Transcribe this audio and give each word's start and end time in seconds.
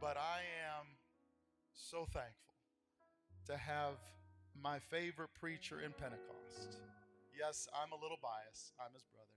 But 0.00 0.16
I 0.16 0.40
am 0.64 0.86
so 1.76 2.08
thankful 2.08 2.56
to 3.44 3.56
have 3.56 4.00
my 4.56 4.78
favorite 4.78 5.28
preacher 5.38 5.84
in 5.84 5.92
Pentecost. 5.92 6.80
Yes, 7.36 7.68
I'm 7.76 7.92
a 7.92 8.00
little 8.00 8.16
biased, 8.16 8.72
I'm 8.80 8.96
his 8.96 9.04
brother. 9.12 9.36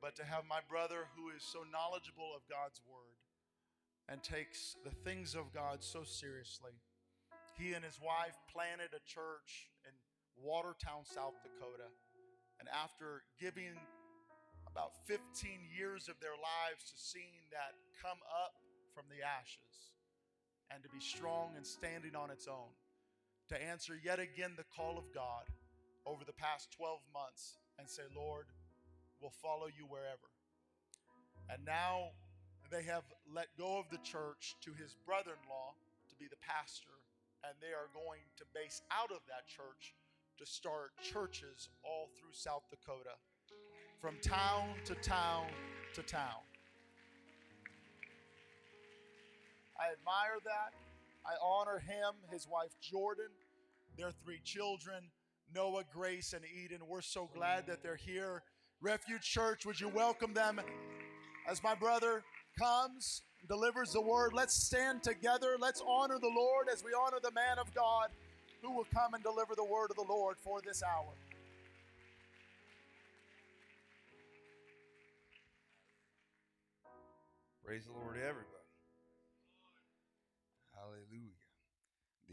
But 0.00 0.16
to 0.16 0.24
have 0.24 0.48
my 0.48 0.64
brother 0.72 1.12
who 1.12 1.28
is 1.36 1.44
so 1.44 1.68
knowledgeable 1.68 2.32
of 2.32 2.48
God's 2.48 2.80
word 2.88 3.20
and 4.08 4.24
takes 4.24 4.76
the 4.88 4.96
things 5.04 5.34
of 5.36 5.52
God 5.52 5.84
so 5.84 6.00
seriously. 6.00 6.72
He 7.60 7.76
and 7.76 7.84
his 7.84 8.00
wife 8.00 8.40
planted 8.48 8.96
a 8.96 9.04
church 9.04 9.68
in 9.84 9.92
Watertown, 10.40 11.04
South 11.04 11.36
Dakota. 11.44 11.92
And 12.56 12.72
after 12.72 13.20
giving 13.36 13.76
about 14.64 14.96
15 15.04 15.20
years 15.76 16.08
of 16.08 16.16
their 16.24 16.36
lives 16.40 16.88
to 16.88 16.96
seeing 16.96 17.52
that 17.52 17.76
come 18.00 18.18
up 18.32 18.63
from 18.94 19.04
the 19.10 19.26
ashes 19.26 19.92
and 20.70 20.82
to 20.82 20.88
be 20.88 21.00
strong 21.00 21.50
and 21.56 21.66
standing 21.66 22.14
on 22.14 22.30
its 22.30 22.48
own, 22.48 22.72
to 23.48 23.60
answer 23.60 23.98
yet 24.02 24.18
again 24.18 24.52
the 24.56 24.64
call 24.74 24.96
of 24.96 25.12
God 25.12 25.44
over 26.06 26.24
the 26.24 26.32
past 26.32 26.70
12 26.76 27.00
months 27.12 27.58
and 27.78 27.88
say, 27.88 28.02
Lord, 28.14 28.46
we'll 29.20 29.34
follow 29.42 29.66
you 29.66 29.84
wherever. 29.84 30.30
And 31.50 31.64
now 31.66 32.14
they 32.70 32.82
have 32.84 33.04
let 33.28 33.48
go 33.58 33.78
of 33.78 33.90
the 33.90 34.00
church 34.02 34.56
to 34.62 34.72
his 34.72 34.96
brother 35.04 35.32
in 35.36 35.48
law 35.48 35.74
to 36.08 36.16
be 36.16 36.26
the 36.26 36.40
pastor, 36.40 36.96
and 37.44 37.52
they 37.60 37.74
are 37.76 37.92
going 37.92 38.24
to 38.38 38.44
base 38.54 38.80
out 38.90 39.10
of 39.10 39.20
that 39.28 39.46
church 39.46 39.94
to 40.38 40.46
start 40.46 40.90
churches 41.02 41.68
all 41.84 42.08
through 42.18 42.32
South 42.32 42.64
Dakota, 42.70 43.16
from 44.00 44.16
town 44.22 44.74
to 44.84 44.94
town 44.96 45.46
to 45.94 46.02
town. 46.02 46.42
I 49.78 49.92
admire 49.92 50.38
that. 50.44 50.72
I 51.26 51.34
honor 51.42 51.78
him, 51.78 52.14
his 52.30 52.46
wife 52.46 52.72
Jordan, 52.80 53.30
their 53.96 54.12
three 54.24 54.40
children, 54.44 55.10
Noah, 55.54 55.84
Grace, 55.92 56.32
and 56.32 56.44
Eden. 56.44 56.80
We're 56.86 57.00
so 57.00 57.30
glad 57.34 57.66
that 57.66 57.82
they're 57.82 57.96
here. 57.96 58.42
Refuge 58.80 59.22
Church, 59.22 59.64
would 59.64 59.80
you 59.80 59.88
welcome 59.88 60.34
them 60.34 60.60
as 61.48 61.62
my 61.62 61.74
brother 61.74 62.22
comes, 62.58 63.22
delivers 63.48 63.92
the 63.92 64.00
word? 64.00 64.32
Let's 64.34 64.54
stand 64.54 65.02
together. 65.02 65.56
Let's 65.58 65.82
honor 65.86 66.18
the 66.20 66.32
Lord 66.34 66.68
as 66.70 66.84
we 66.84 66.90
honor 66.92 67.18
the 67.22 67.32
man 67.32 67.58
of 67.58 67.74
God 67.74 68.08
who 68.62 68.72
will 68.72 68.86
come 68.92 69.14
and 69.14 69.22
deliver 69.22 69.54
the 69.54 69.64
word 69.64 69.90
of 69.90 69.96
the 69.96 70.12
Lord 70.12 70.36
for 70.38 70.60
this 70.60 70.82
hour. 70.82 71.12
Praise 77.64 77.84
the 77.86 77.92
Lord, 77.92 78.16
everybody. 78.16 78.53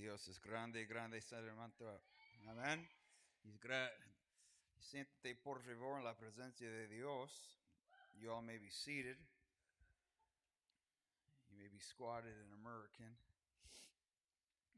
Dios 0.01 0.27
es 0.29 0.39
grande, 0.39 0.85
grande 0.87 1.17
es 1.19 1.31
el 1.31 1.45
hermano. 1.45 1.73
Amén. 2.49 2.89
Gra- 3.61 3.91
Siéntate 4.79 5.35
por 5.35 5.61
favor 5.61 5.99
en 5.99 6.03
la 6.03 6.15
presencia 6.17 6.67
de 6.67 6.87
Dios. 6.87 7.29
You 8.17 8.31
all 8.31 8.41
may 8.41 8.57
be 8.57 8.71
seated. 8.71 9.15
You 11.51 11.57
may 11.59 11.67
be 11.69 11.77
squatted 11.77 12.33
in 12.33 12.49
American. 12.65 13.13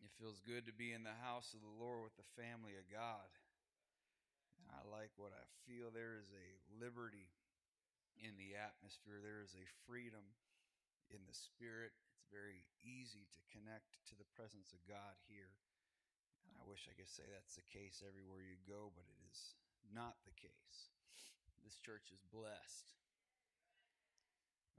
It 0.03 0.11
feels 0.19 0.41
good 0.41 0.65
to 0.67 0.73
be 0.73 0.91
in 0.91 1.03
the 1.03 1.15
house 1.23 1.53
of 1.53 1.61
the 1.61 1.71
Lord 1.79 2.03
with 2.03 2.17
the 2.17 2.27
family 2.35 2.75
of 2.75 2.83
God. 2.91 3.31
I 4.75 4.83
like 4.91 5.11
what 5.15 5.31
I 5.31 5.45
feel. 5.63 5.87
There 5.89 6.19
is 6.19 6.27
a 6.35 6.47
liberty 6.83 7.31
in 8.19 8.35
the 8.35 8.59
atmosphere, 8.59 9.23
there 9.23 9.39
is 9.39 9.55
a 9.55 9.65
freedom 9.87 10.35
in 11.15 11.23
the 11.25 11.33
spirit. 11.33 11.95
Very 12.33 12.65
easy 12.81 13.29
to 13.29 13.41
connect 13.53 14.01
to 14.09 14.17
the 14.17 14.25
presence 14.33 14.73
of 14.73 14.81
God 14.89 15.13
here. 15.29 15.53
And 16.49 16.57
I 16.57 16.65
wish 16.65 16.89
I 16.89 16.97
could 16.97 17.07
say 17.07 17.29
that's 17.29 17.53
the 17.53 17.69
case 17.69 18.01
everywhere 18.01 18.41
you 18.41 18.57
go, 18.65 18.89
but 18.97 19.05
it 19.05 19.21
is 19.29 19.53
not 19.93 20.17
the 20.25 20.33
case. 20.33 20.89
This 21.61 21.77
church 21.85 22.09
is 22.09 22.25
blessed. 22.33 22.89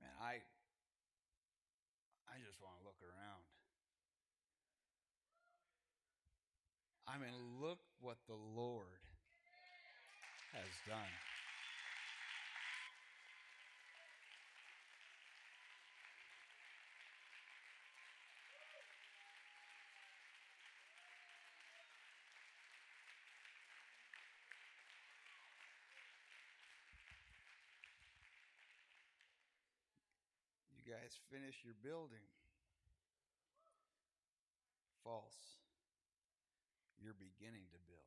Man, 0.03 0.11
I 0.19 0.43
I 2.27 2.43
just 2.43 2.59
want 2.59 2.75
to 2.75 2.83
look 2.83 2.99
around. 2.99 3.47
I 7.07 7.15
mean, 7.23 7.37
look 7.63 7.79
what 8.01 8.19
the 8.27 8.35
Lord 8.35 8.99
has 10.53 10.73
done. 10.89 11.15
You 30.85 30.93
guys 30.93 31.17
finish 31.33 31.65
your 31.65 31.73
building. 31.81 32.29
False. 35.03 35.57
You're 37.01 37.17
beginning 37.17 37.65
to 37.73 37.81
build. 37.89 38.05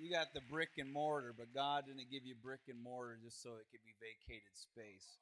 You 0.00 0.10
got 0.10 0.32
the 0.34 0.40
brick 0.50 0.74
and 0.78 0.90
mortar, 0.90 1.34
but 1.36 1.54
God 1.54 1.84
didn't 1.86 2.10
give 2.10 2.24
you 2.24 2.34
brick 2.34 2.66
and 2.66 2.82
mortar 2.82 3.18
just 3.22 3.42
so 3.42 3.50
it 3.60 3.68
could 3.70 3.84
be 3.84 3.94
vacated 4.00 4.50
space. 4.56 5.20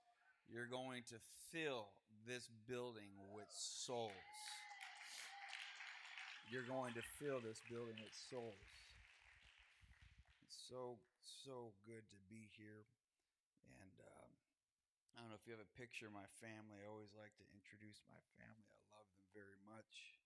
You're 0.48 0.70
going 0.70 1.02
to 1.12 1.19
fill 1.52 1.92
this 2.25 2.48
building 2.69 3.12
with 3.34 3.50
souls. 3.50 4.12
You're 6.48 6.64
going 6.64 6.94
to 6.94 7.02
fill 7.20 7.40
this 7.44 7.60
building 7.69 8.00
with 8.00 8.14
souls. 8.30 8.54
It's 10.46 10.56
so, 10.70 10.96
so 11.28 11.77
good 11.84 12.09
to 12.09 12.19
be 12.33 12.49
here. 12.56 12.89
And 13.69 13.94
um, 14.00 14.31
I 15.12 15.21
don't 15.21 15.28
know 15.28 15.37
if 15.37 15.44
you 15.44 15.53
have 15.53 15.65
a 15.65 15.77
picture 15.77 16.09
of 16.09 16.16
my 16.16 16.28
family. 16.41 16.81
I 16.81 16.89
always 16.89 17.12
like 17.12 17.37
to 17.37 17.47
introduce 17.53 18.00
my 18.09 18.21
family. 18.41 18.65
I 18.65 18.81
love 18.97 19.09
them 19.12 19.28
very 19.37 19.61
much. 19.69 20.17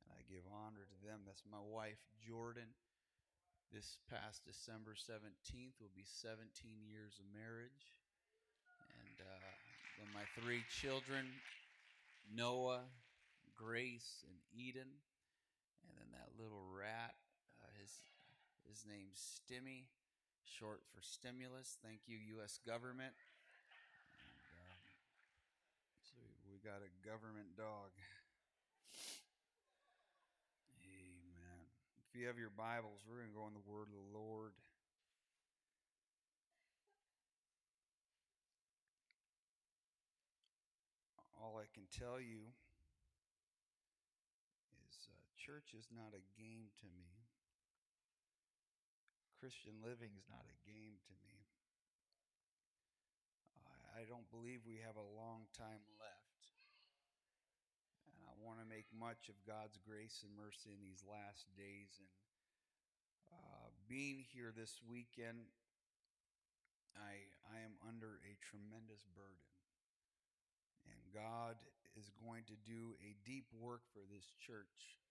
And 0.00 0.08
I 0.16 0.24
give 0.24 0.48
honor 0.48 0.88
to 0.88 0.98
them. 1.04 1.28
That's 1.28 1.44
my 1.44 1.60
wife, 1.60 2.00
Jordan. 2.24 2.72
This 3.68 4.00
past 4.08 4.44
December 4.44 4.96
17th 4.96 5.80
will 5.80 5.92
be 5.92 6.04
17 6.04 6.44
years 6.84 7.20
of 7.20 7.28
marriage. 7.32 8.00
And 9.00 9.16
uh, 9.20 9.52
then 10.00 10.08
my 10.12 10.24
three 10.36 10.64
children, 10.68 11.28
Noah, 12.28 12.88
Grace, 13.56 14.24
and 14.28 14.36
Eden. 14.52 15.00
And 15.88 15.92
then 15.96 16.08
that 16.16 16.36
little 16.40 16.64
rat, 16.68 17.16
uh, 17.60 17.72
his, 17.80 17.92
his 18.68 18.84
name's 18.84 19.18
Stimmy, 19.18 19.88
short 20.46 20.82
for 20.90 21.02
stimulus. 21.02 21.78
Thank 21.82 22.06
you, 22.06 22.18
U.S. 22.38 22.58
government. 22.66 23.14
And, 23.14 24.38
um, 24.56 24.80
so 26.02 26.18
we 26.50 26.58
got 26.62 26.82
a 26.82 26.90
government 27.06 27.54
dog. 27.56 27.94
Amen. 30.82 31.62
If 32.06 32.18
you 32.18 32.26
have 32.26 32.38
your 32.38 32.54
Bibles, 32.54 33.04
we're 33.06 33.22
going 33.22 33.30
to 33.30 33.38
go 33.38 33.46
in 33.46 33.54
the 33.54 33.66
Word 33.66 33.88
of 33.90 33.96
the 33.96 34.10
Lord. 34.16 34.52
All 41.42 41.58
I 41.58 41.66
can 41.74 41.90
tell 41.90 42.22
you 42.22 42.54
is 44.86 44.94
uh, 45.10 45.18
church 45.34 45.74
is 45.74 45.90
not 45.90 46.14
a 46.14 46.22
game 46.38 46.70
to 46.78 46.86
me. 46.94 47.11
Christian 49.42 49.82
living 49.82 50.14
is 50.14 50.30
not 50.30 50.46
a 50.46 50.54
game 50.62 51.02
to 51.02 51.14
me. 51.26 51.34
I, 53.90 54.06
don't 54.06 54.30
believe 54.30 54.62
we 54.62 54.78
have 54.86 54.94
a 54.94 55.10
long 55.18 55.50
time 55.50 55.82
left. 55.98 56.46
And 58.06 58.22
I 58.22 58.38
want 58.38 58.62
to 58.62 58.66
make 58.70 58.86
much 58.94 59.26
of 59.26 59.34
God's 59.42 59.82
grace 59.82 60.22
and 60.22 60.30
mercy 60.38 60.70
in 60.70 60.78
these 60.78 61.02
last 61.02 61.50
days. 61.58 61.90
And 61.98 62.06
uh, 63.34 63.74
being 63.90 64.22
here 64.30 64.54
this 64.54 64.78
weekend, 64.86 65.50
I, 66.94 67.26
I 67.42 67.66
am 67.66 67.74
under 67.82 68.22
a 68.22 68.38
tremendous 68.46 69.02
burden. 69.10 69.50
And 70.86 71.02
God 71.10 71.58
is 71.98 72.14
going 72.22 72.46
to 72.46 72.54
do 72.62 72.94
a 73.02 73.18
deep 73.26 73.50
work 73.58 73.82
for 73.90 74.06
this 74.06 74.38
church. 74.38 75.01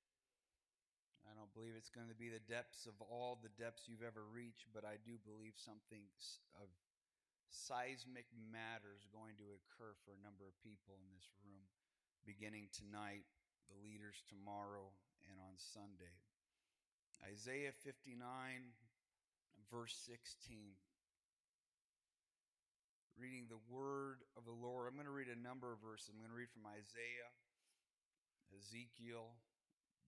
I 1.30 1.38
don't 1.38 1.52
believe 1.54 1.78
it's 1.78 1.94
going 1.94 2.10
to 2.10 2.18
be 2.18 2.30
the 2.30 2.44
depths 2.50 2.90
of 2.90 2.98
all 3.02 3.38
the 3.42 3.54
depths 3.58 3.86
you've 3.86 4.06
ever 4.06 4.26
reached, 4.26 4.70
but 4.74 4.82
I 4.82 4.98
do 5.02 5.22
believe 5.22 5.58
something 5.58 6.02
of 6.58 6.70
seismic 7.52 8.26
matter 8.34 8.96
is 8.98 9.06
going 9.12 9.38
to 9.38 9.54
occur 9.60 9.94
for 10.02 10.16
a 10.16 10.24
number 10.24 10.48
of 10.50 10.56
people 10.66 10.98
in 10.98 11.08
this 11.14 11.30
room, 11.44 11.68
beginning 12.26 12.72
tonight, 12.74 13.28
the 13.70 13.78
leaders 13.78 14.24
tomorrow, 14.26 14.90
and 15.30 15.38
on 15.38 15.60
Sunday. 15.60 16.16
Isaiah 17.22 17.76
59, 17.76 18.18
verse 19.70 19.94
16. 20.10 20.74
reading 23.22 23.46
the 23.54 23.62
word 23.70 24.26
of 24.34 24.50
the 24.50 24.56
Lord. 24.56 24.90
I'm 24.90 24.98
going 24.98 25.06
to 25.06 25.14
read 25.14 25.30
a 25.30 25.38
number 25.38 25.70
of 25.70 25.78
verses. 25.78 26.10
I'm 26.10 26.18
going 26.18 26.34
to 26.34 26.42
read 26.42 26.50
from 26.50 26.66
Isaiah, 26.66 27.30
Ezekiel, 28.50 29.38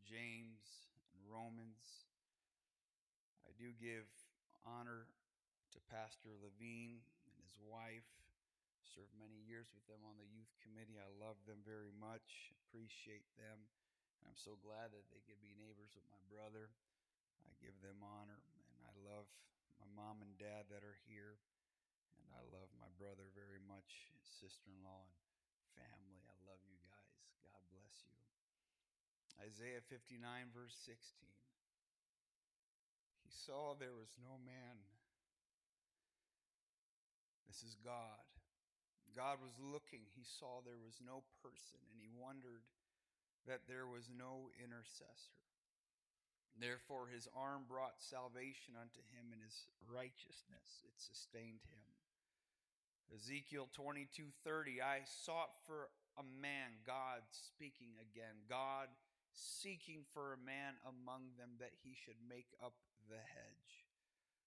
James, 0.01 0.93
Romans. 1.28 2.08
I 3.48 3.52
do 3.56 3.72
give 3.78 4.08
honor 4.64 5.08
to 5.74 5.80
Pastor 5.90 6.36
Levine 6.40 7.02
and 7.28 7.36
his 7.44 7.56
wife. 7.64 8.08
Served 8.84 9.16
many 9.18 9.42
years 9.50 9.72
with 9.74 9.88
them 9.90 10.04
on 10.06 10.20
the 10.22 10.30
youth 10.30 10.54
committee. 10.62 11.02
I 11.02 11.10
love 11.18 11.40
them 11.50 11.64
very 11.66 11.90
much, 11.98 12.54
appreciate 12.68 13.25
them. 13.40 13.58
I'm 14.28 14.38
so 14.38 14.60
glad 14.62 14.94
that 14.94 15.08
they 15.10 15.24
could 15.25 15.42
be 15.42 15.58
neighbors 15.58 15.96
with 15.98 16.06
my 16.14 16.22
brother. 16.30 16.70
I 17.44 17.52
give 17.60 17.75
them 17.81 18.00
honor, 18.04 18.40
and 18.75 18.80
I 18.86 18.94
love 19.04 19.28
my 19.81 19.90
mom 19.98 20.22
and 20.24 20.36
dad 20.38 20.70
that 20.72 20.86
are 20.86 21.00
here. 21.10 21.40
And 22.22 22.30
I 22.38 22.44
love 22.54 22.70
my 22.80 22.92
brother 23.02 23.28
very 23.36 23.60
much, 23.66 24.14
sister 24.24 24.72
in 24.72 24.80
law 24.86 25.04
and 25.04 25.64
family. 25.75 26.22
I 26.24 26.36
love 26.48 26.62
you 26.70 26.78
guys. 26.86 27.14
God 27.44 27.62
bless 27.74 27.96
you. 28.08 28.33
Isaiah 29.42 29.82
59, 29.90 30.22
verse 30.54 30.76
16. 30.86 31.26
He 33.26 33.32
saw 33.32 33.74
there 33.74 33.96
was 33.96 34.14
no 34.22 34.38
man. 34.46 34.78
This 37.48 37.64
is 37.64 37.78
God. 37.86 38.26
God 39.14 39.38
was 39.42 39.54
looking. 39.62 40.10
He 40.18 40.26
saw 40.26 40.66
there 40.66 40.82
was 40.82 40.98
no 40.98 41.22
person, 41.46 41.78
and 41.94 42.02
he 42.02 42.10
wondered 42.10 42.66
that 43.46 43.70
there 43.70 43.86
was 43.86 44.10
no 44.10 44.50
intercessor. 44.58 45.38
Therefore, 46.58 47.10
his 47.10 47.30
arm 47.34 47.66
brought 47.66 48.02
salvation 48.02 48.78
unto 48.78 49.02
him, 49.14 49.34
and 49.34 49.42
his 49.42 49.70
righteousness 49.86 50.86
it 50.86 50.98
sustained 50.98 51.62
him. 51.70 51.86
Ezekiel 53.14 53.70
22 53.74 54.34
30, 54.42 54.82
I 54.82 55.06
sought 55.06 55.54
for 55.66 55.90
a 56.18 56.26
man, 56.42 56.82
God 56.86 57.22
speaking 57.30 57.94
again, 58.02 58.46
God 58.50 58.90
seeking 59.34 60.06
for 60.14 60.34
a 60.34 60.46
man 60.46 60.78
among 60.86 61.34
them 61.38 61.58
that 61.60 61.74
he 61.82 61.98
should 61.98 62.22
make 62.30 62.50
up 62.62 62.78
the 63.10 63.20
hedge, 63.20 63.74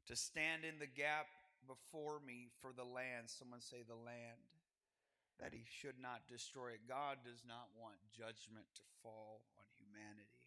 to 0.06 0.14
stand 0.14 0.62
in 0.62 0.78
the 0.78 0.90
gap 0.90 1.26
before 1.66 2.22
me 2.22 2.48
for 2.62 2.70
the 2.70 2.86
land. 2.86 3.26
Someone 3.26 3.60
say, 3.60 3.82
the 3.82 3.98
land. 3.98 4.40
That 5.36 5.52
he 5.52 5.68
should 5.68 6.00
not 6.00 6.24
destroy 6.32 6.80
it. 6.80 6.88
God 6.88 7.20
does 7.20 7.44
not 7.44 7.68
want 7.76 8.00
judgment 8.08 8.64
to 8.80 8.84
fall 9.04 9.44
on 9.60 9.68
humanity. 9.76 10.40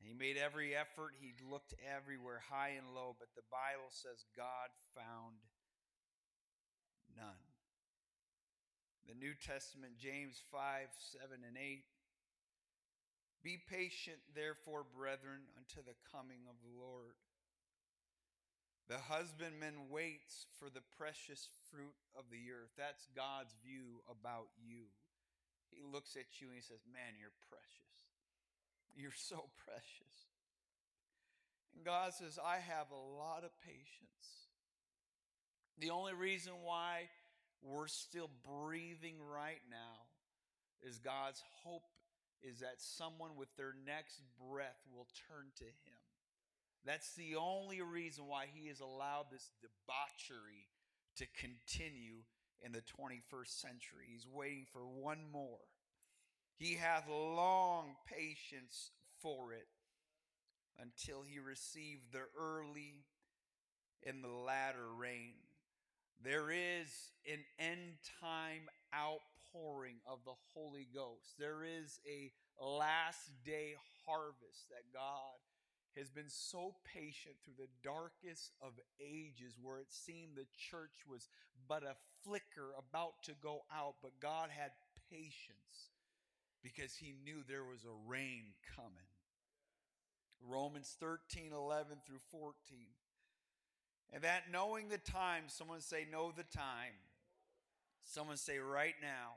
He 0.00 0.12
made 0.12 0.36
every 0.36 0.76
effort, 0.76 1.12
he 1.20 1.32
looked 1.44 1.72
everywhere, 1.84 2.40
high 2.48 2.76
and 2.76 2.96
low, 2.96 3.16
but 3.20 3.28
the 3.36 3.44
Bible 3.52 3.92
says 3.92 4.24
God 4.32 4.72
found 4.96 5.44
none. 7.12 7.44
The 9.04 9.16
New 9.16 9.36
Testament, 9.36 10.00
James 10.00 10.40
5 10.52 10.88
7 11.20 11.44
and 11.44 11.56
8. 11.56 11.84
Be 13.42 13.56
patient, 13.56 14.20
therefore, 14.34 14.84
brethren, 14.84 15.48
unto 15.56 15.80
the 15.80 15.96
coming 16.12 16.44
of 16.48 16.60
the 16.60 16.74
Lord. 16.76 17.16
The 18.88 18.98
husbandman 18.98 19.88
waits 19.88 20.46
for 20.58 20.68
the 20.68 20.84
precious 20.98 21.48
fruit 21.70 21.94
of 22.18 22.24
the 22.28 22.50
earth. 22.50 22.74
That's 22.76 23.06
God's 23.14 23.54
view 23.64 24.02
about 24.10 24.50
you. 24.58 24.90
He 25.70 25.80
looks 25.80 26.16
at 26.16 26.42
you 26.42 26.48
and 26.48 26.56
he 26.56 26.62
says, 26.62 26.82
Man, 26.90 27.14
you're 27.16 27.32
precious. 27.48 27.96
You're 28.96 29.14
so 29.14 29.46
precious. 29.64 30.16
And 31.74 31.84
God 31.84 32.12
says, 32.12 32.38
I 32.42 32.58
have 32.58 32.90
a 32.90 33.16
lot 33.16 33.44
of 33.44 33.54
patience. 33.62 34.50
The 35.78 35.90
only 35.90 36.12
reason 36.12 36.52
why 36.64 37.08
we're 37.62 37.86
still 37.86 38.28
breathing 38.42 39.16
right 39.32 39.62
now 39.70 40.10
is 40.82 40.98
God's 40.98 41.42
hope 41.62 41.86
is 42.42 42.60
that 42.60 42.78
someone 42.78 43.36
with 43.36 43.54
their 43.56 43.74
next 43.86 44.22
breath 44.38 44.80
will 44.94 45.08
turn 45.28 45.46
to 45.58 45.64
Him. 45.64 46.00
That's 46.84 47.14
the 47.14 47.36
only 47.36 47.80
reason 47.82 48.26
why 48.26 48.46
He 48.52 48.68
has 48.68 48.80
allowed 48.80 49.26
this 49.30 49.50
debauchery 49.60 50.68
to 51.16 51.26
continue 51.38 52.22
in 52.62 52.72
the 52.72 52.82
21st 52.82 53.60
century. 53.60 54.06
He's 54.10 54.26
waiting 54.26 54.66
for 54.72 54.80
one 54.80 55.20
more. 55.32 55.58
He 56.56 56.74
hath 56.74 57.08
long 57.08 57.96
patience 58.06 58.90
for 59.22 59.52
it 59.52 59.66
until 60.78 61.22
he 61.22 61.38
received 61.38 62.12
the 62.12 62.24
early 62.38 63.04
and 64.06 64.22
the 64.22 64.28
latter 64.28 64.92
rain. 64.98 65.34
There 66.22 66.50
is 66.50 67.12
an 67.26 67.40
end 67.58 67.96
time 68.20 68.68
outpouring 69.50 69.96
of 70.06 70.18
the 70.24 70.34
Holy 70.54 70.86
Ghost. 70.94 71.34
There 71.38 71.64
is 71.64 72.00
a 72.06 72.32
last 72.64 73.30
day 73.44 73.74
harvest 74.06 74.68
that 74.70 74.92
God 74.92 75.38
has 75.96 76.10
been 76.10 76.28
so 76.28 76.74
patient 76.84 77.36
through 77.44 77.58
the 77.58 77.70
darkest 77.82 78.52
of 78.62 78.72
ages 79.00 79.58
where 79.60 79.78
it 79.78 79.90
seemed 79.90 80.36
the 80.36 80.46
church 80.70 81.04
was 81.08 81.28
but 81.68 81.82
a 81.82 81.96
flicker 82.24 82.72
about 82.78 83.22
to 83.24 83.32
go 83.42 83.62
out, 83.74 83.94
but 84.02 84.20
God 84.20 84.50
had 84.50 84.70
patience 85.10 85.90
because 86.62 86.94
he 86.94 87.14
knew 87.24 87.42
there 87.46 87.64
was 87.64 87.84
a 87.84 88.08
rain 88.08 88.54
coming. 88.76 88.90
Romans 90.46 90.96
13, 91.00 91.52
11 91.52 91.98
through 92.06 92.20
14. 92.30 92.54
And 94.12 94.22
that 94.24 94.44
knowing 94.50 94.88
the 94.88 94.98
time, 94.98 95.44
someone 95.46 95.80
say, 95.80 96.06
know 96.10 96.32
the 96.34 96.44
time. 96.44 96.94
Someone 98.04 98.36
say, 98.36 98.58
right 98.58 98.94
now. 99.00 99.34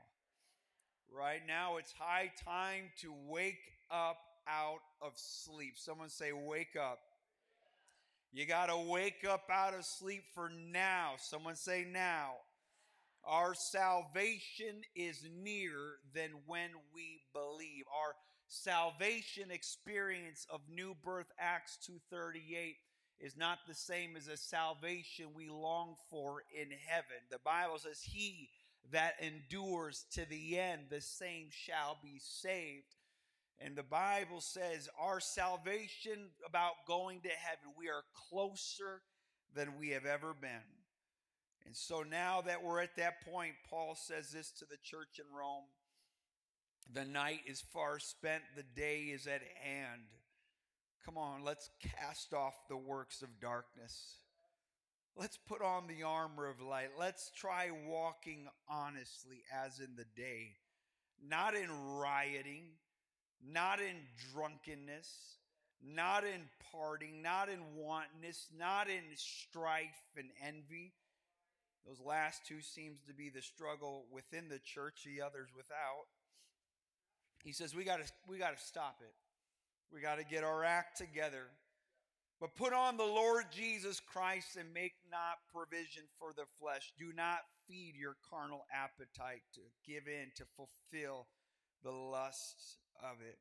Right 1.12 1.42
now, 1.46 1.76
it's 1.76 1.92
high 1.92 2.32
time 2.44 2.90
to 3.00 3.12
wake 3.28 3.60
up 3.90 4.18
out 4.48 4.80
of 5.00 5.12
sleep. 5.14 5.74
Someone 5.76 6.08
say, 6.08 6.32
wake 6.32 6.76
up. 6.80 6.98
You 8.32 8.46
got 8.46 8.66
to 8.66 8.76
wake 8.76 9.24
up 9.28 9.48
out 9.50 9.74
of 9.74 9.84
sleep 9.84 10.24
for 10.34 10.50
now. 10.50 11.12
Someone 11.18 11.56
say, 11.56 11.86
now. 11.90 12.32
Our 13.26 13.54
salvation 13.54 14.82
is 14.94 15.24
nearer 15.42 15.98
than 16.14 16.30
when 16.46 16.70
we 16.92 17.20
believe. 17.32 17.84
Our 17.96 18.14
salvation 18.48 19.50
experience 19.50 20.46
of 20.52 20.60
new 20.68 20.94
birth 21.02 21.28
Acts 21.38 21.78
238 21.86 22.76
is 23.20 23.36
not 23.36 23.58
the 23.66 23.74
same 23.74 24.16
as 24.16 24.28
a 24.28 24.36
salvation 24.36 25.26
we 25.34 25.48
long 25.48 25.94
for 26.10 26.42
in 26.54 26.68
heaven. 26.86 27.16
The 27.30 27.38
Bible 27.44 27.78
says 27.78 28.00
he 28.02 28.50
that 28.92 29.14
endures 29.20 30.04
to 30.12 30.28
the 30.28 30.58
end 30.58 30.82
the 30.90 31.00
same 31.00 31.48
shall 31.50 31.98
be 32.02 32.18
saved. 32.20 32.96
And 33.60 33.76
the 33.76 33.82
Bible 33.82 34.40
says 34.40 34.88
our 35.00 35.20
salvation 35.20 36.30
about 36.46 36.86
going 36.86 37.20
to 37.22 37.28
heaven 37.28 37.72
we 37.78 37.88
are 37.88 38.04
closer 38.28 39.02
than 39.54 39.78
we 39.78 39.90
have 39.90 40.04
ever 40.04 40.34
been. 40.34 40.50
And 41.66 41.74
so 41.74 42.02
now 42.02 42.42
that 42.42 42.62
we're 42.62 42.80
at 42.80 42.96
that 42.96 43.24
point, 43.24 43.54
Paul 43.70 43.94
says 43.94 44.30
this 44.32 44.50
to 44.58 44.66
the 44.66 44.76
church 44.82 45.18
in 45.18 45.24
Rome 45.36 45.64
The 46.92 47.04
night 47.04 47.40
is 47.46 47.62
far 47.72 47.98
spent, 47.98 48.42
the 48.56 48.64
day 48.80 49.04
is 49.04 49.26
at 49.26 49.42
hand. 49.62 50.02
Come 51.04 51.16
on, 51.16 51.44
let's 51.44 51.70
cast 51.80 52.34
off 52.34 52.54
the 52.68 52.76
works 52.76 53.22
of 53.22 53.40
darkness. 53.40 54.18
Let's 55.16 55.36
put 55.36 55.62
on 55.62 55.86
the 55.86 56.02
armor 56.02 56.48
of 56.48 56.60
light. 56.60 56.90
Let's 56.98 57.30
try 57.30 57.70
walking 57.86 58.48
honestly 58.68 59.42
as 59.64 59.78
in 59.78 59.96
the 59.96 60.06
day, 60.16 60.52
not 61.26 61.54
in 61.54 61.68
rioting, 61.96 62.64
not 63.46 63.78
in 63.78 63.96
drunkenness, 64.32 65.38
not 65.82 66.24
in 66.24 66.40
parting, 66.72 67.22
not 67.22 67.48
in 67.48 67.60
wantonness, 67.76 68.48
not 68.58 68.88
in 68.88 69.02
strife 69.16 70.02
and 70.16 70.30
envy 70.44 70.92
those 71.86 72.00
last 72.00 72.46
two 72.46 72.62
seems 72.62 73.00
to 73.06 73.12
be 73.12 73.28
the 73.28 73.42
struggle 73.42 74.06
within 74.10 74.48
the 74.48 74.58
church, 74.58 75.04
the 75.04 75.22
others 75.22 75.48
without. 75.54 76.08
He 77.42 77.52
says 77.52 77.74
we 77.74 77.84
got 77.84 78.04
to 78.04 78.10
we 78.26 78.38
got 78.38 78.56
to 78.56 78.62
stop 78.62 79.00
it. 79.02 79.12
We 79.92 80.00
got 80.00 80.16
to 80.16 80.24
get 80.24 80.44
our 80.44 80.64
act 80.64 80.96
together. 80.96 81.44
But 82.40 82.56
put 82.56 82.72
on 82.72 82.96
the 82.96 83.04
Lord 83.04 83.44
Jesus 83.50 84.00
Christ 84.00 84.56
and 84.58 84.74
make 84.74 84.94
not 85.10 85.38
provision 85.52 86.02
for 86.18 86.32
the 86.34 86.44
flesh. 86.60 86.92
Do 86.98 87.12
not 87.14 87.38
feed 87.68 87.94
your 87.96 88.16
carnal 88.28 88.66
appetite 88.72 89.42
to 89.54 89.60
give 89.86 90.08
in 90.08 90.30
to 90.36 90.44
fulfill 90.56 91.26
the 91.82 91.92
lusts 91.92 92.78
of 93.00 93.20
it. 93.26 93.38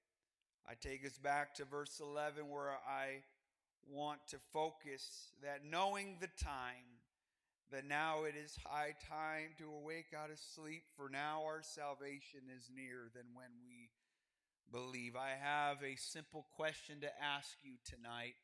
I 0.67 0.73
take 0.79 1.05
us 1.05 1.17
back 1.17 1.55
to 1.55 1.65
verse 1.65 1.99
11 1.99 2.49
where 2.49 2.71
I 2.87 3.23
want 3.89 4.19
to 4.29 4.37
focus 4.53 5.31
that 5.41 5.65
knowing 5.69 6.17
the 6.21 6.29
time 6.41 7.01
that 7.71 7.87
now 7.87 8.23
it 8.23 8.35
is 8.37 8.55
high 8.63 8.93
time 9.09 9.49
to 9.57 9.65
awake 9.65 10.13
out 10.15 10.29
of 10.29 10.37
sleep, 10.37 10.83
for 10.95 11.09
now 11.09 11.41
our 11.43 11.61
salvation 11.63 12.41
is 12.55 12.69
nearer 12.73 13.09
than 13.15 13.25
when 13.33 13.49
we 13.67 13.89
believe. 14.71 15.15
I 15.15 15.31
have 15.41 15.77
a 15.83 15.97
simple 15.97 16.45
question 16.55 17.01
to 17.01 17.09
ask 17.21 17.57
you 17.63 17.73
tonight. 17.83 18.35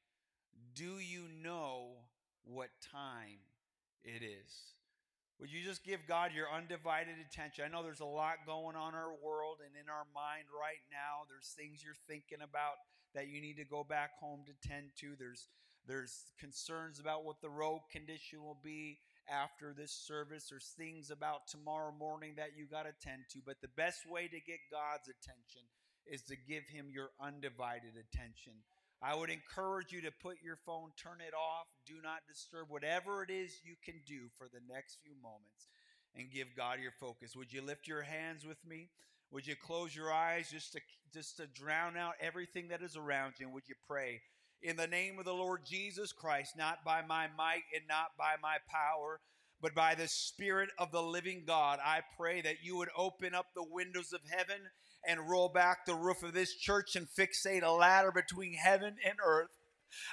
Do 0.75 0.99
you 0.99 1.23
know 1.43 2.05
what 2.43 2.69
time 2.91 3.39
it 4.03 4.23
is? 4.23 4.75
Would 5.39 5.51
you 5.51 5.63
just 5.63 5.85
give 5.85 6.01
God 6.07 6.31
your 6.35 6.51
undivided 6.51 7.15
attention? 7.23 7.63
I 7.63 7.71
know 7.71 7.81
there's 7.81 8.03
a 8.03 8.05
lot 8.05 8.43
going 8.45 8.75
on 8.75 8.93
in 8.93 8.99
our 8.99 9.15
world 9.23 9.63
and 9.63 9.71
in 9.79 9.87
our 9.87 10.03
mind 10.13 10.51
right 10.51 10.83
now. 10.91 11.23
There's 11.31 11.55
things 11.55 11.79
you're 11.79 11.95
thinking 12.07 12.43
about 12.43 12.75
that 13.15 13.29
you 13.29 13.39
need 13.39 13.55
to 13.55 13.63
go 13.63 13.83
back 13.87 14.19
home 14.19 14.43
to 14.47 14.67
tend 14.67 14.91
to. 14.99 15.15
There's 15.17 15.47
there's 15.87 16.35
concerns 16.37 16.99
about 16.99 17.23
what 17.23 17.41
the 17.41 17.49
road 17.49 17.81
condition 17.91 18.43
will 18.43 18.59
be 18.61 18.99
after 19.31 19.73
this 19.73 19.91
service. 19.91 20.47
There's 20.49 20.73
things 20.77 21.09
about 21.09 21.47
tomorrow 21.47 21.93
morning 21.97 22.33
that 22.37 22.57
you 22.57 22.65
got 22.65 22.83
to 22.83 22.93
tend 23.01 23.23
to. 23.31 23.39
But 23.45 23.61
the 23.61 23.73
best 23.73 24.09
way 24.09 24.27
to 24.27 24.39
get 24.43 24.59
God's 24.69 25.07
attention 25.07 25.63
is 26.05 26.21
to 26.23 26.35
give 26.35 26.67
him 26.67 26.87
your 26.91 27.09
undivided 27.21 27.95
attention. 27.95 28.53
I 29.01 29.15
would 29.15 29.29
encourage 29.29 29.93
you 29.93 30.01
to 30.01 30.11
put 30.11 30.37
your 30.43 30.57
phone, 30.65 30.91
turn 30.97 31.21
it 31.25 31.33
off, 31.33 31.67
do 31.87 31.95
not 32.03 32.27
disturb, 32.27 32.69
whatever 32.69 33.23
it 33.23 33.29
is 33.29 33.61
you 33.63 33.75
can 33.83 34.01
do 34.05 34.27
for 34.37 34.47
the 34.51 34.59
next 34.67 34.97
few 35.03 35.15
moments 35.23 35.67
and 36.15 36.31
give 36.31 36.47
God 36.55 36.79
your 36.81 36.91
focus. 36.91 37.35
Would 37.35 37.53
you 37.53 37.61
lift 37.61 37.87
your 37.87 38.01
hands 38.01 38.45
with 38.45 38.57
me? 38.67 38.89
Would 39.31 39.47
you 39.47 39.55
close 39.55 39.95
your 39.95 40.11
eyes 40.11 40.49
just 40.51 40.73
to 40.73 40.81
just 41.13 41.37
to 41.37 41.47
drown 41.47 41.95
out 41.97 42.13
everything 42.19 42.67
that 42.69 42.81
is 42.81 42.95
around 42.97 43.33
you? 43.37 43.45
And 43.45 43.53
would 43.53 43.67
you 43.69 43.75
pray 43.87 44.21
in 44.61 44.75
the 44.75 44.87
name 44.87 45.17
of 45.17 45.25
the 45.25 45.33
Lord 45.33 45.61
Jesus 45.65 46.11
Christ, 46.11 46.57
not 46.57 46.83
by 46.83 47.01
my 47.01 47.27
might 47.37 47.63
and 47.73 47.87
not 47.87 48.17
by 48.17 48.33
my 48.41 48.57
power, 48.67 49.19
but 49.61 49.73
by 49.73 49.95
the 49.95 50.07
Spirit 50.07 50.69
of 50.77 50.91
the 50.91 51.01
living 51.01 51.43
God? 51.45 51.79
I 51.83 52.01
pray 52.17 52.41
that 52.41 52.63
you 52.63 52.75
would 52.77 52.89
open 52.97 53.33
up 53.33 53.47
the 53.53 53.65
windows 53.71 54.13
of 54.13 54.21
heaven 54.29 54.61
and 55.07 55.29
roll 55.29 55.49
back 55.49 55.85
the 55.85 55.95
roof 55.95 56.23
of 56.23 56.33
this 56.33 56.53
church 56.55 56.95
and 56.95 57.07
fixate 57.07 57.63
a 57.63 57.71
ladder 57.71 58.11
between 58.11 58.53
heaven 58.53 58.95
and 59.05 59.17
earth. 59.23 59.49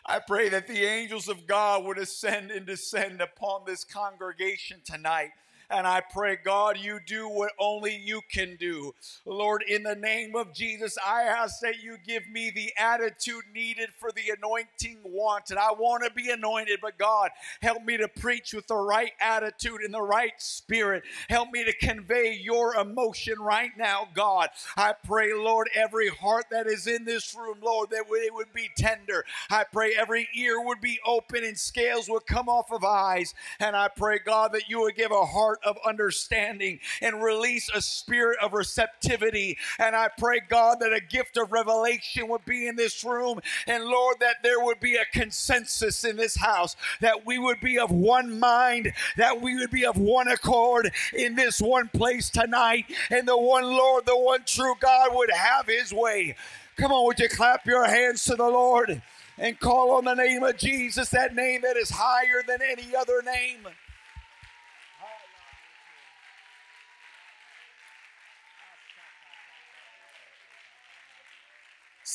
I 0.07 0.21
pray 0.21 0.49
that 0.49 0.67
the 0.67 0.85
angels 0.85 1.29
of 1.29 1.47
God 1.47 1.85
would 1.85 1.99
ascend 1.99 2.51
and 2.51 2.67
descend 2.67 3.21
upon 3.21 3.63
this 3.67 3.85
congregation 3.85 4.81
tonight. 4.85 5.31
And 5.71 5.87
I 5.87 6.01
pray, 6.01 6.37
God, 6.43 6.79
you 6.79 7.01
do 7.05 7.29
what 7.29 7.53
only 7.59 7.97
you 7.97 8.21
can 8.31 8.57
do. 8.57 8.95
Lord, 9.25 9.65
in 9.67 9.83
the 9.83 9.97
name 9.97 10.37
of 10.37 10.55
Jesus, 10.55 10.97
I 11.05 11.23
ask 11.23 11.61
that 11.61 11.83
you 11.83 11.97
give 12.07 12.29
me 12.29 12.51
the 12.51 12.73
attitude 12.79 13.45
needed 13.53 13.91
for 13.99 14.13
the 14.13 14.33
anointing 14.37 14.99
wanted. 15.05 15.59
I 15.59 15.73
want 15.73 16.05
to 16.05 16.11
be 16.11 16.31
anointed, 16.31 16.79
but 16.81 16.99
God, 16.99 17.31
help 17.63 17.85
me 17.85 17.97
to 17.97 18.09
preach 18.09 18.55
with 18.55 18.67
the 18.69 18.77
right 18.77 19.13
attitude 19.21 19.81
and 19.81 19.93
the 19.93 20.03
right 20.03 20.33
spirit. 20.39 21.03
Help 21.29 21.51
me 21.51 21.65
to 21.65 21.73
convey 21.73 22.39
your 22.41 22.77
emotion 22.77 23.41
right 23.41 23.73
now, 23.77 24.09
God. 24.15 24.51
I 24.77 24.95
pray, 25.05 25.33
Lord, 25.35 25.69
every 25.75 26.09
heart 26.09 26.47
that 26.51 26.67
is 26.67 26.87
in 26.87 27.05
this 27.05 27.35
room, 27.35 27.59
Lord, 27.63 27.91
that 27.91 28.05
it 28.09 28.35
would 28.35 28.53
be 28.53 28.71
tender. 28.77 29.25
I 29.51 29.65
pray 29.65 29.95
every 29.99 30.29
ear 30.35 30.63
would 30.65 30.81
be 30.81 31.01
open 31.05 31.45
and 31.45 31.59
scales 31.59 32.09
would 32.09 32.27
come 32.27 32.49
off 32.49 32.71
of 32.71 32.85
eyes. 32.85 33.35
And 33.59 33.75
I 33.75 33.89
pray, 33.89 34.21
God, 34.25 34.53
that 34.53 34.69
you 34.69 34.81
would 34.83 34.95
give 34.95 35.11
a 35.11 35.25
heart 35.25 35.56
heart 35.57 35.77
of 35.77 35.83
understanding 35.87 36.81
and 37.01 37.23
release 37.23 37.71
a 37.75 37.81
spirit 37.81 38.39
of 38.43 38.53
receptivity. 38.53 39.59
And 39.79 39.95
I 39.95 40.09
pray, 40.19 40.41
God, 40.49 40.81
that 40.81 40.93
a 40.93 41.01
gift 41.01 41.37
of 41.37 41.53
revelation 41.53 42.29
would 42.29 42.45
be 42.45 42.67
in 42.69 42.77
this 42.77 43.05
room. 43.05 43.41
And 43.67 43.85
Lord, 43.85 44.17
that 44.21 44.37
there 44.43 44.63
would 44.63 44.81
be 44.81 44.97
a 44.97 45.05
consensus 45.13 46.05
in 46.05 46.17
this 46.17 46.37
house, 46.37 46.77
that 47.01 47.27
we 47.27 47.39
would 47.39 47.61
be 47.61 47.79
of 47.79 47.91
one 47.91 48.39
mind, 48.39 48.93
that 49.17 49.41
we 49.41 49.57
would 49.57 49.71
be 49.71 49.87
of 49.87 49.97
one 49.97 50.29
accord 50.29 50.93
in 51.15 51.35
this 51.35 51.61
one 51.61 51.89
place 51.89 52.31
tonight. 52.31 52.87
And 53.11 53.27
the 53.27 53.39
one 53.39 53.65
Lord, 53.65 54.07
the 54.07 54.17
one 54.17 54.45
true 54.45 54.75
God 54.81 55.11
would 55.13 55.31
have 55.31 55.67
his 55.67 55.93
way. 55.93 56.37
Come 56.77 56.93
on, 56.93 57.07
would 57.07 57.19
you 57.19 57.29
clap 57.29 57.67
your 57.67 57.87
hands 57.87 58.25
to 58.25 58.37
the 58.37 58.49
Lord 58.49 59.03
and 59.39 59.59
call 59.59 59.93
on 59.93 60.05
the 60.05 60.15
name 60.15 60.43
of 60.43 60.59
Jesus, 60.59 61.09
that 61.11 61.35
name 61.35 61.63
that 61.63 61.77
is 61.77 61.91
higher 61.91 62.43
than 62.47 62.61
any 62.63 62.95
other 62.95 63.23
name? 63.23 63.67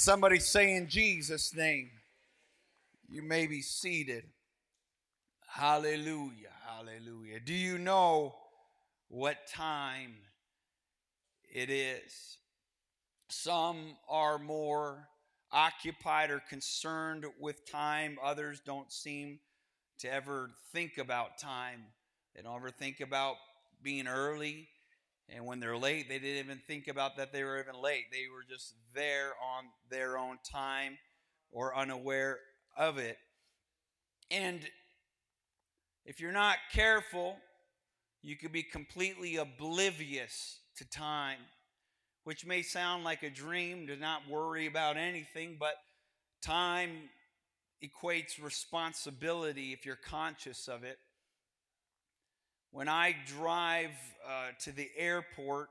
Somebody 0.02 0.40
say 0.40 0.74
in 0.74 0.88
Jesus' 0.88 1.54
name. 1.56 1.92
You 3.08 3.22
may 3.22 3.46
be 3.46 3.62
seated. 3.62 4.24
Hallelujah. 5.48 6.50
Hallelujah. 6.68 7.40
Do 7.40 7.54
you 7.54 7.78
know 7.78 8.34
what 9.10 9.46
time 9.46 10.16
it 11.54 11.70
is? 11.70 12.38
Some 13.30 13.96
are 14.10 14.40
more 14.40 15.08
occupied 15.52 16.32
or 16.32 16.42
concerned 16.50 17.28
with 17.40 17.72
time, 17.72 18.18
others 18.24 18.60
don't 18.66 18.92
seem 18.92 19.38
to 20.00 20.12
ever 20.12 20.50
think 20.74 20.98
about 20.98 21.38
time. 21.38 21.84
They 22.36 22.42
don't 22.42 22.56
ever 22.56 22.72
think 22.72 23.02
about 23.02 23.36
being 23.84 24.08
early. 24.08 24.68
And 25.34 25.46
when 25.46 25.60
they're 25.62 25.78
late, 25.78 26.10
they 26.10 26.20
didn't 26.20 26.46
even 26.46 26.62
think 26.68 26.88
about 26.88 27.16
that 27.16 27.32
they 27.32 27.44
were 27.44 27.60
even 27.60 27.82
late. 27.82 28.06
They 28.12 28.26
were 28.34 28.44
just 28.48 28.74
there 28.94 29.32
on 29.56 29.66
their 29.90 30.18
own 30.18 30.38
time 30.44 30.98
or 31.52 31.76
unaware 31.76 32.40
of 32.78 32.98
it. 32.98 33.18
And 34.30 34.60
if 36.06 36.20
you're 36.20 36.34
not 36.34 36.58
careful, 36.74 37.38
you 38.22 38.36
could 38.36 38.52
be 38.52 38.64
completely 38.64 39.38
oblivious 39.38 40.60
to 40.78 40.90
time, 40.90 41.40
which 42.26 42.46
may 42.46 42.62
sound 42.62 43.04
like 43.04 43.24
a 43.24 43.30
dream 43.30 43.88
to 43.88 43.96
not 43.96 44.28
worry 44.30 44.68
about 44.68 44.98
anything, 44.98 45.58
but 45.60 45.76
time 46.42 47.10
equates 47.84 48.42
responsibility 48.42 49.74
if 49.74 49.86
you're 49.86 49.96
conscious 49.96 50.68
of 50.68 50.84
it. 50.84 50.98
When 52.74 52.88
I 52.88 53.18
drive 53.28 53.92
uh, 54.26 54.52
to 54.62 54.72
the 54.72 54.90
airport, 54.98 55.68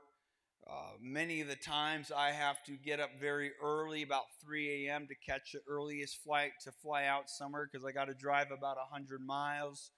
uh, 0.69 0.91
many 1.01 1.41
of 1.41 1.47
the 1.47 1.55
times 1.55 2.11
I 2.15 2.29
have 2.29 2.63
to 2.65 2.73
get 2.73 2.99
up 2.99 3.09
very 3.19 3.53
early, 3.61 4.03
about 4.03 4.25
3 4.45 4.85
a.m., 4.85 5.07
to 5.07 5.15
catch 5.15 5.53
the 5.53 5.61
earliest 5.67 6.23
flight 6.23 6.51
to 6.63 6.71
fly 6.71 7.05
out 7.05 7.27
somewhere 7.27 7.67
because 7.69 7.83
I 7.83 7.91
got 7.91 8.05
to 8.05 8.13
drive 8.13 8.51
about 8.51 8.77
100 8.77 9.19
miles. 9.25 9.89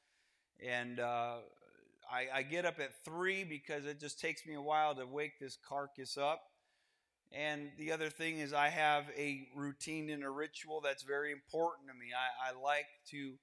And 0.65 1.01
uh, 1.01 1.39
I, 2.10 2.39
I 2.39 2.43
get 2.43 2.65
up 2.65 2.79
at 2.79 3.03
3 3.03 3.43
because 3.43 3.86
it 3.86 4.00
just 4.00 4.22
takes 4.22 4.45
me 4.45 4.53
a 4.53 4.62
while 4.62 4.95
to 4.95 5.05
wake 5.05 5.33
this 5.41 5.57
carcass 5.67 6.17
up. 6.17 6.41
And 7.33 7.72
the 7.77 7.91
other 7.91 8.10
thing 8.10 8.39
is, 8.39 8.53
I 8.53 8.69
have 8.69 9.07
a 9.17 9.50
routine 9.57 10.10
and 10.10 10.24
a 10.24 10.29
ritual 10.29 10.79
that's 10.81 11.03
very 11.03 11.33
important 11.33 11.89
to 11.89 11.93
me. 11.93 12.12
I, 12.15 12.51
I 12.51 12.62
like 12.63 12.88
to 13.12 13.33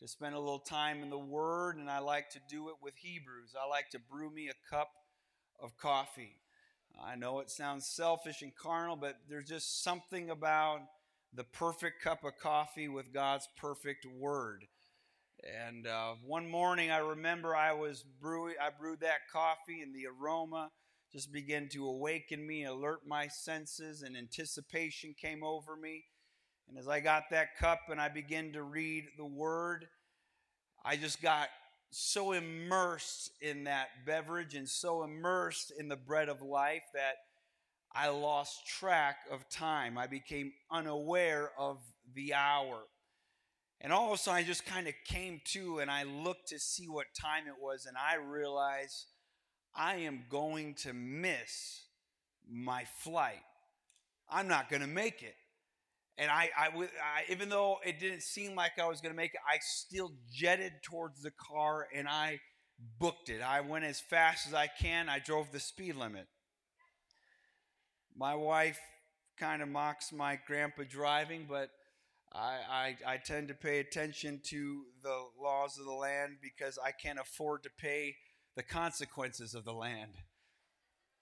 to 0.00 0.08
spend 0.08 0.34
a 0.34 0.40
little 0.40 0.60
time 0.60 1.02
in 1.02 1.10
the 1.10 1.18
Word, 1.18 1.76
and 1.76 1.90
I 1.90 1.98
like 1.98 2.30
to 2.30 2.40
do 2.48 2.68
it 2.68 2.76
with 2.80 2.94
Hebrews. 2.96 3.54
I 3.60 3.68
like 3.68 3.90
to 3.90 3.98
brew 3.98 4.30
me 4.30 4.48
a 4.48 4.74
cup 4.74 4.90
of 5.60 5.76
coffee. 5.76 6.36
I 7.02 7.16
know 7.16 7.40
it 7.40 7.50
sounds 7.50 7.86
selfish 7.86 8.42
and 8.42 8.54
carnal, 8.54 8.96
but 8.96 9.16
there's 9.28 9.48
just 9.48 9.82
something 9.82 10.30
about 10.30 10.80
the 11.34 11.44
perfect 11.44 12.02
cup 12.02 12.24
of 12.24 12.38
coffee 12.40 12.88
with 12.88 13.12
God's 13.12 13.48
perfect 13.56 14.06
Word. 14.06 14.64
And 15.66 15.86
uh, 15.86 16.14
one 16.24 16.48
morning, 16.48 16.90
I 16.90 16.98
remember 16.98 17.54
I 17.54 17.72
was 17.72 18.04
brewing, 18.20 18.54
I 18.60 18.70
brewed 18.70 19.00
that 19.00 19.28
coffee, 19.32 19.82
and 19.82 19.94
the 19.94 20.06
aroma 20.06 20.70
just 21.12 21.32
began 21.32 21.68
to 21.70 21.86
awaken 21.86 22.46
me, 22.46 22.64
alert 22.64 23.00
my 23.06 23.28
senses, 23.28 24.02
and 24.02 24.16
anticipation 24.16 25.14
came 25.20 25.42
over 25.42 25.76
me. 25.76 26.04
And 26.68 26.78
as 26.78 26.88
I 26.88 27.00
got 27.00 27.24
that 27.30 27.56
cup 27.58 27.80
and 27.90 28.00
I 28.00 28.08
began 28.08 28.52
to 28.52 28.62
read 28.62 29.06
the 29.16 29.24
word, 29.24 29.86
I 30.84 30.96
just 30.96 31.22
got 31.22 31.48
so 31.90 32.32
immersed 32.32 33.30
in 33.40 33.64
that 33.64 33.88
beverage 34.04 34.54
and 34.54 34.68
so 34.68 35.02
immersed 35.02 35.72
in 35.78 35.88
the 35.88 35.96
bread 35.96 36.28
of 36.28 36.42
life 36.42 36.82
that 36.92 37.14
I 37.94 38.08
lost 38.08 38.66
track 38.66 39.16
of 39.32 39.48
time. 39.48 39.96
I 39.96 40.06
became 40.06 40.52
unaware 40.70 41.50
of 41.58 41.78
the 42.14 42.34
hour. 42.34 42.82
And 43.80 43.92
all 43.92 44.08
of 44.08 44.14
a 44.14 44.18
sudden, 44.18 44.38
I 44.38 44.44
just 44.44 44.66
kind 44.66 44.88
of 44.88 44.94
came 45.06 45.40
to 45.52 45.78
and 45.78 45.90
I 45.90 46.02
looked 46.02 46.48
to 46.48 46.58
see 46.58 46.88
what 46.88 47.06
time 47.18 47.44
it 47.46 47.62
was, 47.62 47.86
and 47.86 47.96
I 47.96 48.16
realized 48.16 49.06
I 49.74 49.96
am 49.96 50.24
going 50.28 50.74
to 50.82 50.92
miss 50.92 51.84
my 52.50 52.84
flight. 52.98 53.42
I'm 54.28 54.48
not 54.48 54.68
going 54.68 54.82
to 54.82 54.88
make 54.88 55.22
it. 55.22 55.34
And 56.18 56.30
I, 56.32 56.50
I, 56.58 56.66
I, 56.66 57.30
even 57.30 57.48
though 57.48 57.78
it 57.86 58.00
didn't 58.00 58.22
seem 58.22 58.56
like 58.56 58.78
I 58.78 58.86
was 58.86 59.00
going 59.00 59.12
to 59.12 59.16
make 59.16 59.34
it, 59.34 59.40
I 59.48 59.58
still 59.60 60.12
jetted 60.32 60.72
towards 60.82 61.22
the 61.22 61.30
car 61.30 61.86
and 61.94 62.08
I 62.08 62.40
booked 62.98 63.28
it. 63.28 63.40
I 63.40 63.60
went 63.60 63.84
as 63.84 64.00
fast 64.00 64.48
as 64.48 64.52
I 64.52 64.66
can. 64.66 65.08
I 65.08 65.20
drove 65.20 65.52
the 65.52 65.60
speed 65.60 65.94
limit. 65.94 66.26
My 68.16 68.34
wife 68.34 68.80
kind 69.38 69.62
of 69.62 69.68
mocks 69.68 70.12
my 70.12 70.40
grandpa 70.44 70.82
driving, 70.88 71.46
but 71.48 71.70
I, 72.32 72.58
I, 72.68 72.96
I 73.06 73.16
tend 73.18 73.46
to 73.48 73.54
pay 73.54 73.78
attention 73.78 74.40
to 74.46 74.82
the 75.04 75.24
laws 75.40 75.78
of 75.78 75.86
the 75.86 75.92
land 75.92 76.38
because 76.42 76.78
I 76.84 76.90
can't 76.90 77.20
afford 77.20 77.62
to 77.62 77.70
pay 77.78 78.16
the 78.56 78.64
consequences 78.64 79.54
of 79.54 79.64
the 79.64 79.72
land. 79.72 80.12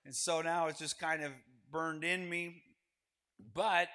And 0.07 0.15
so 0.15 0.41
now 0.41 0.69
it's 0.69 0.79
just 0.79 0.99
kind 0.99 1.23
of 1.23 1.33
burned 1.71 2.03
in 2.03 2.29
me. 2.31 2.62
But 3.55 3.88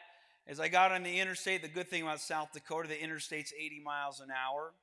as 0.51 0.59
I 0.59 0.67
got 0.67 0.91
on 0.91 1.03
the 1.03 1.19
interstate, 1.19 1.61
the 1.61 1.69
good 1.69 1.87
thing 1.87 2.01
about 2.01 2.19
South 2.19 2.49
Dakota, 2.51 2.89
the 2.89 3.01
interstate's 3.01 3.53
80 3.57 3.79
miles 3.85 4.19
an 4.19 4.27
hour. 4.31 4.73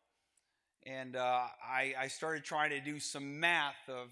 and 0.86 1.14
uh, 1.14 1.42
I, 1.62 1.92
I 2.00 2.08
started 2.08 2.42
trying 2.42 2.70
to 2.70 2.80
do 2.80 2.98
some 2.98 3.38
math 3.38 3.86
of 3.86 4.08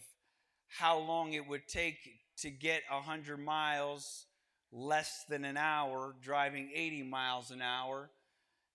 how 0.68 0.98
long 0.98 1.32
it 1.32 1.48
would 1.48 1.66
take 1.66 1.96
to 2.42 2.50
get 2.50 2.82
100 2.90 3.38
miles 3.38 4.26
less 4.70 5.25
than 5.30 5.46
an 5.46 5.56
hour 5.56 6.14
driving 6.20 6.70
80 6.75 7.04
miles 7.04 7.50
an 7.50 7.62
hour. 7.62 8.10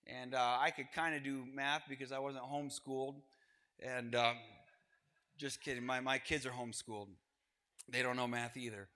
And 0.08 0.34
uh, 0.34 0.56
I 0.60 0.72
could 0.72 0.90
kind 0.92 1.14
of 1.14 1.22
do 1.22 1.44
math 1.54 1.82
because 1.88 2.10
I 2.10 2.18
wasn't 2.18 2.42
homeschooled. 2.46 3.14
And 3.78 4.16
um, 4.16 4.34
just 5.38 5.62
kidding, 5.62 5.86
my, 5.86 6.00
my 6.00 6.18
kids 6.18 6.46
are 6.46 6.50
homeschooled. 6.50 7.10
They 7.88 8.02
don't 8.02 8.16
know 8.16 8.26
math 8.26 8.56
either. 8.56 8.88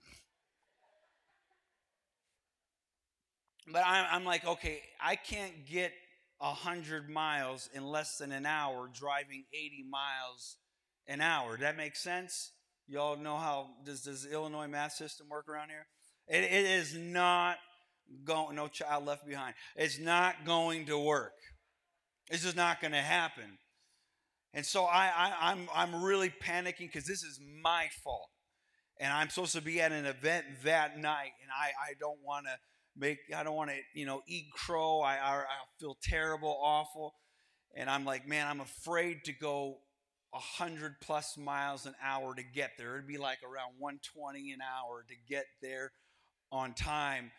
But 3.73 3.83
I'm, 3.85 4.07
I'm 4.11 4.25
like, 4.25 4.47
okay, 4.47 4.81
I 5.01 5.17
can't 5.17 5.67
get 5.67 5.93
100 6.39 7.09
miles 7.09 7.69
in 7.75 7.85
less 7.85 8.19
than 8.19 8.33
an 8.33 8.47
hour 8.47 8.89
driving 8.93 9.45
80 9.53 9.87
miles 9.91 10.57
an 11.07 11.21
hour. 11.21 11.57
That 11.57 11.77
make 11.77 11.97
sense? 11.97 12.53
Y'all 12.89 13.17
know 13.17 13.37
how 13.37 13.71
does 13.85 14.03
does 14.03 14.27
Illinois 14.27 14.69
math 14.69 14.93
system 14.93 15.29
work 15.29 15.49
around 15.49 15.71
here? 15.71 15.87
It, 16.29 16.45
it 16.45 16.65
is 16.65 16.95
not 16.95 17.57
going. 18.25 18.55
No 18.55 18.69
child 18.69 19.07
left 19.07 19.27
behind. 19.27 19.55
It's 19.75 19.99
not 19.99 20.45
going 20.45 20.87
to 20.87 20.99
work. 20.99 21.33
This 22.31 22.45
is 22.45 22.55
not 22.55 22.81
going 22.81 22.93
to 22.93 22.99
happen. 22.99 23.59
And 24.55 24.65
so 24.65 24.85
I, 24.85 25.07
I 25.07 25.51
I'm 25.51 25.69
I'm 25.75 26.05
really 26.05 26.31
panicking 26.31 26.79
because 26.93 27.07
this 27.07 27.23
is 27.23 27.41
my 27.63 27.89
fault, 28.05 28.31
and 29.01 29.13
I'm 29.13 29.29
supposed 29.31 29.55
to 29.55 29.63
be 29.63 29.81
at 29.81 29.91
an 29.91 30.07
event 30.07 30.47
that 30.65 30.99
night, 30.99 31.33
and 31.43 31.51
I 31.53 31.91
I 31.91 31.95
don't 31.99 32.21
want 32.25 32.47
to 32.47 32.57
make 32.99 33.19
I 33.37 33.43
don't 33.43 33.57
want 33.57 33.71
to 33.71 33.77
you 33.95 34.07
know 34.07 34.23
eat 34.27 34.47
crow. 34.53 35.01
I, 35.01 35.15
I 35.15 35.37
I 35.39 35.45
feel 35.79 35.97
terrible, 36.03 36.59
awful, 36.63 37.15
and 37.75 37.89
I'm 37.91 38.05
like, 38.05 38.27
man, 38.27 38.47
I'm 38.49 38.61
afraid 38.61 39.25
to 39.25 39.33
go 39.33 39.79
100 40.31 41.01
plus 41.01 41.37
miles 41.39 41.87
an 41.87 41.95
hour 42.03 42.35
to 42.35 42.43
get 42.43 42.73
there. 42.79 42.95
It'd 42.95 43.07
be 43.07 43.19
like 43.19 43.39
around 43.43 43.75
120 43.79 44.53
an 44.53 44.61
hour 44.61 45.05
to 45.09 45.15
get 45.29 45.47
there 45.63 45.93
on 46.53 46.75
time. 46.75 47.31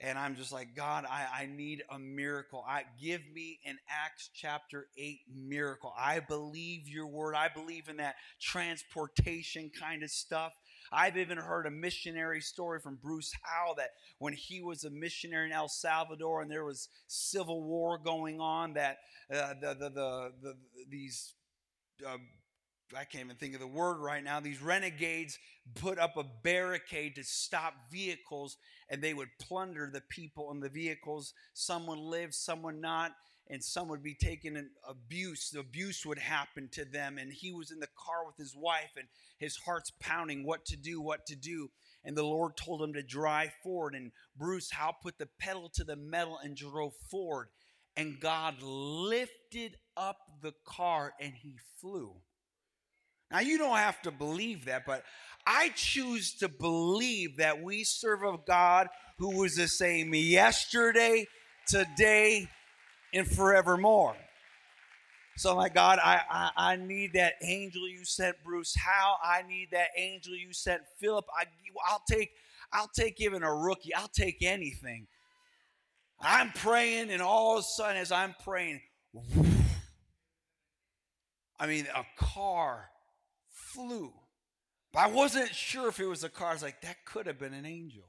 And 0.00 0.18
I'm 0.18 0.34
just 0.34 0.50
like, 0.50 0.74
God, 0.74 1.04
I, 1.08 1.42
I 1.42 1.46
need 1.46 1.84
a 1.88 1.98
miracle. 1.98 2.64
I 2.66 2.82
give 3.00 3.20
me 3.32 3.60
an 3.64 3.78
Acts 3.88 4.30
chapter 4.34 4.88
8 4.98 5.20
miracle. 5.32 5.94
I 5.96 6.18
believe 6.18 6.88
your 6.88 7.06
word. 7.06 7.36
I 7.36 7.48
believe 7.48 7.88
in 7.88 7.98
that 7.98 8.16
transportation 8.40 9.70
kind 9.78 10.02
of 10.02 10.10
stuff. 10.10 10.52
I've 10.92 11.16
even 11.16 11.38
heard 11.38 11.66
a 11.66 11.70
missionary 11.70 12.40
story 12.40 12.80
from 12.80 12.96
Bruce 12.96 13.32
Howell 13.42 13.76
that 13.76 13.90
when 14.18 14.34
he 14.34 14.60
was 14.62 14.84
a 14.84 14.90
missionary 14.90 15.46
in 15.46 15.52
El 15.52 15.68
Salvador 15.68 16.42
and 16.42 16.50
there 16.50 16.64
was 16.64 16.88
civil 17.06 17.62
war 17.62 17.98
going 17.98 18.40
on, 18.40 18.74
that 18.74 18.98
uh, 19.32 19.54
the, 19.60 19.74
the, 19.74 19.90
the, 19.90 20.32
the, 20.42 20.54
these 20.90 21.34
uh, 22.06 22.18
I 22.94 23.04
can't 23.04 23.24
even 23.24 23.36
think 23.36 23.54
of 23.54 23.60
the 23.60 23.66
word 23.66 23.98
right 23.98 24.22
now. 24.22 24.40
These 24.40 24.60
renegades 24.60 25.38
put 25.74 25.98
up 25.98 26.16
a 26.16 26.24
barricade 26.42 27.14
to 27.16 27.24
stop 27.24 27.74
vehicles, 27.90 28.56
and 28.88 29.00
they 29.00 29.14
would 29.14 29.28
plunder 29.40 29.88
the 29.92 30.02
people 30.02 30.50
in 30.50 30.60
the 30.60 30.68
vehicles. 30.68 31.32
Someone 31.54 31.98
lived, 31.98 32.34
someone 32.34 32.80
not, 32.80 33.12
and 33.48 33.62
some 33.62 33.88
would 33.88 34.02
be 34.02 34.14
taken 34.14 34.56
in 34.56 34.70
abuse. 34.88 35.50
The 35.50 35.60
abuse 35.60 36.06
would 36.06 36.18
happen 36.18 36.68
to 36.72 36.84
them, 36.84 37.18
and 37.18 37.32
he 37.32 37.52
was 37.52 37.70
in 37.70 37.80
the 37.80 37.88
car 37.96 38.26
with 38.26 38.36
his 38.36 38.54
wife, 38.56 38.90
and 38.96 39.08
his 39.38 39.56
heart's 39.56 39.92
pounding, 40.00 40.46
what 40.46 40.64
to 40.66 40.76
do, 40.76 41.00
what 41.00 41.26
to 41.26 41.36
do. 41.36 41.70
And 42.04 42.16
the 42.16 42.24
Lord 42.24 42.56
told 42.56 42.82
him 42.82 42.94
to 42.94 43.02
drive 43.02 43.52
forward, 43.62 43.94
and 43.94 44.12
Bruce 44.36 44.70
Howell 44.72 44.96
put 45.02 45.18
the 45.18 45.28
pedal 45.38 45.70
to 45.74 45.84
the 45.84 45.96
metal 45.96 46.38
and 46.42 46.56
drove 46.56 46.94
forward 47.10 47.48
and 47.96 48.20
God 48.20 48.56
lifted 48.62 49.76
up 49.96 50.18
the 50.40 50.52
car 50.64 51.12
and 51.20 51.32
he 51.34 51.56
flew. 51.80 52.14
Now, 53.30 53.40
you 53.40 53.58
don't 53.58 53.76
have 53.76 54.00
to 54.02 54.10
believe 54.10 54.66
that, 54.66 54.84
but 54.86 55.04
I 55.46 55.70
choose 55.74 56.34
to 56.36 56.48
believe 56.48 57.38
that 57.38 57.62
we 57.62 57.82
serve 57.84 58.22
a 58.22 58.36
God 58.46 58.88
who 59.18 59.38
was 59.38 59.54
the 59.54 59.68
same 59.68 60.14
yesterday, 60.14 61.26
today, 61.66 62.48
and 63.12 63.26
forevermore. 63.26 64.16
So, 65.36 65.56
my 65.56 65.68
God, 65.68 65.98
I, 66.02 66.20
I, 66.30 66.50
I 66.56 66.76
need 66.76 67.14
that 67.14 67.34
angel 67.42 67.88
you 67.88 68.04
sent 68.04 68.36
Bruce 68.44 68.74
Howell. 68.76 69.16
I 69.24 69.42
need 69.48 69.68
that 69.72 69.88
angel 69.96 70.34
you 70.34 70.52
sent 70.52 70.82
Philip. 71.00 71.24
I, 71.36 71.44
I'll 71.88 72.02
take 72.08 72.30
I'll 72.72 72.88
take 72.88 73.20
even 73.20 73.42
a 73.42 73.54
rookie. 73.54 73.94
I'll 73.94 74.08
take 74.08 74.42
anything. 74.42 75.06
I'm 76.20 76.52
praying, 76.52 77.10
and 77.10 77.20
all 77.20 77.58
of 77.58 77.60
a 77.60 77.62
sudden, 77.62 77.96
as 77.96 78.12
I'm 78.12 78.34
praying, 78.44 78.80
I 81.58 81.66
mean, 81.66 81.86
a 81.94 82.04
car 82.16 82.90
flew. 83.50 84.12
I 84.94 85.08
wasn't 85.08 85.54
sure 85.54 85.88
if 85.88 85.98
it 86.00 86.06
was 86.06 86.22
a 86.22 86.28
car. 86.28 86.50
I 86.50 86.52
was 86.52 86.62
like, 86.62 86.80
that 86.82 87.04
could 87.04 87.26
have 87.26 87.38
been 87.38 87.54
an 87.54 87.66
angel. 87.66 88.04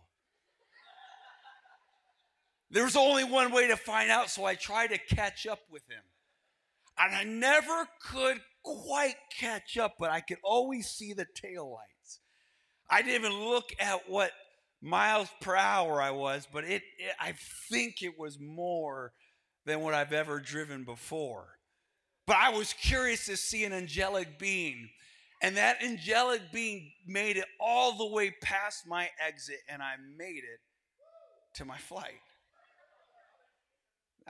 There 2.71 2.83
was 2.83 2.95
only 2.95 3.23
one 3.23 3.51
way 3.51 3.67
to 3.67 3.77
find 3.77 4.09
out, 4.09 4.29
so 4.29 4.45
I 4.45 4.55
tried 4.55 4.87
to 4.87 5.15
catch 5.15 5.45
up 5.45 5.59
with 5.71 5.83
him. 5.89 6.03
And 6.97 7.15
I 7.15 7.23
never 7.23 7.87
could 8.01 8.39
quite 8.63 9.15
catch 9.39 9.77
up, 9.77 9.95
but 9.99 10.09
I 10.09 10.21
could 10.21 10.37
always 10.43 10.87
see 10.87 11.13
the 11.13 11.27
tail 11.35 11.71
lights. 11.71 12.19
I 12.89 13.01
didn't 13.01 13.25
even 13.25 13.49
look 13.49 13.71
at 13.79 14.09
what 14.09 14.31
miles 14.81 15.29
per 15.41 15.55
hour 15.55 16.01
I 16.01 16.11
was, 16.11 16.47
but 16.51 16.63
it, 16.63 16.83
it, 16.97 17.15
I 17.19 17.33
think 17.69 18.01
it 18.01 18.19
was 18.19 18.39
more 18.39 19.13
than 19.65 19.79
what 19.81 19.93
I've 19.93 20.13
ever 20.13 20.39
driven 20.39 20.83
before. 20.83 21.57
But 22.25 22.37
I 22.37 22.49
was 22.49 22.73
curious 22.73 23.25
to 23.25 23.37
see 23.37 23.63
an 23.65 23.73
angelic 23.73 24.39
being. 24.39 24.89
And 25.41 25.57
that 25.57 25.83
angelic 25.83 26.41
being 26.53 26.91
made 27.05 27.37
it 27.37 27.45
all 27.59 27.97
the 27.97 28.07
way 28.07 28.31
past 28.41 28.87
my 28.87 29.09
exit, 29.25 29.59
and 29.67 29.81
I 29.81 29.95
made 30.17 30.43
it 30.43 30.59
to 31.55 31.65
my 31.65 31.77
flight. 31.77 32.21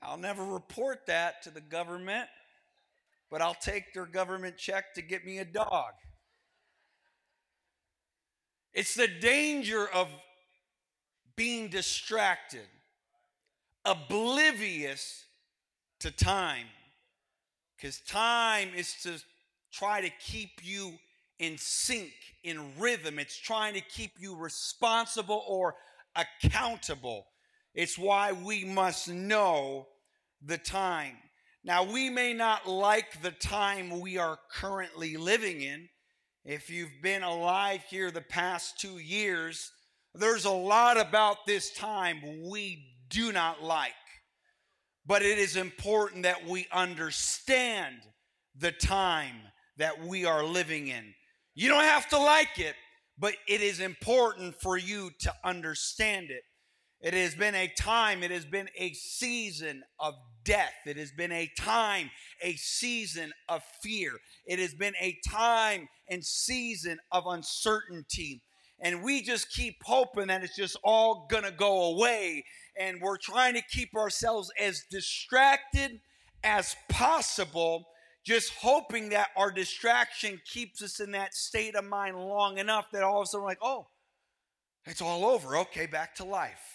I'll 0.05 0.17
never 0.17 0.43
report 0.43 1.05
that 1.07 1.43
to 1.43 1.49
the 1.49 1.61
government, 1.61 2.27
but 3.29 3.41
I'll 3.41 3.53
take 3.53 3.93
their 3.93 4.05
government 4.05 4.57
check 4.57 4.93
to 4.95 5.01
get 5.01 5.25
me 5.25 5.39
a 5.39 5.45
dog. 5.45 5.93
It's 8.73 8.95
the 8.95 9.07
danger 9.07 9.87
of 9.93 10.07
being 11.35 11.69
distracted, 11.69 12.67
oblivious 13.85 15.25
to 15.99 16.11
time. 16.11 16.67
Because 17.77 17.99
time 18.01 18.69
is 18.75 18.93
to 19.03 19.21
try 19.71 20.01
to 20.01 20.09
keep 20.19 20.63
you 20.63 20.93
in 21.39 21.57
sync, 21.57 22.11
in 22.43 22.77
rhythm. 22.79 23.19
It's 23.19 23.37
trying 23.37 23.73
to 23.73 23.81
keep 23.81 24.11
you 24.19 24.35
responsible 24.35 25.43
or 25.47 25.75
accountable. 26.15 27.27
It's 27.73 27.97
why 27.97 28.31
we 28.31 28.63
must 28.63 29.09
know 29.09 29.87
the 30.45 30.57
time. 30.57 31.15
Now, 31.63 31.83
we 31.83 32.09
may 32.09 32.33
not 32.33 32.67
like 32.67 33.21
the 33.21 33.31
time 33.31 34.01
we 34.01 34.17
are 34.17 34.37
currently 34.51 35.15
living 35.15 35.61
in. 35.61 35.87
If 36.43 36.69
you've 36.69 37.01
been 37.01 37.23
alive 37.23 37.83
here 37.89 38.11
the 38.11 38.21
past 38.21 38.79
two 38.79 38.97
years, 38.97 39.71
there's 40.13 40.45
a 40.45 40.51
lot 40.51 40.99
about 40.99 41.45
this 41.47 41.71
time 41.73 42.21
we 42.49 42.85
do 43.09 43.31
not 43.31 43.63
like. 43.63 43.91
But 45.05 45.21
it 45.21 45.37
is 45.37 45.55
important 45.55 46.23
that 46.23 46.45
we 46.45 46.67
understand 46.71 47.95
the 48.57 48.71
time 48.71 49.35
that 49.77 50.05
we 50.05 50.25
are 50.25 50.43
living 50.43 50.87
in. 50.87 51.13
You 51.55 51.69
don't 51.69 51.83
have 51.83 52.09
to 52.09 52.17
like 52.17 52.59
it, 52.59 52.75
but 53.17 53.33
it 53.47 53.61
is 53.61 53.79
important 53.79 54.55
for 54.61 54.77
you 54.77 55.11
to 55.21 55.33
understand 55.43 56.29
it. 56.29 56.43
It 57.03 57.13
has 57.13 57.35
been 57.35 57.53
a 57.53 57.67
time, 57.67 58.23
it 58.23 58.31
has 58.31 58.45
been 58.45 58.69
a 58.77 58.93
season 58.93 59.83
of 59.99 60.15
death. 60.43 60.73
It 60.85 60.97
has 60.97 61.11
been 61.11 61.31
a 61.31 61.51
time, 61.59 62.09
a 62.41 62.55
season 62.55 63.31
of 63.47 63.61
fear. 63.83 64.13
It 64.47 64.57
has 64.57 64.73
been 64.73 64.95
a 64.99 65.19
time 65.27 65.87
and 66.09 66.25
season 66.25 66.97
of 67.11 67.27
uncertainty 67.27 68.41
and 68.83 69.01
we 69.01 69.21
just 69.21 69.49
keep 69.49 69.77
hoping 69.83 70.27
that 70.27 70.43
it's 70.43 70.57
just 70.57 70.77
all 70.83 71.25
gonna 71.29 71.51
go 71.51 71.95
away. 71.95 72.43
And 72.77 73.01
we're 73.01 73.17
trying 73.17 73.53
to 73.53 73.61
keep 73.61 73.95
ourselves 73.95 74.51
as 74.59 74.83
distracted 74.91 76.01
as 76.43 76.75
possible, 76.89 77.87
just 78.25 78.51
hoping 78.59 79.09
that 79.09 79.29
our 79.37 79.51
distraction 79.51 80.41
keeps 80.51 80.83
us 80.83 80.99
in 80.99 81.11
that 81.11 81.33
state 81.33 81.75
of 81.75 81.85
mind 81.85 82.17
long 82.17 82.57
enough 82.57 82.87
that 82.91 83.03
all 83.03 83.21
of 83.21 83.23
a 83.23 83.27
sudden 83.27 83.45
like, 83.45 83.59
oh, 83.61 83.87
it's 84.85 85.01
all 85.01 85.25
over. 85.25 85.55
Okay, 85.57 85.85
back 85.85 86.13
to 86.15 86.25
life. 86.25 86.72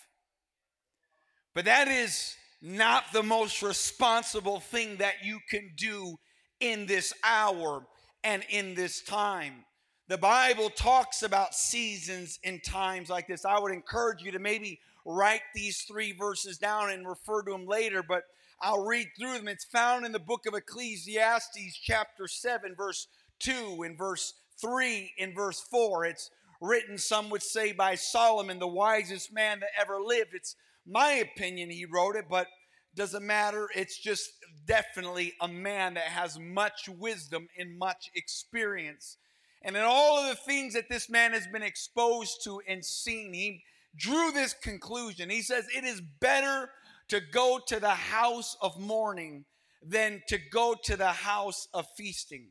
But 1.58 1.64
that 1.64 1.88
is 1.88 2.36
not 2.62 3.12
the 3.12 3.24
most 3.24 3.62
responsible 3.62 4.60
thing 4.60 4.98
that 4.98 5.24
you 5.24 5.40
can 5.50 5.72
do 5.76 6.16
in 6.60 6.86
this 6.86 7.12
hour 7.24 7.84
and 8.22 8.44
in 8.48 8.76
this 8.76 9.02
time. 9.02 9.64
The 10.06 10.18
Bible 10.18 10.70
talks 10.70 11.24
about 11.24 11.56
seasons 11.56 12.38
and 12.44 12.62
times 12.62 13.10
like 13.10 13.26
this. 13.26 13.44
I 13.44 13.58
would 13.58 13.72
encourage 13.72 14.22
you 14.22 14.30
to 14.30 14.38
maybe 14.38 14.78
write 15.04 15.40
these 15.52 15.82
three 15.82 16.12
verses 16.12 16.58
down 16.58 16.92
and 16.92 17.08
refer 17.08 17.42
to 17.42 17.50
them 17.50 17.66
later, 17.66 18.04
but 18.04 18.22
I'll 18.62 18.86
read 18.86 19.08
through 19.18 19.38
them. 19.38 19.48
It's 19.48 19.64
found 19.64 20.06
in 20.06 20.12
the 20.12 20.20
book 20.20 20.46
of 20.46 20.54
Ecclesiastes, 20.54 21.76
chapter 21.82 22.28
7, 22.28 22.76
verse 22.76 23.08
2, 23.40 23.82
and 23.82 23.98
verse 23.98 24.34
3, 24.60 25.12
and 25.18 25.34
verse 25.34 25.60
4. 25.60 26.04
It's 26.04 26.30
written, 26.60 26.98
some 26.98 27.30
would 27.30 27.42
say, 27.42 27.72
by 27.72 27.96
Solomon, 27.96 28.60
the 28.60 28.68
wisest 28.68 29.32
man 29.32 29.58
that 29.58 29.70
ever 29.76 30.00
lived. 30.00 30.34
It's 30.34 30.54
my 30.88 31.12
opinion 31.12 31.70
he 31.70 31.84
wrote 31.84 32.16
it, 32.16 32.26
but 32.28 32.46
doesn't 32.94 33.24
matter. 33.24 33.68
It's 33.76 33.98
just 33.98 34.30
definitely 34.66 35.34
a 35.40 35.48
man 35.48 35.94
that 35.94 36.04
has 36.04 36.38
much 36.38 36.88
wisdom 36.88 37.48
and 37.56 37.78
much 37.78 38.10
experience. 38.14 39.18
And 39.62 39.76
in 39.76 39.82
all 39.82 40.18
of 40.18 40.28
the 40.28 40.34
things 40.34 40.74
that 40.74 40.88
this 40.88 41.10
man 41.10 41.32
has 41.32 41.46
been 41.46 41.62
exposed 41.62 42.38
to 42.44 42.60
and 42.68 42.84
seen, 42.84 43.34
he 43.34 43.62
drew 43.96 44.32
this 44.32 44.54
conclusion. 44.54 45.30
He 45.30 45.42
says, 45.42 45.66
It 45.74 45.84
is 45.84 46.00
better 46.20 46.70
to 47.08 47.20
go 47.20 47.60
to 47.66 47.80
the 47.80 47.90
house 47.90 48.56
of 48.60 48.78
mourning 48.78 49.44
than 49.82 50.22
to 50.28 50.38
go 50.38 50.74
to 50.84 50.96
the 50.96 51.12
house 51.12 51.68
of 51.72 51.86
feasting. 51.96 52.48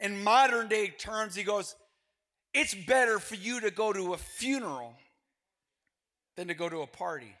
In 0.00 0.22
modern 0.22 0.68
day 0.68 0.88
terms, 0.88 1.34
he 1.34 1.42
goes, 1.42 1.74
It's 2.54 2.74
better 2.74 3.18
for 3.18 3.34
you 3.34 3.60
to 3.60 3.70
go 3.70 3.92
to 3.92 4.14
a 4.14 4.18
funeral 4.18 4.96
than 6.36 6.48
to 6.48 6.54
go 6.54 6.68
to 6.68 6.82
a 6.82 6.86
party. 6.86 7.34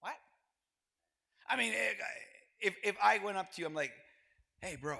What? 0.00 0.14
I 1.50 1.56
mean, 1.56 1.72
eh, 1.72 1.94
if, 2.60 2.74
if 2.84 2.96
I 3.02 3.18
went 3.18 3.36
up 3.36 3.52
to 3.54 3.60
you, 3.60 3.66
I'm 3.66 3.74
like, 3.74 3.92
Hey, 4.60 4.76
bro, 4.80 4.98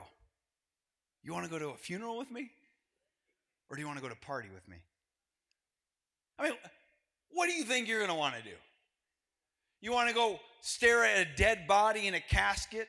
you 1.23 1.33
want 1.33 1.45
to 1.45 1.51
go 1.51 1.59
to 1.59 1.69
a 1.69 1.77
funeral 1.77 2.17
with 2.17 2.31
me? 2.31 2.51
Or 3.69 3.77
do 3.77 3.83
you 3.83 3.87
want 3.87 3.99
to 3.99 4.03
go 4.03 4.09
to 4.09 4.17
party 4.17 4.49
with 4.53 4.67
me? 4.69 4.77
I 6.39 6.45
mean, 6.45 6.53
what 7.31 7.49
do 7.49 7.53
you 7.53 7.65
think 7.65 7.87
you're 7.87 7.99
going 7.99 8.11
to 8.11 8.17
want 8.17 8.35
to 8.37 8.43
do? 8.43 8.57
You 9.81 9.93
want 9.93 10.09
to 10.09 10.15
go 10.15 10.41
stare 10.63 11.05
at 11.05 11.27
a 11.27 11.37
dead 11.37 11.67
body 11.69 12.07
in 12.07 12.15
a 12.15 12.21
casket 12.21 12.89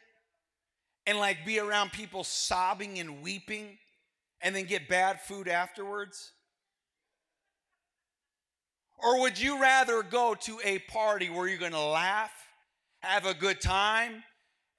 and 1.05 1.17
like 1.17 1.45
be 1.45 1.59
around 1.59 1.91
people 1.91 2.23
sobbing 2.23 2.99
and 2.99 3.21
weeping 3.21 3.77
and 4.41 4.55
then 4.55 4.65
get 4.65 4.87
bad 4.87 5.21
food 5.21 5.47
afterwards? 5.47 6.31
Or 8.97 9.21
would 9.21 9.39
you 9.39 9.61
rather 9.61 10.03
go 10.03 10.35
to 10.35 10.59
a 10.63 10.79
party 10.79 11.29
where 11.29 11.47
you're 11.47 11.57
going 11.57 11.71
to 11.71 11.79
laugh, 11.79 12.31
have 13.01 13.25
a 13.25 13.33
good 13.33 13.61
time, 13.61 14.23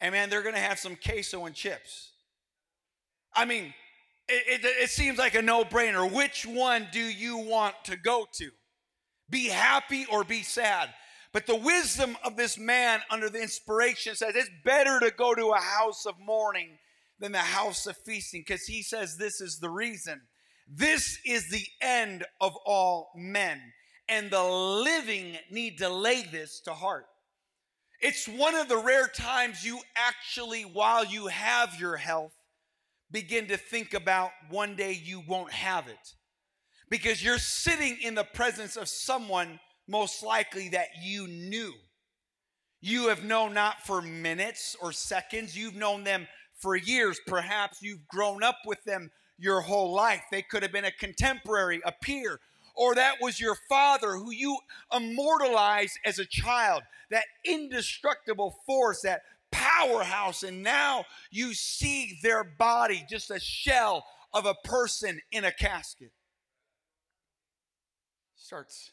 and 0.01 0.13
man, 0.13 0.31
they're 0.31 0.43
going 0.43 0.55
to 0.55 0.61
have 0.61 0.79
some 0.79 0.97
queso 0.97 1.45
and 1.45 1.55
chips? 1.55 2.13
I 3.35 3.45
mean, 3.45 3.75
it, 4.29 4.65
it, 4.65 4.83
it 4.83 4.91
seems 4.91 5.19
like 5.19 5.35
a 5.35 5.43
no 5.43 5.65
brainer. 5.65 6.11
Which 6.11 6.47
one 6.47 6.89
do 6.93 7.01
you 7.01 7.39
want 7.39 7.75
to 7.85 7.97
go 7.97 8.27
to? 8.39 8.51
Be 9.31 9.49
happy 9.49 10.07
or 10.11 10.25
be 10.25 10.43
sad? 10.43 10.91
But 11.33 11.47
the 11.47 11.57
wisdom 11.57 12.17
of 12.25 12.37
this 12.37 12.59
man 12.59 13.01
under 13.11 13.31
the 13.31 13.41
inspiration 13.41 14.15
says 14.15 14.35
it's 14.37 14.51
better 14.65 15.01
to 15.01 15.11
go 15.11 15.35
to 15.35 15.53
a 15.53 15.61
house 15.61 16.05
of 16.05 16.15
mourning 16.21 16.79
than 17.19 17.33
the 17.33 17.39
house 17.39 17.87
of 17.87 17.97
feasting 17.97 18.45
because 18.47 18.65
he 18.65 18.83
says 18.83 19.17
this 19.17 19.41
is 19.41 19.59
the 19.59 19.71
reason. 19.71 20.21
This 20.69 21.19
is 21.25 21.49
the 21.49 21.65
end 21.81 22.25
of 22.41 22.55
all 22.67 23.11
men, 23.17 23.61
and 24.09 24.31
the 24.31 24.43
living 24.43 25.37
need 25.51 25.79
to 25.79 25.89
lay 25.89 26.23
this 26.23 26.61
to 26.65 26.73
heart. 26.73 27.07
It's 28.03 28.27
one 28.27 28.57
of 28.57 28.69
the 28.69 28.79
rare 28.79 29.07
times 29.07 29.65
you 29.65 29.79
actually, 29.97 30.63
while 30.63 31.05
you 31.05 31.29
have 31.29 31.79
your 31.79 31.97
health, 31.97 32.35
begin 33.13 33.47
to 33.47 33.57
think 33.57 33.95
about 33.95 34.31
one 34.51 34.75
day 34.75 34.93
you 34.93 35.23
won't 35.29 35.53
have 35.53 35.87
it 35.87 36.15
because 36.91 37.23
you're 37.23 37.39
sitting 37.39 37.97
in 38.03 38.17
the 38.17 38.25
presence 38.25 38.77
of 38.77 38.89
someone 38.89 39.61
most 39.87 40.23
likely 40.25 40.69
that 40.71 40.89
you 41.01 41.29
knew. 41.29 41.73
You 42.81 43.09
have 43.09 43.23
known 43.23 43.55
not 43.55 43.87
for 43.87 44.03
minutes 44.03 44.75
or 44.83 44.91
seconds, 44.91 45.57
you've 45.57 45.77
known 45.77 46.03
them 46.03 46.27
for 46.59 46.75
years. 46.75 47.21
Perhaps 47.29 47.83
you've 47.83 48.09
grown 48.09 48.43
up 48.43 48.59
with 48.67 48.83
them 48.85 49.11
your 49.39 49.61
whole 49.61 49.95
life. 49.95 50.25
They 50.33 50.43
could 50.43 50.63
have 50.63 50.73
been 50.73 50.85
a 50.85 50.93
contemporary, 50.93 51.81
a 51.85 51.93
peer, 52.03 52.41
or 52.75 52.95
that 52.95 53.17
was 53.21 53.41
your 53.41 53.57
father 53.69 54.13
who 54.13 54.31
you 54.31 54.59
immortalized 54.95 55.99
as 56.05 56.19
a 56.19 56.25
child, 56.25 56.83
that 57.11 57.25
indestructible 57.45 58.55
force, 58.67 59.03
that 59.03 59.23
powerhouse, 59.51 60.43
and 60.43 60.63
now 60.63 61.05
you 61.31 61.55
see 61.55 62.19
their 62.23 62.43
body 62.43 63.05
just 63.09 63.31
a 63.31 63.39
shell 63.39 64.05
of 64.33 64.47
a 64.47 64.55
person 64.65 65.21
in 65.31 65.45
a 65.45 65.53
casket. 65.53 66.11
Starts 68.35 68.91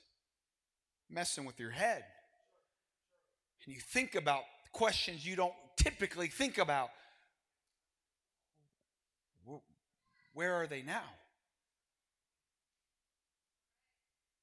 messing 1.09 1.45
with 1.45 1.59
your 1.59 1.71
head. 1.71 2.03
And 3.65 3.73
you 3.73 3.81
think 3.81 4.15
about 4.15 4.41
questions 4.73 5.25
you 5.25 5.35
don't 5.35 5.53
typically 5.77 6.27
think 6.27 6.57
about. 6.57 6.89
Where 10.33 10.53
are 10.53 10.67
they 10.67 10.81
now? 10.81 11.03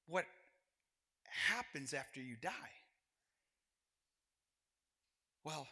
What 0.06 0.24
happens 1.48 1.94
after 1.94 2.20
you 2.20 2.36
die? 2.40 2.50
Well, 5.44 5.66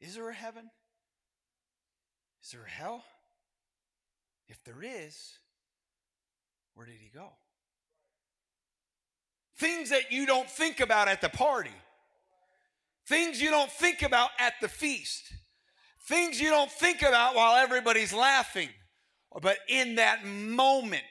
is 0.00 0.14
there 0.14 0.28
a 0.28 0.34
heaven? 0.34 0.70
Is 2.42 2.50
there 2.50 2.64
a 2.64 2.70
hell? 2.70 3.04
If 4.48 4.62
there 4.64 4.82
is, 4.82 5.38
where 6.74 6.86
did 6.86 6.96
he 7.00 7.10
go? 7.14 7.30
Things 9.56 9.90
that 9.90 10.10
you 10.10 10.26
don't 10.26 10.50
think 10.50 10.80
about 10.80 11.08
at 11.08 11.20
the 11.20 11.28
party. 11.28 11.70
Things 13.06 13.40
you 13.40 13.50
don't 13.50 13.70
think 13.70 14.02
about 14.02 14.30
at 14.38 14.54
the 14.60 14.68
feast. 14.68 15.32
Things 16.08 16.40
you 16.40 16.50
don't 16.50 16.70
think 16.70 17.02
about 17.02 17.34
while 17.34 17.56
everybody's 17.56 18.12
laughing. 18.12 18.68
But 19.40 19.58
in 19.68 19.96
that 19.96 20.24
moment, 20.24 21.02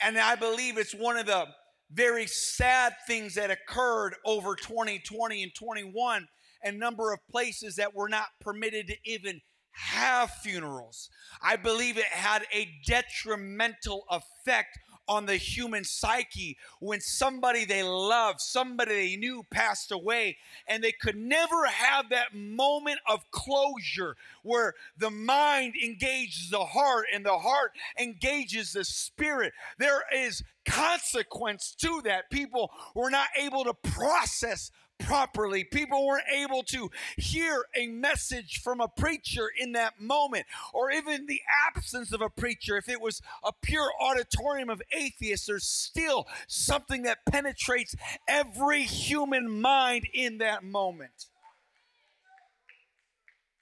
and 0.00 0.18
I 0.18 0.34
believe 0.34 0.76
it's 0.76 0.94
one 0.94 1.16
of 1.16 1.26
the 1.26 1.46
very 1.92 2.26
sad 2.26 2.94
things 3.06 3.34
that 3.34 3.50
occurred 3.50 4.14
over 4.24 4.54
2020 4.56 5.42
and 5.42 5.54
21 5.54 6.26
a 6.64 6.72
number 6.72 7.12
of 7.12 7.20
places 7.30 7.76
that 7.76 7.94
were 7.94 8.08
not 8.08 8.26
permitted 8.40 8.88
to 8.88 8.96
even 9.04 9.40
have 9.72 10.30
funerals. 10.30 11.10
I 11.42 11.56
believe 11.56 11.98
it 11.98 12.04
had 12.04 12.44
a 12.52 12.68
detrimental 12.86 14.04
effect 14.10 14.78
on 15.08 15.26
the 15.26 15.36
human 15.36 15.84
psyche 15.84 16.56
when 16.80 17.00
somebody 17.00 17.64
they 17.64 17.82
loved, 17.82 18.40
somebody 18.40 18.94
they 18.94 19.16
knew 19.16 19.44
passed 19.50 19.92
away, 19.92 20.36
and 20.66 20.82
they 20.82 20.92
could 20.92 21.16
never 21.16 21.66
have 21.66 22.08
that 22.10 22.34
moment 22.34 22.98
of 23.08 23.30
closure 23.30 24.16
where 24.42 24.74
the 24.98 25.10
mind 25.10 25.74
engages 25.82 26.50
the 26.50 26.64
heart 26.64 27.06
and 27.12 27.24
the 27.24 27.38
heart 27.38 27.72
engages 27.98 28.72
the 28.72 28.84
spirit. 28.84 29.52
There 29.78 30.02
is 30.14 30.42
consequence 30.64 31.74
to 31.80 32.00
that. 32.04 32.30
People 32.30 32.70
were 32.94 33.10
not 33.10 33.28
able 33.36 33.64
to 33.64 33.74
process 33.74 34.70
properly. 34.98 35.64
People 35.64 36.06
weren't 36.06 36.28
able 36.32 36.62
to 36.64 36.90
hear 37.16 37.64
a 37.76 37.86
message 37.86 38.60
from 38.62 38.80
a 38.80 38.88
preacher 38.88 39.50
in 39.58 39.72
that 39.72 40.00
moment, 40.00 40.46
or 40.72 40.90
even 40.90 41.26
the 41.26 41.40
absence 41.66 42.12
of 42.12 42.20
a 42.20 42.30
preacher. 42.30 42.76
If 42.76 42.88
it 42.88 43.00
was 43.00 43.20
a 43.44 43.52
pure 43.62 43.90
auditorium 44.00 44.70
of 44.70 44.82
atheists, 44.92 45.46
there's 45.46 45.66
still 45.66 46.26
something 46.46 47.02
that 47.02 47.24
penetrates 47.30 47.94
every 48.28 48.82
human 48.82 49.50
mind 49.50 50.06
in 50.12 50.38
that 50.38 50.64
moment. 50.64 51.26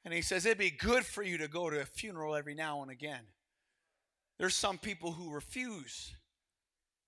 And 0.05 0.13
he 0.13 0.23
says, 0.23 0.45
It'd 0.47 0.59
be 0.59 0.71
good 0.71 1.05
for 1.05 1.23
you 1.23 1.39
to 1.39 1.49
go 1.49 1.71
to 1.71 1.81
a 1.81 1.85
funeral 1.85 2.35
every 2.35 2.55
now 2.55 2.83
and 2.83 2.91
again. 2.91 3.23
There's 4.39 4.55
some 4.55 4.79
people 4.79 5.13
who 5.13 5.31
refuse 5.31 6.15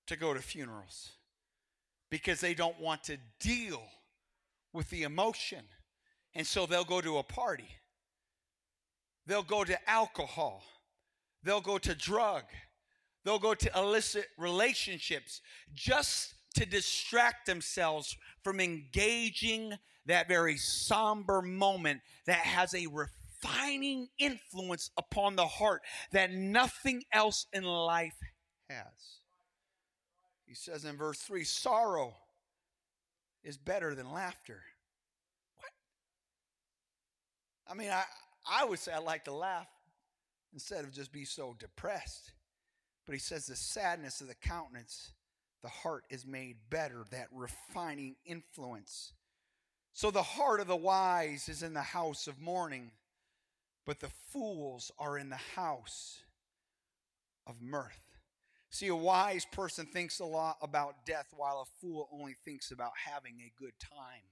to 0.07 0.17
go 0.17 0.35
to 0.35 0.41
funerals 0.41 1.13
because 2.11 2.41
they 2.41 2.55
don't 2.55 2.79
want 2.79 3.03
to 3.05 3.17
deal 3.41 3.83
with 4.75 4.91
the 4.91 5.05
emotion. 5.05 5.65
And 6.35 6.47
so 6.47 6.67
they'll 6.67 6.85
go 6.85 7.01
to 7.01 7.17
a 7.17 7.23
party. 7.23 7.69
They'll 9.27 9.43
go 9.43 9.65
to 9.65 9.79
alcohol. 9.89 10.63
They'll 11.43 11.63
go 11.63 11.79
to 11.79 11.95
drug. 11.95 12.43
They'll 13.25 13.39
go 13.39 13.55
to 13.55 13.71
illicit 13.75 14.27
relationships 14.37 15.41
just 15.73 16.35
to 16.57 16.67
distract 16.67 17.47
themselves 17.47 18.17
from 18.43 18.61
engaging 18.61 19.73
that 20.07 20.29
very 20.29 20.59
somber 20.59 21.41
moment 21.41 22.01
that 22.27 22.39
has 22.39 22.75
a 22.75 22.87
refining 22.87 24.09
influence 24.19 24.91
upon 24.99 25.37
the 25.37 25.47
heart 25.47 25.83
that 26.13 26.33
nothing 26.33 27.03
else 27.13 27.47
in 27.53 27.65
life 27.65 28.17
has. 28.69 29.21
He 30.45 30.55
says 30.55 30.85
in 30.85 30.97
verse 30.97 31.19
3 31.21 31.45
sorrow 31.45 32.15
is 33.45 33.57
better 33.57 33.95
than 33.95 34.13
laughter. 34.13 34.63
What? 35.57 35.71
I 37.71 37.75
mean, 37.75 37.91
I, 37.91 38.05
I 38.51 38.65
would 38.65 38.79
say 38.79 38.93
I 38.93 38.99
like 38.99 39.25
to 39.25 39.33
laugh 39.33 39.69
instead 40.53 40.85
of 40.85 40.93
just 40.93 41.13
be 41.13 41.25
so 41.25 41.55
depressed. 41.59 42.33
But 43.07 43.13
he 43.13 43.19
says 43.19 43.47
the 43.47 43.57
sadness 43.57 44.21
of 44.21 44.29
the 44.29 44.35
countenance, 44.35 45.13
the 45.63 45.69
heart 45.69 46.05
is 46.09 46.27
made 46.27 46.57
better, 46.71 47.05
that 47.11 47.29
refining 47.33 48.17
influence. 48.25 49.13
So 49.93 50.11
the 50.11 50.23
heart 50.23 50.61
of 50.61 50.67
the 50.67 50.77
wise 50.77 51.49
is 51.49 51.63
in 51.63 51.75
the 51.75 51.83
house 51.83 52.27
of 52.27 52.41
mourning, 52.41 52.91
but 53.85 54.01
the 54.01 54.11
fools 54.33 54.91
are 54.99 55.19
in 55.19 55.29
the 55.29 55.37
house 55.37 56.19
of 57.47 57.61
mirth. 57.61 58.04
See, 58.75 58.89
a 58.89 58.97
wise 58.97 59.45
person 59.45 59.87
thinks 59.87 60.19
a 60.19 60.25
lot 60.25 60.57
about 60.61 61.07
death, 61.07 61.29
while 61.37 61.61
a 61.61 61.81
fool 61.81 62.09
only 62.13 62.35
thinks 62.45 62.73
about 62.73 62.91
having 63.07 63.37
a 63.39 63.53
good 63.57 63.75
time. 63.79 64.25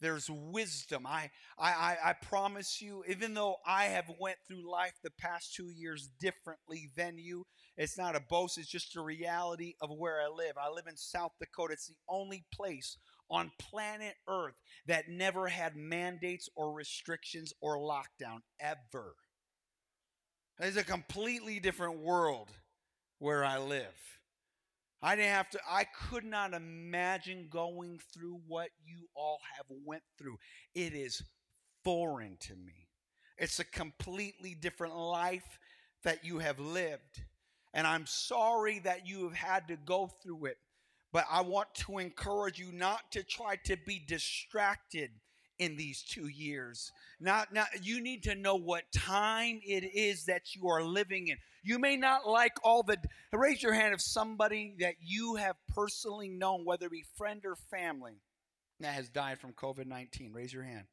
There's 0.00 0.30
wisdom. 0.30 1.08
I, 1.08 1.32
I, 1.58 1.96
I 2.04 2.12
promise 2.12 2.80
you, 2.80 3.02
even 3.08 3.34
though 3.34 3.56
I 3.66 3.86
have 3.86 4.08
went 4.20 4.36
through 4.46 4.70
life 4.70 4.92
the 5.02 5.10
past 5.18 5.56
two 5.56 5.70
years 5.70 6.08
differently 6.20 6.90
than 6.96 7.18
you, 7.18 7.48
it's 7.76 7.98
not 7.98 8.14
a 8.14 8.20
boast. 8.20 8.58
It's 8.58 8.68
just 8.68 8.94
a 8.94 9.00
reality 9.00 9.74
of 9.80 9.90
where 9.90 10.20
I 10.22 10.28
live. 10.28 10.52
I 10.56 10.70
live 10.70 10.86
in 10.86 10.96
South 10.96 11.32
Dakota. 11.40 11.72
It's 11.72 11.88
the 11.88 11.96
only 12.08 12.44
place 12.54 12.96
on 13.28 13.50
planet 13.58 14.14
Earth 14.28 14.54
that 14.86 15.08
never 15.08 15.48
had 15.48 15.74
mandates 15.74 16.48
or 16.54 16.72
restrictions 16.72 17.52
or 17.60 17.78
lockdown 17.78 18.38
ever. 18.60 19.16
It's 20.60 20.76
a 20.76 20.84
completely 20.84 21.58
different 21.58 21.98
world 21.98 22.52
where 23.18 23.44
I 23.44 23.58
live. 23.58 23.94
I 25.02 25.16
didn't 25.16 25.32
have 25.32 25.50
to 25.50 25.60
I 25.70 25.84
could 25.84 26.24
not 26.24 26.54
imagine 26.54 27.48
going 27.50 28.00
through 28.12 28.40
what 28.46 28.70
you 28.86 29.06
all 29.14 29.38
have 29.56 29.66
went 29.84 30.02
through. 30.18 30.38
It 30.74 30.94
is 30.94 31.22
foreign 31.84 32.36
to 32.40 32.54
me. 32.56 32.88
It's 33.36 33.58
a 33.58 33.64
completely 33.64 34.54
different 34.54 34.96
life 34.96 35.58
that 36.04 36.24
you 36.24 36.38
have 36.38 36.58
lived. 36.58 37.22
And 37.74 37.86
I'm 37.86 38.06
sorry 38.06 38.78
that 38.80 39.06
you 39.06 39.24
have 39.24 39.36
had 39.36 39.68
to 39.68 39.76
go 39.76 40.10
through 40.22 40.46
it. 40.46 40.58
But 41.12 41.26
I 41.30 41.42
want 41.42 41.74
to 41.86 41.98
encourage 41.98 42.58
you 42.58 42.72
not 42.72 43.12
to 43.12 43.22
try 43.22 43.56
to 43.64 43.76
be 43.76 44.02
distracted 44.06 45.10
in 45.58 45.76
these 45.76 46.02
two 46.02 46.28
years. 46.28 46.90
Now, 47.20 47.44
now 47.52 47.66
you 47.82 48.00
need 48.00 48.22
to 48.24 48.34
know 48.34 48.56
what 48.56 48.90
time 48.92 49.60
it 49.64 49.84
is 49.94 50.24
that 50.26 50.54
you 50.54 50.68
are 50.68 50.82
living 50.82 51.28
in. 51.28 51.36
You 51.64 51.78
may 51.78 51.96
not 51.96 52.28
like 52.28 52.52
all 52.62 52.82
the 52.82 52.98
raise 53.32 53.62
your 53.62 53.72
hand 53.72 53.94
if 53.94 54.00
somebody 54.02 54.74
that 54.80 54.96
you 55.00 55.36
have 55.36 55.56
personally 55.74 56.28
known, 56.28 56.64
whether 56.64 56.86
it 56.86 56.92
be 56.92 57.04
friend 57.16 57.40
or 57.44 57.56
family, 57.56 58.20
that 58.80 58.94
has 58.94 59.08
died 59.08 59.38
from 59.38 59.54
COVID-19. 59.54 60.34
Raise 60.34 60.52
your 60.52 60.62
hand. 60.62 60.84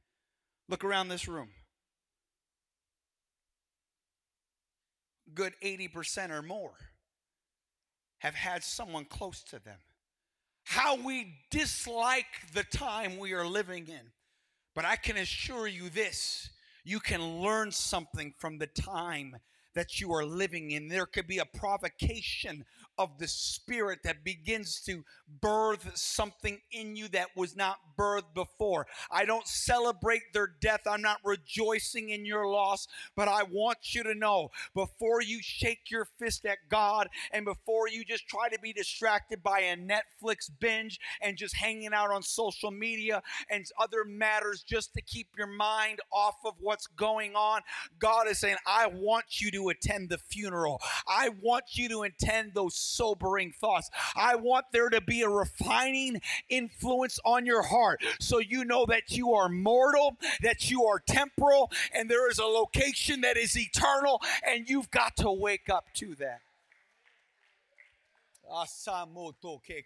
Look 0.70 0.86
around 0.86 1.10
this 1.10 1.28
room. 1.28 1.50
Good 5.34 5.54
80% 5.62 6.32
or 6.32 6.42
more 6.42 6.74
have 8.20 8.36
had 8.36 8.64
someone 8.64 9.06
close 9.06 9.44
to 9.44 9.60
them 9.60 9.80
how 10.64 10.96
we 10.96 11.34
dislike 11.50 12.54
the 12.54 12.64
time 12.64 13.18
we 13.18 13.34
are 13.34 13.46
living 13.46 13.88
in. 13.88 14.12
But 14.74 14.86
I 14.86 14.96
can 14.96 15.18
assure 15.18 15.68
you 15.68 15.90
this 15.90 16.50
you 16.84 17.00
can 17.00 17.42
learn 17.42 17.72
something 17.72 18.34
from 18.38 18.58
the 18.58 18.68
time 18.68 19.36
that 19.74 20.00
you 20.00 20.12
are 20.14 20.26
living 20.26 20.72
in. 20.72 20.88
There 20.88 21.06
could 21.06 21.28
be 21.28 21.40
a 21.40 21.46
provocation 21.46 22.66
of 23.02 23.18
the 23.18 23.28
Spirit 23.28 24.00
that 24.04 24.24
begins 24.24 24.80
to 24.86 25.04
birth 25.42 25.98
something 25.98 26.60
in 26.72 26.96
you 26.96 27.08
that 27.08 27.30
was 27.36 27.56
not 27.56 27.78
birthed 27.98 28.34
before. 28.36 28.86
I 29.10 29.26
don't 29.26 29.48
celebrate 29.48 30.34
their 30.34 30.52
death. 30.62 30.82
I'm 30.86 31.02
not 31.02 31.18
rejoicing 31.26 32.10
in 32.10 32.26
your 32.26 32.46
loss, 32.48 32.88
but 33.16 33.28
I 33.28 33.42
want 33.44 33.96
you 33.96 34.04
to 34.04 34.14
know 34.14 34.52
before 34.76 35.22
you 35.22 35.40
shake 35.42 35.90
your 35.90 36.06
fist 36.20 36.46
at 36.46 36.60
God 36.70 37.10
and 37.32 37.44
before 37.44 37.88
you 37.88 38.06
just 38.06 38.28
try 38.28 38.50
to 38.50 38.60
be 38.60 38.72
distracted 38.72 39.42
by 39.42 39.62
a 39.62 39.76
Netflix 39.76 40.50
binge 40.60 41.00
and 41.22 41.38
just 41.38 41.56
hanging 41.56 41.94
out 41.94 42.12
on 42.12 42.22
social 42.22 42.70
media 42.70 43.24
and 43.50 43.66
other 43.80 44.04
matters 44.06 44.64
just 44.64 44.94
to 44.94 45.02
keep 45.02 45.30
your 45.36 45.48
mind 45.48 46.02
off 46.14 46.36
of 46.46 46.54
what's 46.60 46.86
going 46.86 47.34
on, 47.36 47.62
God 47.98 48.28
is 48.28 48.38
saying, 48.40 48.58
I 48.68 48.88
want 48.88 49.42
you 49.42 49.50
to 49.52 49.70
attend 49.70 50.10
the 50.10 50.20
funeral. 50.20 50.80
I 51.08 51.30
want 51.42 51.64
you 51.74 51.90
to 51.90 52.04
attend 52.04 52.54
those 52.54 52.76
sobering 52.92 53.52
thoughts. 53.52 53.90
I 54.16 54.36
want 54.36 54.66
there 54.72 54.90
to 54.90 55.02
be 55.02 55.22
a 55.22 55.30
refining 55.30 56.22
influence 56.50 57.20
on 57.26 57.46
your 57.46 57.64
heart 57.64 58.04
so 58.20 58.40
you 58.40 58.66
know 58.66 58.86
that 58.88 59.12
you 59.12 59.34
are 59.34 59.50
mortal, 59.50 60.18
that 60.42 60.70
you 60.70 60.86
are 60.86 61.00
temporal, 61.00 61.72
and 61.94 62.10
there 62.10 62.30
is 62.30 62.40
a 62.40 62.46
location 62.46 63.22
that 63.22 63.38
is 63.38 63.58
eternal, 63.58 64.22
and 64.48 64.70
you've 64.70 64.92
got 64.92 65.16
to 65.18 65.32
wake 65.32 65.70
up 65.70 65.86
to 65.96 66.16
that. 66.16 66.42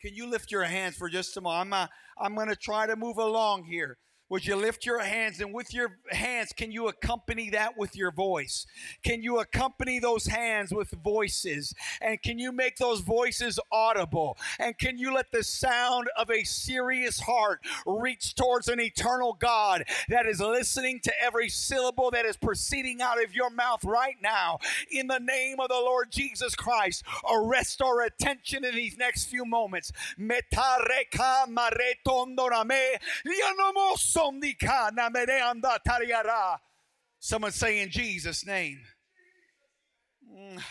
Can 0.01 0.15
you 0.15 0.27
lift 0.27 0.51
your 0.51 0.63
hands 0.63 0.95
for 0.95 1.07
just 1.07 1.37
a 1.37 1.41
moment? 1.41 1.73
I'm, 1.73 1.73
uh, 1.73 1.87
I'm 2.17 2.35
going 2.35 2.47
to 2.47 2.55
try 2.55 2.87
to 2.87 2.95
move 2.95 3.17
along 3.17 3.65
here. 3.65 3.97
Would 4.29 4.47
you 4.47 4.55
lift 4.55 4.87
your 4.87 4.99
hands 4.99 5.39
and 5.39 5.53
with 5.53 5.71
your 5.71 5.99
hands, 6.09 6.51
can 6.51 6.71
you 6.71 6.87
accompany 6.87 7.51
that 7.51 7.77
with 7.77 7.95
your 7.95 8.11
voice? 8.11 8.65
Can 9.03 9.21
you 9.21 9.39
accompany 9.39 9.99
those 9.99 10.25
hands 10.25 10.73
with 10.73 10.89
voices? 11.03 11.75
And 12.01 12.19
can 12.21 12.39
you 12.39 12.51
make 12.51 12.77
those 12.77 13.01
voices 13.01 13.59
audible? 13.71 14.35
And 14.59 14.75
can 14.79 14.97
you 14.97 15.13
let 15.13 15.31
the 15.31 15.43
sound 15.43 16.07
of 16.17 16.31
a 16.31 16.43
serious 16.43 17.19
heart 17.19 17.59
reach 17.85 18.33
towards 18.33 18.67
an 18.67 18.79
eternal 18.79 19.37
God 19.39 19.83
that 20.09 20.25
is 20.25 20.39
listening 20.39 21.01
to 21.03 21.13
every 21.21 21.47
syllable 21.47 22.09
that 22.09 22.25
is 22.25 22.35
proceeding 22.35 23.01
out 23.03 23.23
of 23.23 23.35
your 23.35 23.51
mouth 23.51 23.83
right 23.83 24.17
now? 24.23 24.57
In 24.89 25.05
the 25.05 25.19
name 25.19 25.59
of 25.59 25.69
the 25.69 25.75
Lord 25.75 26.11
Jesus 26.11 26.55
Christ, 26.55 27.03
arrest 27.31 27.79
our 27.79 28.01
attention 28.01 28.65
in 28.65 28.73
these 28.73 28.97
next 28.97 29.25
few 29.25 29.45
moments. 29.45 29.91
Someone 37.19 37.51
say 37.51 37.81
in 37.81 37.89
Jesus' 37.89 38.45
name. 38.45 38.79
Mm, 40.33 40.61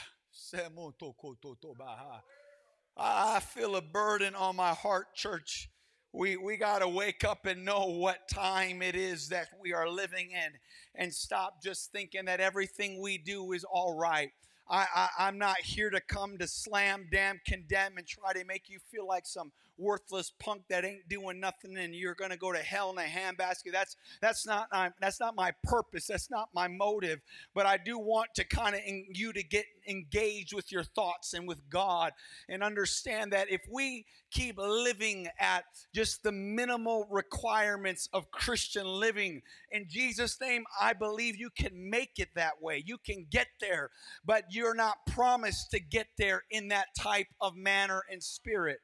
I 2.97 3.41
feel 3.41 3.77
a 3.77 3.83
burden 3.83 4.35
on 4.35 4.57
my 4.57 4.71
heart, 4.71 5.15
church. 5.15 5.69
We, 6.11 6.39
we 6.39 6.57
got 6.57 6.79
to 6.79 6.89
wake 6.89 7.23
up 7.23 7.45
and 7.45 7.67
know 7.67 7.85
what 7.89 8.31
time 8.33 8.81
it 8.81 8.97
is 8.97 9.29
that 9.29 9.49
we 9.61 9.75
are 9.75 9.91
living 9.91 10.31
in 10.31 10.53
and 10.95 11.13
stop 11.13 11.63
just 11.63 11.93
thinking 11.93 12.25
that 12.25 12.41
everything 12.41 13.03
we 13.03 13.19
do 13.19 13.53
is 13.53 13.65
all 13.65 13.95
right. 13.95 14.31
I, 14.71 14.87
I, 15.19 15.29
am 15.29 15.37
not 15.37 15.59
here 15.59 15.91
to 15.91 16.01
come 16.01 16.39
to 16.39 16.49
slam, 16.49 17.09
damn, 17.13 17.43
condemn, 17.47 17.99
and 17.99 18.07
try 18.07 18.33
to 18.33 18.47
make 18.47 18.71
you 18.71 18.79
feel 18.91 19.07
like 19.07 19.27
some 19.27 19.53
worthless 19.79 20.33
punk 20.39 20.63
that 20.71 20.85
ain't 20.85 21.09
doing 21.09 21.41
nothing 21.41 21.77
and 21.77 21.95
you're 21.95 22.15
going 22.15 22.31
to 22.31 22.37
go 22.37 22.53
to 22.53 22.59
hell 22.59 22.91
in 22.91 22.99
a 22.99 23.03
handbasket. 23.03 23.73
That's 23.73 23.97
that's 24.21 24.47
not 24.47 24.69
that's 25.01 25.21
not 25.21 25.35
my 25.35 25.53
purpose. 25.63 26.07
That's 26.07 26.31
not 26.31 26.49
my 26.55 26.69
motive. 26.69 27.21
But 27.55 27.67
I 27.67 27.77
do 27.77 27.99
want 27.99 28.31
to 28.37 28.45
kind 28.45 28.75
of 28.75 28.81
you 28.85 29.33
to 29.33 29.43
get 29.43 29.65
engaged 29.89 30.55
with 30.55 30.71
your 30.73 30.85
thoughts 30.85 31.35
and 31.35 31.47
with 31.47 31.69
God 31.69 32.13
and 32.49 32.63
understand 32.63 33.33
that 33.33 33.51
if 33.51 33.61
we 33.71 34.07
keep 34.31 34.59
living 34.59 35.29
at 35.39 35.65
just 35.95 36.23
the 36.23 36.33
minimal 36.33 37.07
requirements 37.11 38.09
of 38.13 38.31
Christian 38.31 38.87
living 38.87 39.43
in 39.71 39.87
Jesus 39.89 40.41
name, 40.41 40.65
I 40.81 40.93
believe 40.93 41.37
you 41.37 41.51
can 41.51 41.91
make 41.91 42.19
it 42.19 42.31
that 42.35 42.61
way. 42.61 42.83
You 42.85 42.99
can 42.99 43.27
get 43.31 43.49
there, 43.61 43.91
but 44.25 44.45
you're 44.51 44.75
not 44.75 44.97
promised 45.07 45.71
to 45.71 45.81
get 45.81 46.09
there 46.19 46.43
in 46.51 46.69
that 46.69 46.89
type 46.99 47.29
of 47.41 47.57
manner 47.57 48.03
and 48.11 48.23
spirit. 48.23 48.81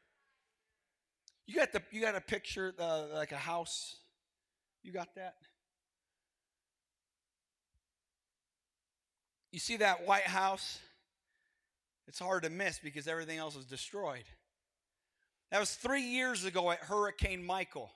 You 1.50 1.56
got 1.56 1.72
the 1.72 1.82
you 1.90 2.00
got 2.00 2.14
a 2.14 2.20
picture 2.20 2.72
uh, 2.78 3.06
like 3.12 3.32
a 3.32 3.36
house. 3.36 3.96
You 4.84 4.92
got 4.92 5.08
that? 5.16 5.34
You 9.50 9.58
see 9.58 9.78
that 9.78 10.06
White 10.06 10.28
House? 10.28 10.78
It's 12.06 12.20
hard 12.20 12.44
to 12.44 12.50
miss 12.50 12.78
because 12.78 13.08
everything 13.08 13.38
else 13.38 13.56
is 13.56 13.64
destroyed. 13.64 14.26
That 15.50 15.58
was 15.58 15.74
three 15.74 16.02
years 16.02 16.44
ago 16.44 16.70
at 16.70 16.78
Hurricane 16.78 17.44
Michael. 17.44 17.90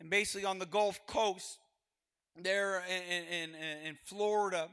And 0.00 0.10
basically 0.10 0.46
on 0.46 0.58
the 0.58 0.66
Gulf 0.66 0.98
Coast, 1.06 1.58
there 2.34 2.82
in, 2.90 3.22
in, 3.22 3.54
in 3.86 3.98
Florida, 4.04 4.68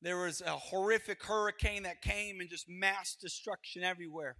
there 0.00 0.18
was 0.18 0.40
a 0.40 0.50
horrific 0.50 1.22
hurricane 1.22 1.84
that 1.84 2.02
came 2.02 2.40
and 2.40 2.50
just 2.50 2.68
mass 2.68 3.14
destruction 3.20 3.84
everywhere. 3.84 4.34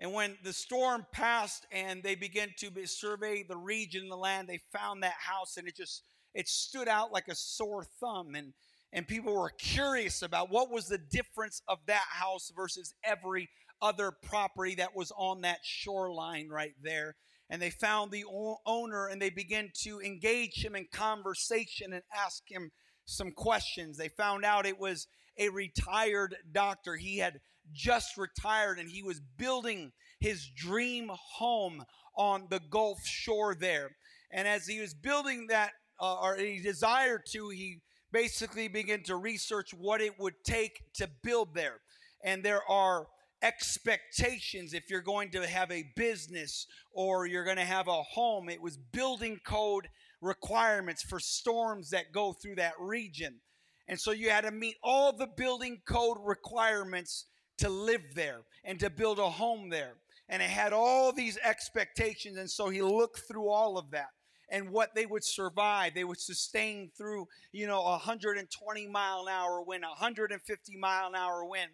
And 0.00 0.12
when 0.12 0.36
the 0.44 0.52
storm 0.52 1.06
passed 1.12 1.66
and 1.72 2.02
they 2.02 2.14
began 2.14 2.50
to 2.58 2.86
survey 2.86 3.42
the 3.42 3.56
region, 3.56 4.08
the 4.08 4.16
land, 4.16 4.48
they 4.48 4.60
found 4.72 5.02
that 5.02 5.14
house 5.18 5.56
and 5.56 5.66
it 5.66 5.76
just 5.76 6.02
it 6.34 6.46
stood 6.48 6.86
out 6.86 7.12
like 7.12 7.28
a 7.28 7.34
sore 7.34 7.84
thumb. 8.00 8.34
And 8.34 8.52
and 8.92 9.06
people 9.06 9.34
were 9.34 9.50
curious 9.50 10.22
about 10.22 10.50
what 10.50 10.70
was 10.70 10.86
the 10.86 10.98
difference 10.98 11.62
of 11.68 11.78
that 11.86 12.06
house 12.10 12.50
versus 12.56 12.94
every 13.04 13.48
other 13.82 14.10
property 14.10 14.76
that 14.76 14.96
was 14.96 15.12
on 15.16 15.42
that 15.42 15.58
shoreline 15.62 16.48
right 16.48 16.74
there. 16.82 17.16
And 17.50 17.60
they 17.60 17.70
found 17.70 18.10
the 18.10 18.24
owner 18.66 19.06
and 19.08 19.20
they 19.20 19.30
began 19.30 19.70
to 19.82 20.00
engage 20.00 20.64
him 20.64 20.74
in 20.74 20.86
conversation 20.92 21.92
and 21.92 22.02
ask 22.14 22.42
him 22.46 22.70
some 23.04 23.32
questions. 23.32 23.96
They 23.96 24.08
found 24.08 24.44
out 24.44 24.66
it 24.66 24.78
was 24.78 25.06
a 25.38 25.48
retired 25.48 26.36
doctor. 26.52 26.96
He 26.96 27.18
had 27.18 27.40
just 27.72 28.16
retired 28.16 28.78
and 28.78 28.90
he 28.90 29.02
was 29.02 29.20
building 29.36 29.92
his 30.20 30.48
dream 30.56 31.10
home 31.12 31.84
on 32.16 32.46
the 32.50 32.60
Gulf 32.70 33.04
shore 33.04 33.54
there. 33.54 33.90
And 34.32 34.46
as 34.46 34.66
he 34.66 34.80
was 34.80 34.94
building 34.94 35.46
that, 35.48 35.72
uh, 36.00 36.20
or 36.20 36.36
he 36.36 36.60
desired 36.60 37.22
to, 37.32 37.48
he 37.50 37.80
basically 38.12 38.68
began 38.68 39.02
to 39.04 39.16
research 39.16 39.72
what 39.72 40.00
it 40.00 40.18
would 40.18 40.34
take 40.44 40.82
to 40.94 41.08
build 41.22 41.54
there. 41.54 41.80
And 42.24 42.42
there 42.42 42.62
are 42.68 43.06
expectations 43.42 44.74
if 44.74 44.90
you're 44.90 45.00
going 45.00 45.30
to 45.30 45.46
have 45.46 45.70
a 45.70 45.84
business 45.94 46.66
or 46.92 47.26
you're 47.26 47.44
going 47.44 47.56
to 47.56 47.64
have 47.64 47.88
a 47.88 48.02
home. 48.02 48.48
It 48.48 48.60
was 48.60 48.76
building 48.76 49.38
code 49.46 49.88
requirements 50.20 51.02
for 51.02 51.20
storms 51.20 51.90
that 51.90 52.12
go 52.12 52.32
through 52.32 52.56
that 52.56 52.74
region. 52.80 53.40
And 53.86 53.98
so 53.98 54.10
you 54.10 54.30
had 54.30 54.44
to 54.44 54.50
meet 54.50 54.76
all 54.82 55.12
the 55.12 55.28
building 55.28 55.80
code 55.88 56.18
requirements 56.22 57.26
to 57.58 57.68
live 57.68 58.14
there 58.14 58.40
and 58.64 58.78
to 58.80 58.90
build 58.90 59.18
a 59.18 59.28
home 59.28 59.68
there. 59.68 59.94
And 60.28 60.42
it 60.42 60.50
had 60.50 60.72
all 60.72 61.12
these 61.12 61.38
expectations. 61.42 62.36
And 62.36 62.50
so 62.50 62.68
he 62.68 62.82
looked 62.82 63.20
through 63.20 63.48
all 63.48 63.78
of 63.78 63.90
that 63.92 64.10
and 64.50 64.70
what 64.70 64.94
they 64.94 65.06
would 65.06 65.24
survive. 65.24 65.94
They 65.94 66.04
would 66.04 66.20
sustain 66.20 66.90
through, 66.96 67.28
you 67.52 67.66
know, 67.66 67.82
120 67.82 68.86
mile 68.88 69.22
an 69.22 69.28
hour 69.28 69.62
wind, 69.62 69.82
150 69.82 70.76
mile 70.76 71.08
an 71.08 71.14
hour 71.14 71.44
wind. 71.44 71.70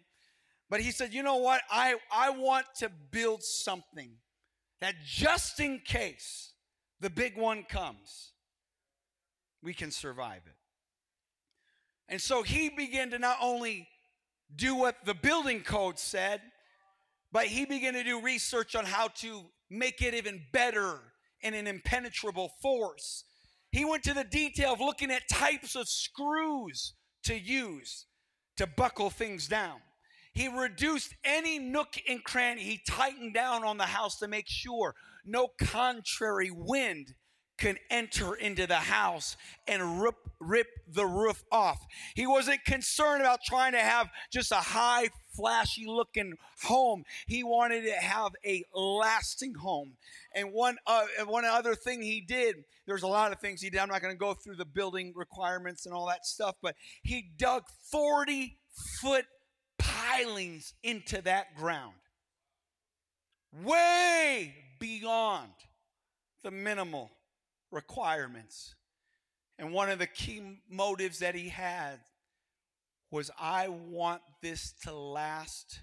But 0.69 0.81
he 0.81 0.91
said, 0.91 1.13
you 1.13 1.23
know 1.23 1.37
what? 1.37 1.61
I, 1.69 1.95
I 2.11 2.31
want 2.31 2.65
to 2.77 2.89
build 3.11 3.43
something 3.43 4.11
that 4.81 4.95
just 5.05 5.59
in 5.59 5.79
case 5.79 6.53
the 6.99 7.09
big 7.09 7.37
one 7.37 7.63
comes, 7.63 8.31
we 9.61 9.73
can 9.73 9.91
survive 9.91 10.41
it. 10.45 10.55
And 12.07 12.21
so 12.21 12.43
he 12.43 12.69
began 12.69 13.09
to 13.11 13.19
not 13.19 13.37
only 13.41 13.87
do 14.53 14.75
what 14.75 15.05
the 15.05 15.13
building 15.13 15.61
code 15.61 15.99
said, 15.99 16.41
but 17.31 17.45
he 17.45 17.65
began 17.65 17.93
to 17.93 18.03
do 18.03 18.21
research 18.21 18.75
on 18.75 18.85
how 18.85 19.07
to 19.09 19.45
make 19.69 20.01
it 20.01 20.13
even 20.13 20.41
better 20.51 20.99
and 21.43 21.55
an 21.55 21.67
impenetrable 21.67 22.51
force. 22.61 23.23
He 23.71 23.85
went 23.85 24.03
to 24.03 24.13
the 24.13 24.23
detail 24.23 24.73
of 24.73 24.79
looking 24.79 25.11
at 25.11 25.27
types 25.29 25.75
of 25.75 25.89
screws 25.89 26.93
to 27.23 27.37
use 27.37 28.05
to 28.57 28.67
buckle 28.67 29.09
things 29.09 29.47
down. 29.47 29.79
He 30.33 30.47
reduced 30.47 31.15
any 31.23 31.59
nook 31.59 31.95
and 32.07 32.23
cranny. 32.23 32.61
He 32.61 32.81
tightened 32.87 33.33
down 33.33 33.63
on 33.63 33.77
the 33.77 33.85
house 33.85 34.17
to 34.19 34.27
make 34.27 34.47
sure 34.47 34.95
no 35.25 35.49
contrary 35.59 36.51
wind 36.51 37.15
can 37.57 37.77
enter 37.89 38.35
into 38.35 38.67
the 38.67 38.75
house 38.75 39.37
and 39.67 40.01
rip, 40.01 40.15
rip 40.39 40.67
the 40.91 41.05
roof 41.05 41.43
off. 41.51 41.85
He 42.15 42.27
wasn't 42.27 42.63
concerned 42.65 43.21
about 43.21 43.39
trying 43.45 43.71
to 43.71 43.79
have 43.79 44.09
just 44.31 44.51
a 44.51 44.55
high, 44.55 45.09
flashy 45.35 45.85
looking 45.85 46.33
home. 46.63 47.03
He 47.27 47.43
wanted 47.43 47.85
to 47.85 47.93
have 47.93 48.33
a 48.45 48.63
lasting 48.73 49.53
home. 49.53 49.93
And 50.33 50.51
one, 50.51 50.77
uh, 50.85 51.05
one 51.25 51.45
other 51.45 51.75
thing 51.75 52.01
he 52.01 52.21
did, 52.21 52.65
there's 52.85 53.03
a 53.03 53.07
lot 53.07 53.31
of 53.31 53.39
things 53.39 53.61
he 53.61 53.69
did. 53.69 53.79
I'm 53.79 53.89
not 53.89 54.01
going 54.01 54.13
to 54.13 54.19
go 54.19 54.33
through 54.33 54.57
the 54.57 54.65
building 54.65 55.13
requirements 55.15 55.85
and 55.85 55.95
all 55.95 56.07
that 56.07 56.25
stuff, 56.25 56.55
but 56.61 56.75
he 57.03 57.31
dug 57.37 57.63
40 57.91 58.57
foot 59.01 59.25
pilings 59.77 60.73
into 60.83 61.21
that 61.21 61.55
ground, 61.55 61.95
way 63.63 64.53
beyond 64.79 65.51
the 66.43 66.51
minimal 66.51 67.11
requirements. 67.75 68.73
And 69.59 69.71
one 69.71 69.89
of 69.89 69.99
the 69.99 70.07
key 70.07 70.61
motives 70.69 71.19
that 71.19 71.35
he 71.35 71.49
had 71.49 71.99
was 73.11 73.29
I 73.39 73.67
want 73.67 74.21
this 74.41 74.73
to 74.83 74.93
last 74.93 75.81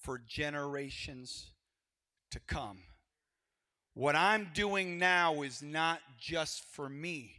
for 0.00 0.20
generations 0.26 1.50
to 2.30 2.40
come. 2.40 2.78
What 3.94 4.16
I'm 4.16 4.50
doing 4.54 4.98
now 4.98 5.42
is 5.42 5.62
not 5.62 6.00
just 6.18 6.64
for 6.72 6.88
me, 6.88 7.34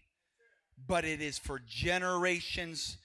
but 0.87 1.03
it 1.03 1.19
is 1.21 1.39
for 1.39 1.59
generations 1.67 2.97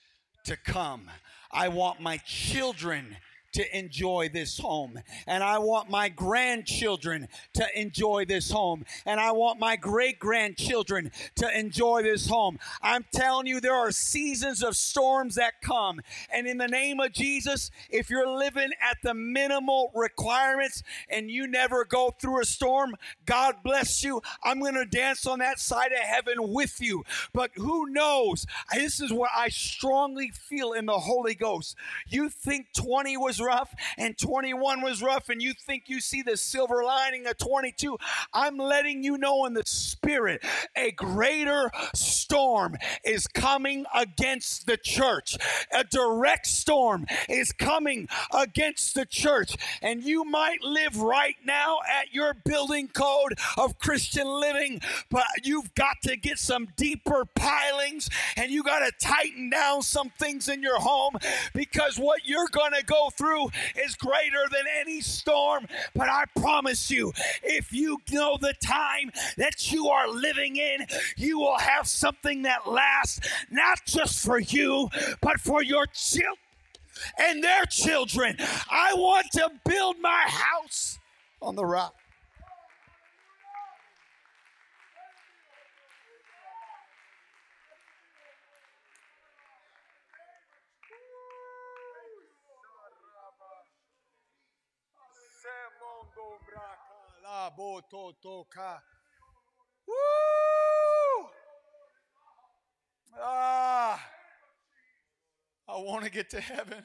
to 0.45 0.57
come. 0.57 1.11
I 1.51 1.69
want 1.69 2.01
my 2.01 2.19
children 2.19 3.17
to 3.53 3.79
enjoy 3.79 4.29
this 4.33 4.59
home. 4.59 4.99
And 5.27 5.43
I 5.43 5.59
want 5.59 5.91
my 5.91 6.09
grandchildren 6.09 7.29
to 7.55 7.67
enjoy 7.79 8.25
this 8.25 8.51
home. 8.51 8.85
And 9.07 9.21
I 9.21 9.33
want 9.33 9.59
my 9.59 9.77
great 9.77 10.19
grandchildren 10.19 11.11
to 11.37 11.59
enjoy 11.59 12.03
this 12.03 12.29
home. 12.29 12.59
I'm 12.83 13.05
telling 13.13 13.47
you, 13.47 13.61
there 13.61 13.75
are 13.75 13.91
seasons 13.91 14.63
of 14.63 14.77
storms 14.77 15.37
that 15.37 15.61
come. 15.63 16.01
And 16.33 16.47
in 16.47 16.59
the 16.59 16.69
name 16.69 17.01
of 17.01 17.13
Jesus, 17.13 17.71
if 17.91 18.11
you're 18.11 18.29
living 18.29 18.71
at 18.81 18.99
the 19.03 19.15
minimal 19.15 19.91
requirements 19.95 20.83
and 21.09 21.31
you 21.31 21.47
never 21.47 21.85
go 21.85 22.15
through 22.21 22.43
a 22.43 22.45
storm, 22.45 22.95
God 23.27 23.57
bless 23.63 24.03
you. 24.03 24.23
I'm 24.43 24.61
going 24.61 24.75
to 24.75 24.85
dance 24.85 25.27
on 25.27 25.39
that 25.41 25.59
side 25.59 25.93
of 25.93 25.99
heaven 25.99 26.53
with 26.53 26.81
you. 26.81 27.05
But 27.33 27.51
who 27.57 27.91
knows? 27.91 28.47
This 28.73 29.01
is 29.01 29.13
what 29.13 29.31
I 29.37 29.49
strongly 29.49 30.31
feel 30.31 30.73
in 30.73 30.87
the 30.87 30.99
Holy 30.99 31.35
Ghost. 31.35 31.77
You 32.07 32.29
think 32.29 32.69
20 32.77 33.17
was 33.17 33.38
rough 33.40 33.74
and 33.96 34.16
21 34.16 34.83
was 34.83 35.03
rough, 35.03 35.29
and 35.29 35.42
you 35.42 35.53
think 35.53 35.85
you 35.87 36.01
see 36.01 36.22
the 36.22 36.37
silver 36.37 36.83
lining 36.85 37.27
of 37.27 37.38
22, 37.38 37.98
I'm 38.33 38.57
letting 38.57 39.03
you 39.03 39.18
know 39.18 39.44
in 39.44 39.55
the 39.55 39.62
spirit 39.66 40.44
a 40.77 40.90
greater 40.92 41.70
storm 41.94 42.77
is 43.05 43.27
coming 43.27 43.87
against 43.94 44.66
the 44.66 44.77
church. 44.77 45.37
A 45.72 45.85
direct 45.85 46.46
storm 46.46 47.07
is 47.29 47.53
coming 47.53 48.09
against 48.33 48.94
the 48.94 49.07
church, 49.07 49.57
and 49.83 50.03
you 50.03 50.24
might 50.24 50.62
live 50.62 51.01
right 51.01 51.37
now 51.44 51.79
at 51.88 52.12
your 52.12 52.35
building 52.35 52.88
code 52.88 53.38
of 53.57 53.79
Christian 53.79 54.27
living, 54.27 54.81
but 55.11 55.27
you've 55.42 55.74
got 55.74 55.96
to 56.03 56.16
get 56.16 56.38
some 56.38 56.68
deeper 56.77 57.24
pilings 57.35 58.09
and 58.37 58.51
you 58.51 58.62
got 58.62 58.81
to 58.81 58.92
tighten 59.01 59.51
down 59.51 59.83
some 59.83 60.11
things 60.18 60.48
in 60.48 60.62
your 60.62 60.79
home 60.81 61.16
because 61.55 61.98
what 61.98 62.27
you're 62.27 62.48
going 62.51 62.72
to 62.72 62.85
go 62.85 63.11
through 63.11 63.28
through 63.29 63.51
is 63.83 63.95
greater 63.97 64.49
than 64.51 64.64
any 64.81 65.01
storm. 65.01 65.67
But 65.95 66.09
I 66.09 66.25
promise 66.37 66.91
you, 66.91 67.12
if 67.43 67.73
you 67.73 67.99
know 68.11 68.37
the 68.41 68.55
time 68.64 69.11
that 69.37 69.71
you 69.71 69.88
are 69.88 70.09
living 70.09 70.57
in, 70.57 70.87
you 71.17 71.38
will 71.38 71.59
have 71.59 71.87
something 71.87 72.43
that 72.43 72.69
lasts 72.69 73.21
not 73.51 73.85
just 73.87 74.25
for 74.25 74.38
you, 74.38 74.88
but 75.21 75.41
for 75.41 75.62
your 75.62 75.87
children 75.87 76.37
and 77.19 77.45
their 77.45 77.64
children. 77.64 78.37
I 78.71 78.93
want 78.95 79.27
to 79.33 79.51
build 79.64 79.97
my 80.01 80.25
house 80.27 80.99
on 81.41 81.55
the 81.55 81.64
rock. 81.64 81.95
Woo! 99.87 101.29
Ah, 103.21 104.03
I 105.69 105.77
want 105.79 106.05
to 106.05 106.11
get 106.11 106.31
to 106.31 106.41
heaven. 106.41 106.85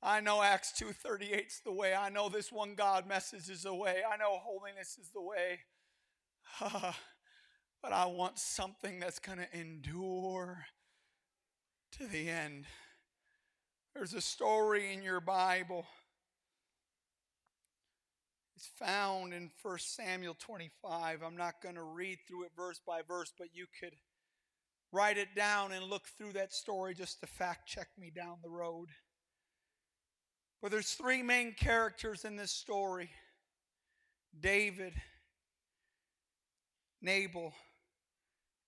I 0.00 0.20
know 0.20 0.40
Acts 0.40 0.72
2:38 0.72 1.46
is 1.48 1.60
the 1.64 1.72
way. 1.72 1.94
I 1.94 2.10
know 2.10 2.28
this 2.28 2.52
one 2.52 2.76
God 2.76 3.08
message 3.08 3.50
is 3.50 3.64
the 3.64 3.74
way. 3.74 4.02
I 4.08 4.16
know 4.16 4.38
holiness 4.38 4.98
is 4.98 5.10
the 5.10 5.22
way. 5.22 5.60
but 6.60 7.92
I 7.92 8.06
want 8.06 8.38
something 8.38 9.00
that's 9.00 9.18
going 9.18 9.38
to 9.38 9.58
endure 9.58 10.66
to 11.98 12.06
the 12.06 12.30
end. 12.30 12.66
There's 13.94 14.14
a 14.14 14.20
story 14.20 14.92
in 14.92 15.02
your 15.02 15.20
Bible 15.20 15.86
it's 18.56 18.70
found 18.78 19.32
in 19.32 19.50
1 19.62 19.78
Samuel 19.78 20.36
25. 20.38 21.22
I'm 21.22 21.36
not 21.36 21.60
going 21.62 21.74
to 21.74 21.82
read 21.82 22.18
through 22.26 22.44
it 22.44 22.52
verse 22.56 22.80
by 22.86 23.00
verse, 23.06 23.32
but 23.36 23.48
you 23.52 23.66
could 23.80 23.94
write 24.92 25.18
it 25.18 25.34
down 25.34 25.72
and 25.72 25.84
look 25.84 26.06
through 26.16 26.34
that 26.34 26.52
story 26.52 26.94
just 26.94 27.20
to 27.20 27.26
fact 27.26 27.66
check 27.66 27.88
me 27.98 28.12
down 28.14 28.36
the 28.42 28.50
road. 28.50 28.88
But 30.62 30.70
there's 30.70 30.92
three 30.92 31.22
main 31.22 31.52
characters 31.52 32.24
in 32.24 32.36
this 32.36 32.52
story 32.52 33.10
David, 34.38 34.94
Nabal, 37.02 37.52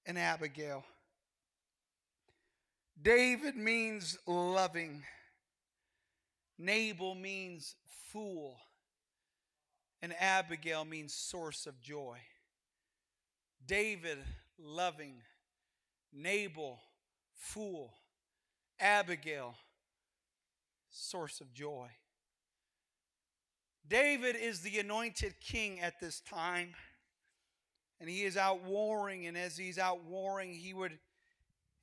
and 0.04 0.18
Abigail. 0.18 0.84
David 3.00 3.56
means 3.56 4.18
loving. 4.26 5.04
Nabal 6.58 7.14
means 7.14 7.76
fool 8.12 8.56
and 10.06 10.14
Abigail 10.20 10.84
means 10.84 11.12
source 11.12 11.66
of 11.66 11.80
joy. 11.80 12.18
David, 13.66 14.18
loving. 14.56 15.16
Nabal, 16.12 16.78
fool. 17.34 17.92
Abigail, 18.78 19.56
source 20.90 21.40
of 21.40 21.52
joy. 21.52 21.88
David 23.88 24.36
is 24.36 24.60
the 24.60 24.78
anointed 24.78 25.34
king 25.40 25.80
at 25.80 25.98
this 26.00 26.20
time. 26.20 26.76
and 27.98 28.08
he 28.08 28.22
is 28.22 28.36
out 28.36 28.62
warring. 28.62 29.26
And 29.26 29.36
as 29.36 29.56
he's 29.56 29.76
out 29.76 30.04
warring, 30.04 30.54
he 30.54 30.72
would 30.72 31.00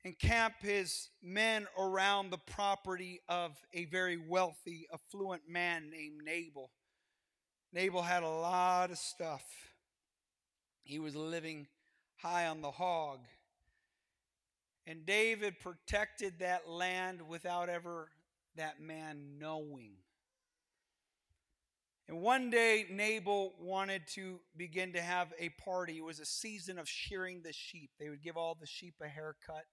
encamp 0.02 0.54
his 0.62 1.10
men 1.22 1.66
around 1.78 2.30
the 2.30 2.38
property 2.38 3.20
of 3.28 3.52
a 3.74 3.84
very 3.84 4.16
wealthy, 4.16 4.86
affluent 4.94 5.42
man 5.46 5.90
named 5.90 6.22
Nabal. 6.24 6.70
Nabal 7.74 8.02
had 8.02 8.22
a 8.22 8.28
lot 8.28 8.92
of 8.92 8.98
stuff. 8.98 9.42
He 10.84 11.00
was 11.00 11.16
living 11.16 11.66
high 12.18 12.46
on 12.46 12.62
the 12.62 12.70
hog. 12.70 13.18
And 14.86 15.04
David 15.04 15.58
protected 15.58 16.38
that 16.38 16.68
land 16.68 17.26
without 17.26 17.68
ever 17.68 18.10
that 18.56 18.80
man 18.80 19.38
knowing. 19.40 19.94
And 22.06 22.20
one 22.20 22.50
day, 22.50 22.86
Nabal 22.90 23.54
wanted 23.58 24.02
to 24.08 24.38
begin 24.56 24.92
to 24.92 25.00
have 25.00 25.32
a 25.40 25.48
party. 25.48 25.96
It 25.96 26.04
was 26.04 26.20
a 26.20 26.26
season 26.26 26.78
of 26.78 26.88
shearing 26.88 27.40
the 27.42 27.52
sheep. 27.52 27.90
They 27.98 28.10
would 28.10 28.22
give 28.22 28.36
all 28.36 28.54
the 28.54 28.66
sheep 28.66 28.94
a 29.02 29.08
haircut. 29.08 29.64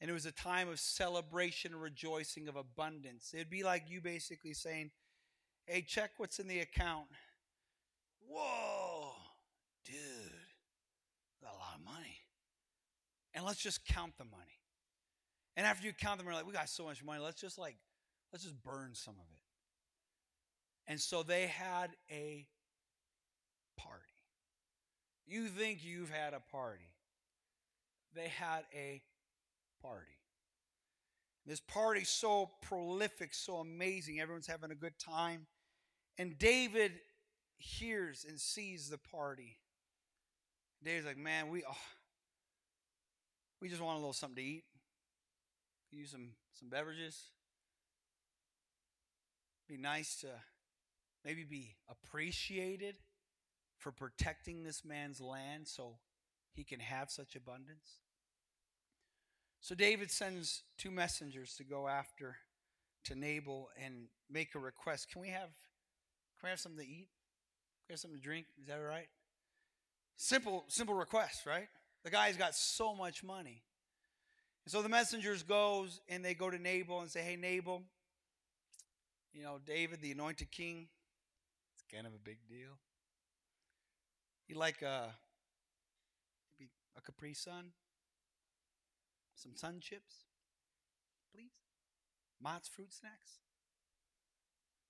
And 0.00 0.10
it 0.10 0.12
was 0.12 0.26
a 0.26 0.32
time 0.32 0.68
of 0.68 0.80
celebration 0.80 1.72
and 1.72 1.80
rejoicing 1.80 2.48
of 2.48 2.56
abundance. 2.56 3.32
It'd 3.32 3.48
be 3.48 3.62
like 3.62 3.84
you 3.88 4.02
basically 4.02 4.52
saying, 4.52 4.90
Hey, 5.66 5.82
check 5.82 6.12
what's 6.16 6.38
in 6.38 6.46
the 6.46 6.60
account. 6.60 7.06
Whoa, 8.28 9.10
dude, 9.84 9.96
got 11.42 11.52
a 11.52 11.58
lot 11.58 11.74
of 11.76 11.84
money. 11.84 12.18
And 13.34 13.44
let's 13.44 13.60
just 13.60 13.84
count 13.86 14.12
the 14.16 14.24
money. 14.24 14.60
And 15.56 15.66
after 15.66 15.86
you 15.86 15.92
count 15.92 16.18
them, 16.18 16.26
we're 16.26 16.34
like, 16.34 16.46
we 16.46 16.52
got 16.52 16.68
so 16.68 16.84
much 16.84 17.02
money. 17.02 17.20
Let's 17.20 17.40
just 17.40 17.58
like, 17.58 17.76
let's 18.32 18.44
just 18.44 18.62
burn 18.62 18.90
some 18.94 19.14
of 19.14 19.26
it. 19.32 20.90
And 20.90 21.00
so 21.00 21.22
they 21.22 21.46
had 21.46 21.90
a 22.10 22.46
party. 23.76 24.02
You 25.26 25.46
think 25.48 25.84
you've 25.84 26.10
had 26.10 26.32
a 26.32 26.40
party. 26.52 26.92
They 28.14 28.28
had 28.28 28.62
a 28.72 29.02
party. 29.82 30.06
This 31.44 31.60
party's 31.60 32.08
so 32.08 32.50
prolific, 32.62 33.34
so 33.34 33.56
amazing. 33.56 34.20
Everyone's 34.20 34.46
having 34.46 34.70
a 34.70 34.76
good 34.76 34.98
time. 34.98 35.46
And 36.18 36.38
David 36.38 36.92
hears 37.58 38.24
and 38.28 38.40
sees 38.40 38.88
the 38.88 38.98
party. 38.98 39.58
David's 40.82 41.06
like, 41.06 41.18
man, 41.18 41.48
we 41.48 41.62
oh, 41.68 41.76
we 43.60 43.68
just 43.68 43.82
want 43.82 43.96
a 43.96 43.98
little 43.98 44.12
something 44.12 44.42
to 44.42 44.50
eat. 44.50 44.64
Use 45.90 46.10
some 46.10 46.30
some 46.52 46.68
beverages. 46.68 47.30
Be 49.68 49.76
nice 49.76 50.16
to 50.20 50.28
maybe 51.24 51.44
be 51.44 51.74
appreciated 51.88 52.96
for 53.78 53.90
protecting 53.90 54.62
this 54.62 54.84
man's 54.84 55.20
land 55.20 55.66
so 55.66 55.98
he 56.52 56.64
can 56.64 56.80
have 56.80 57.10
such 57.10 57.34
abundance. 57.34 58.00
So 59.60 59.74
David 59.74 60.10
sends 60.10 60.62
two 60.78 60.90
messengers 60.90 61.54
to 61.56 61.64
go 61.64 61.88
after 61.88 62.36
to 63.04 63.14
Nabal 63.16 63.68
and 63.82 64.06
make 64.30 64.54
a 64.54 64.58
request. 64.58 65.10
Can 65.10 65.20
we 65.20 65.28
have 65.30 65.50
can 66.38 66.48
we 66.48 66.50
have 66.50 66.60
something 66.60 66.84
to 66.84 66.90
eat? 66.90 67.08
Can 67.86 67.90
we 67.90 67.92
have 67.92 68.00
something 68.00 68.18
to 68.18 68.24
drink? 68.24 68.46
Is 68.60 68.66
that 68.66 68.76
right? 68.76 69.08
Simple, 70.16 70.64
simple 70.68 70.94
request, 70.94 71.46
right? 71.46 71.68
The 72.04 72.10
guy's 72.10 72.36
got 72.36 72.54
so 72.54 72.94
much 72.94 73.22
money. 73.24 73.62
And 74.64 74.72
so 74.72 74.82
the 74.82 74.88
messengers 74.88 75.42
goes 75.42 76.00
and 76.08 76.24
they 76.24 76.34
go 76.34 76.50
to 76.50 76.58
Nabal 76.58 77.00
and 77.00 77.10
say, 77.10 77.20
Hey 77.20 77.36
Nabal, 77.36 77.82
you 79.32 79.42
know, 79.42 79.58
David, 79.64 80.00
the 80.00 80.12
anointed 80.12 80.50
king, 80.50 80.88
it's 81.74 81.84
kind 81.92 82.06
of 82.06 82.14
a 82.14 82.18
big 82.18 82.38
deal. 82.48 82.78
You 84.48 84.56
like 84.56 84.82
a 84.82 85.14
maybe 86.58 86.70
a 86.96 87.00
Capri 87.00 87.34
Sun? 87.34 87.72
Some 89.34 89.54
sun 89.54 89.80
chips, 89.80 90.24
please. 91.34 91.52
Mott's 92.42 92.68
fruit 92.68 92.92
snacks. 92.92 93.40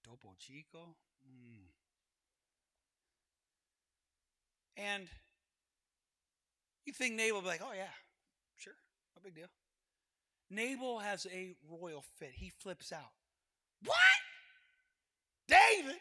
Topo 0.04 0.34
Chico. 0.38 0.94
Mm. 1.28 1.66
And 4.76 5.08
you 6.84 6.92
think 6.92 7.14
Nabal 7.14 7.40
be 7.40 7.46
like, 7.46 7.62
oh, 7.62 7.72
yeah, 7.74 7.84
sure, 8.56 8.74
no 9.16 9.22
big 9.22 9.34
deal. 9.34 9.48
Nabal 10.50 11.00
has 11.00 11.26
a 11.32 11.54
royal 11.68 12.04
fit. 12.18 12.30
He 12.34 12.52
flips 12.60 12.92
out. 12.92 13.12
What? 13.84 13.96
David? 15.48 15.96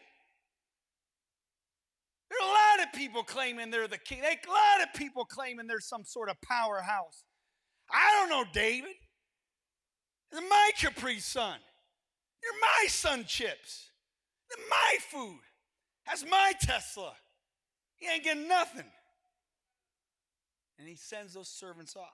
There 2.30 2.38
are 2.40 2.48
a 2.48 2.52
lot 2.52 2.86
of 2.86 2.92
people 2.92 3.22
claiming 3.22 3.70
they're 3.70 3.88
the 3.88 3.98
king. 3.98 4.20
There 4.20 4.30
a 4.30 4.50
lot 4.50 4.86
of 4.86 4.94
people 4.94 5.24
claiming 5.24 5.66
they're 5.66 5.80
some 5.80 6.04
sort 6.04 6.28
of 6.28 6.40
powerhouse. 6.42 7.24
I 7.90 8.12
don't 8.18 8.30
know, 8.30 8.44
David. 8.52 8.90
It's 10.32 10.42
my 10.48 10.70
Capri 10.78 11.20
Sun. 11.20 11.58
You're 12.42 12.60
my 12.60 12.88
son, 12.88 13.24
chips. 13.26 13.90
My 14.70 14.96
food. 15.10 15.40
That's 16.06 16.24
my 16.24 16.52
Tesla. 16.60 17.12
He 17.96 18.08
ain't 18.08 18.24
getting 18.24 18.48
nothing. 18.48 18.84
And 20.78 20.88
he 20.88 20.94
sends 20.94 21.34
those 21.34 21.48
servants 21.48 21.96
off. 21.96 22.10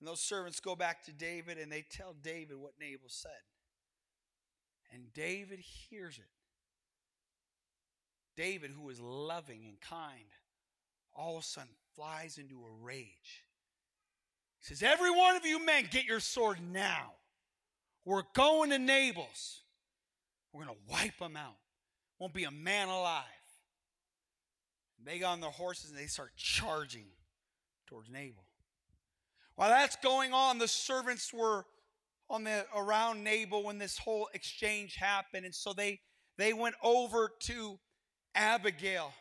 And 0.00 0.08
those 0.08 0.20
servants 0.20 0.60
go 0.60 0.74
back 0.74 1.04
to 1.04 1.12
David 1.12 1.58
and 1.58 1.70
they 1.70 1.84
tell 1.88 2.14
David 2.22 2.56
what 2.56 2.72
Nabal 2.80 3.08
said. 3.08 3.30
And 4.92 5.12
David 5.12 5.58
hears 5.60 6.18
it. 6.18 6.24
David, 8.36 8.70
who 8.70 8.88
is 8.90 9.00
loving 9.00 9.64
and 9.64 9.80
kind, 9.80 10.24
all 11.14 11.36
of 11.36 11.42
a 11.42 11.46
sudden 11.46 11.70
flies 11.94 12.38
into 12.38 12.56
a 12.64 12.84
rage. 12.84 13.44
He 14.60 14.74
says, 14.74 14.82
Every 14.82 15.10
one 15.10 15.36
of 15.36 15.44
you 15.44 15.64
men, 15.64 15.88
get 15.90 16.04
your 16.04 16.20
sword 16.20 16.58
now. 16.72 17.12
We're 18.04 18.22
going 18.34 18.70
to 18.70 18.78
Nabal's. 18.78 19.61
We're 20.52 20.64
going 20.64 20.76
to 20.76 20.92
wipe 20.92 21.18
them 21.18 21.36
out. 21.36 21.56
Won't 22.18 22.34
be 22.34 22.44
a 22.44 22.50
man 22.50 22.88
alive. 22.88 23.24
And 24.98 25.06
they 25.06 25.18
got 25.18 25.32
on 25.32 25.40
their 25.40 25.50
horses 25.50 25.90
and 25.90 25.98
they 25.98 26.06
start 26.06 26.32
charging 26.36 27.06
towards 27.86 28.10
Nabal. 28.10 28.44
While 29.56 29.70
that's 29.70 29.96
going 29.96 30.32
on, 30.32 30.58
the 30.58 30.68
servants 30.68 31.32
were 31.32 31.64
on 32.30 32.44
the 32.44 32.64
around 32.74 33.22
Nabal 33.22 33.62
when 33.62 33.78
this 33.78 33.98
whole 33.98 34.28
exchange 34.32 34.94
happened, 34.94 35.44
and 35.44 35.54
so 35.54 35.72
they 35.72 36.00
they 36.38 36.54
went 36.54 36.74
over 36.82 37.30
to 37.40 37.78
Abigail, 38.34 39.12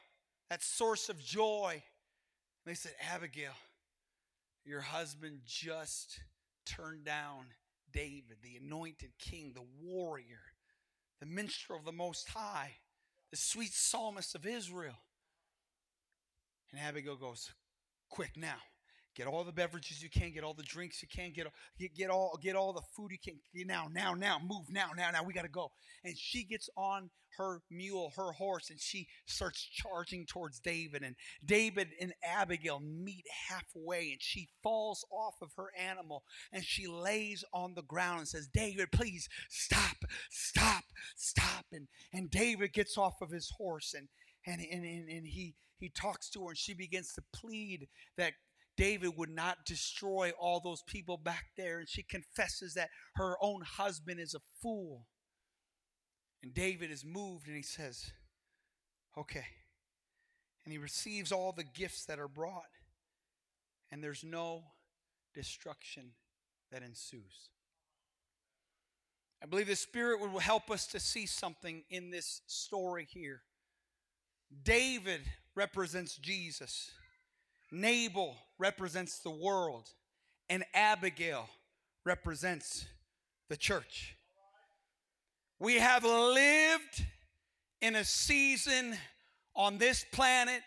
that 0.49 0.63
source 0.63 1.09
of 1.09 1.19
joy, 1.19 1.83
they 2.65 2.73
said, 2.73 2.93
Abigail, 3.13 3.51
your 4.63 4.81
husband 4.81 5.39
just 5.45 6.21
turned 6.65 7.03
down 7.03 7.45
David, 7.91 8.37
the 8.41 8.55
anointed 8.55 9.11
king, 9.19 9.51
the 9.53 9.65
warrior, 9.83 10.39
the 11.21 11.27
minstrel 11.27 11.77
of 11.77 11.85
the 11.85 11.91
Most 11.91 12.29
High, 12.29 12.71
the 13.29 13.37
sweet 13.37 13.71
psalmist 13.71 14.35
of 14.35 14.45
Israel. 14.45 14.97
And 16.71 16.81
Abigail 16.81 17.15
goes, 17.15 17.51
Quick 18.09 18.31
now, 18.35 18.57
Get 19.15 19.27
all 19.27 19.43
the 19.43 19.51
beverages 19.51 20.01
you 20.01 20.09
can, 20.09 20.31
get 20.31 20.43
all 20.43 20.53
the 20.53 20.63
drinks 20.63 21.01
you 21.01 21.07
can, 21.13 21.33
get, 21.33 21.47
get, 21.77 21.93
get 21.95 22.09
all 22.09 22.39
get 22.41 22.55
all 22.55 22.71
the 22.73 22.81
food 22.95 23.11
you 23.11 23.17
can. 23.23 23.39
Now, 23.67 23.87
now, 23.91 24.13
now, 24.13 24.39
move 24.39 24.69
now, 24.69 24.91
now, 24.95 25.11
now. 25.11 25.23
We 25.23 25.33
got 25.33 25.43
to 25.43 25.49
go. 25.49 25.71
And 26.03 26.17
she 26.17 26.43
gets 26.43 26.69
on 26.77 27.09
her 27.37 27.61
mule, 27.69 28.11
her 28.15 28.31
horse, 28.33 28.69
and 28.69 28.79
she 28.79 29.07
starts 29.25 29.61
charging 29.63 30.25
towards 30.25 30.59
David. 30.59 31.03
And 31.03 31.15
David 31.45 31.89
and 31.99 32.13
Abigail 32.23 32.79
meet 32.79 33.25
halfway, 33.49 34.11
and 34.11 34.21
she 34.21 34.47
falls 34.63 35.05
off 35.11 35.35
of 35.41 35.51
her 35.57 35.71
animal 35.77 36.23
and 36.51 36.63
she 36.63 36.87
lays 36.87 37.43
on 37.53 37.73
the 37.73 37.83
ground 37.83 38.19
and 38.19 38.27
says, 38.27 38.47
David, 38.47 38.91
please 38.91 39.27
stop, 39.49 39.97
stop, 40.29 40.83
stop. 41.15 41.65
And, 41.71 41.87
and 42.13 42.29
David 42.29 42.73
gets 42.73 42.97
off 42.97 43.21
of 43.21 43.31
his 43.31 43.51
horse 43.57 43.93
and, 43.93 44.07
and, 44.45 44.61
and, 44.71 44.85
and, 44.85 45.09
and 45.09 45.27
he, 45.27 45.55
he 45.77 45.89
talks 45.89 46.29
to 46.29 46.43
her, 46.43 46.49
and 46.49 46.57
she 46.57 46.73
begins 46.73 47.13
to 47.13 47.23
plead 47.33 47.87
that 48.17 48.33
David 48.77 49.11
would 49.17 49.29
not 49.29 49.65
destroy 49.65 50.31
all 50.39 50.59
those 50.59 50.81
people 50.87 51.17
back 51.17 51.45
there. 51.57 51.79
And 51.79 51.89
she 51.89 52.03
confesses 52.03 52.73
that 52.73 52.89
her 53.15 53.35
own 53.41 53.61
husband 53.61 54.19
is 54.19 54.33
a 54.33 54.39
fool. 54.61 55.07
And 56.43 56.53
David 56.53 56.91
is 56.91 57.05
moved 57.05 57.47
and 57.47 57.55
he 57.55 57.63
says, 57.63 58.11
Okay. 59.17 59.45
And 60.63 60.71
he 60.71 60.77
receives 60.77 61.31
all 61.31 61.51
the 61.51 61.63
gifts 61.63 62.05
that 62.05 62.19
are 62.19 62.27
brought. 62.27 62.63
And 63.91 64.03
there's 64.03 64.23
no 64.23 64.63
destruction 65.33 66.11
that 66.71 66.83
ensues. 66.83 67.49
I 69.43 69.47
believe 69.47 69.67
the 69.67 69.75
Spirit 69.75 70.19
will 70.19 70.39
help 70.39 70.69
us 70.69 70.85
to 70.87 70.99
see 70.99 71.25
something 71.25 71.83
in 71.89 72.11
this 72.11 72.41
story 72.45 73.07
here. 73.09 73.41
David 74.63 75.21
represents 75.55 76.17
Jesus. 76.17 76.91
Nabal 77.71 78.35
represents 78.59 79.19
the 79.19 79.31
world, 79.31 79.87
and 80.49 80.63
Abigail 80.73 81.49
represents 82.05 82.85
the 83.49 83.57
church. 83.57 84.17
We 85.59 85.75
have 85.75 86.03
lived 86.03 87.05
in 87.81 87.95
a 87.95 88.03
season 88.03 88.95
on 89.55 89.77
this 89.77 90.05
planet, 90.11 90.61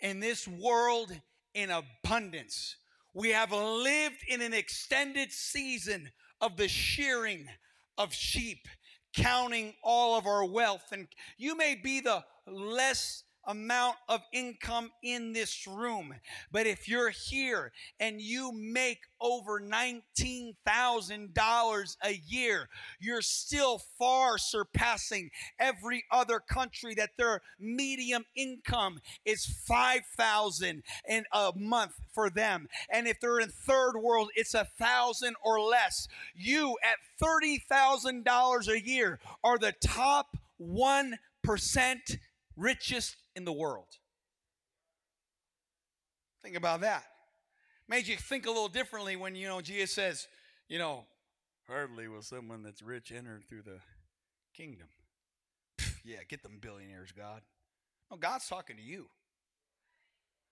in 0.00 0.20
this 0.20 0.46
world, 0.46 1.10
in 1.54 1.70
abundance. 1.70 2.76
We 3.14 3.30
have 3.30 3.52
lived 3.52 4.24
in 4.28 4.40
an 4.40 4.54
extended 4.54 5.32
season 5.32 6.10
of 6.40 6.56
the 6.56 6.68
shearing 6.68 7.46
of 7.96 8.12
sheep, 8.12 8.68
counting 9.16 9.74
all 9.82 10.16
of 10.16 10.26
our 10.26 10.44
wealth. 10.44 10.84
And 10.92 11.08
you 11.38 11.56
may 11.56 11.74
be 11.74 12.00
the 12.00 12.24
less 12.46 13.23
amount 13.46 13.96
of 14.08 14.22
income 14.32 14.90
in 15.02 15.32
this 15.32 15.66
room. 15.66 16.14
But 16.50 16.66
if 16.66 16.88
you're 16.88 17.10
here 17.10 17.72
and 18.00 18.20
you 18.20 18.52
make 18.52 19.00
over 19.20 19.60
$19,000 19.60 21.96
a 22.04 22.22
year, 22.26 22.68
you're 23.00 23.22
still 23.22 23.80
far 23.98 24.38
surpassing 24.38 25.30
every 25.58 26.04
other 26.10 26.40
country 26.40 26.94
that 26.94 27.10
their 27.16 27.42
medium 27.58 28.24
income 28.36 29.00
is 29.24 29.46
5,000 29.46 30.82
in 31.08 31.24
a 31.32 31.52
month 31.56 31.94
for 32.12 32.28
them. 32.30 32.68
And 32.90 33.06
if 33.06 33.20
they're 33.20 33.40
in 33.40 33.50
third 33.50 33.98
world, 33.98 34.30
it's 34.34 34.54
a 34.54 34.68
thousand 34.78 35.36
or 35.42 35.60
less. 35.60 36.08
You 36.34 36.76
at 36.82 36.98
$30,000 37.22 38.68
a 38.68 38.86
year 38.86 39.18
are 39.42 39.58
the 39.58 39.74
top 39.80 40.36
1% 40.60 41.18
richest 42.56 43.16
in 43.36 43.44
the 43.44 43.52
world. 43.52 43.98
Think 46.42 46.56
about 46.56 46.82
that. 46.82 47.04
Made 47.88 48.06
you 48.06 48.16
think 48.16 48.46
a 48.46 48.50
little 48.50 48.68
differently 48.68 49.16
when, 49.16 49.34
you 49.34 49.48
know, 49.48 49.60
Jesus 49.60 49.92
says, 49.92 50.26
you 50.68 50.78
know, 50.78 51.04
hardly 51.66 52.08
will 52.08 52.22
someone 52.22 52.62
that's 52.62 52.82
rich 52.82 53.12
enter 53.12 53.40
through 53.48 53.62
the 53.62 53.78
kingdom. 54.54 54.88
yeah, 56.04 56.18
get 56.28 56.42
them 56.42 56.58
billionaires, 56.60 57.12
God. 57.12 57.42
No, 58.10 58.16
God's 58.16 58.48
talking 58.48 58.76
to 58.76 58.82
you. 58.82 59.06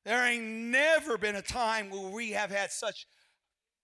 There 0.05 0.27
ain't 0.27 0.43
never 0.43 1.17
been 1.17 1.37
a 1.37 1.43
time 1.43 1.91
where 1.91 2.11
we 2.11 2.31
have 2.31 2.51
had 2.51 2.73
such 2.73 3.07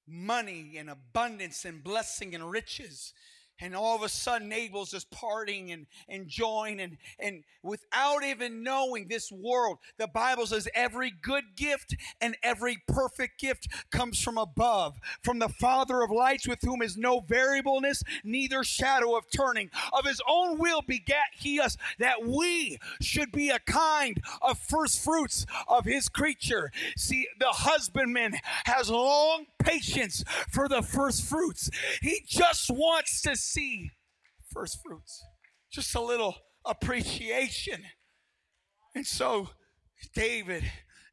money 0.06 0.76
and 0.78 0.90
abundance 0.90 1.64
and 1.64 1.84
blessing 1.84 2.34
and 2.34 2.50
riches 2.50 3.12
and 3.60 3.74
all 3.74 3.96
of 3.96 4.02
a 4.02 4.08
sudden 4.08 4.48
Nabal's 4.48 4.90
just 4.90 5.10
partying 5.10 5.72
and 5.72 5.86
enjoying 6.08 6.80
and, 6.80 6.96
and 7.18 7.44
without 7.62 8.24
even 8.24 8.62
knowing 8.62 9.08
this 9.08 9.30
world, 9.30 9.78
the 9.98 10.06
Bible 10.06 10.46
says 10.46 10.68
every 10.74 11.12
good 11.22 11.44
gift 11.56 11.94
and 12.20 12.36
every 12.42 12.78
perfect 12.86 13.40
gift 13.40 13.68
comes 13.90 14.20
from 14.22 14.38
above, 14.38 14.98
from 15.22 15.38
the 15.38 15.48
Father 15.48 16.02
of 16.02 16.10
lights, 16.10 16.46
with 16.46 16.60
whom 16.62 16.82
is 16.82 16.96
no 16.96 17.20
variableness, 17.20 18.02
neither 18.24 18.64
shadow 18.64 19.16
of 19.16 19.24
turning. 19.34 19.70
Of 19.92 20.06
his 20.06 20.20
own 20.28 20.58
will 20.58 20.82
begat 20.82 21.26
he 21.36 21.60
us, 21.60 21.76
that 21.98 22.24
we 22.24 22.78
should 23.00 23.32
be 23.32 23.50
a 23.50 23.58
kind 23.58 24.20
of 24.40 24.58
first 24.58 25.02
fruits 25.02 25.46
of 25.66 25.84
his 25.84 26.08
creature. 26.08 26.70
See, 26.96 27.26
the 27.38 27.48
husbandman 27.48 28.34
has 28.64 28.90
long 28.90 29.46
patience 29.58 30.24
for 30.50 30.68
the 30.68 30.82
first 30.82 31.24
fruits. 31.24 31.70
He 32.00 32.22
just 32.26 32.70
wants 32.70 33.20
to 33.22 33.36
see 33.48 33.90
first 34.52 34.78
fruits, 34.84 35.24
just 35.70 35.94
a 35.94 36.00
little 36.00 36.36
appreciation. 36.64 37.82
And 38.94 39.06
so, 39.06 39.50
David 40.14 40.64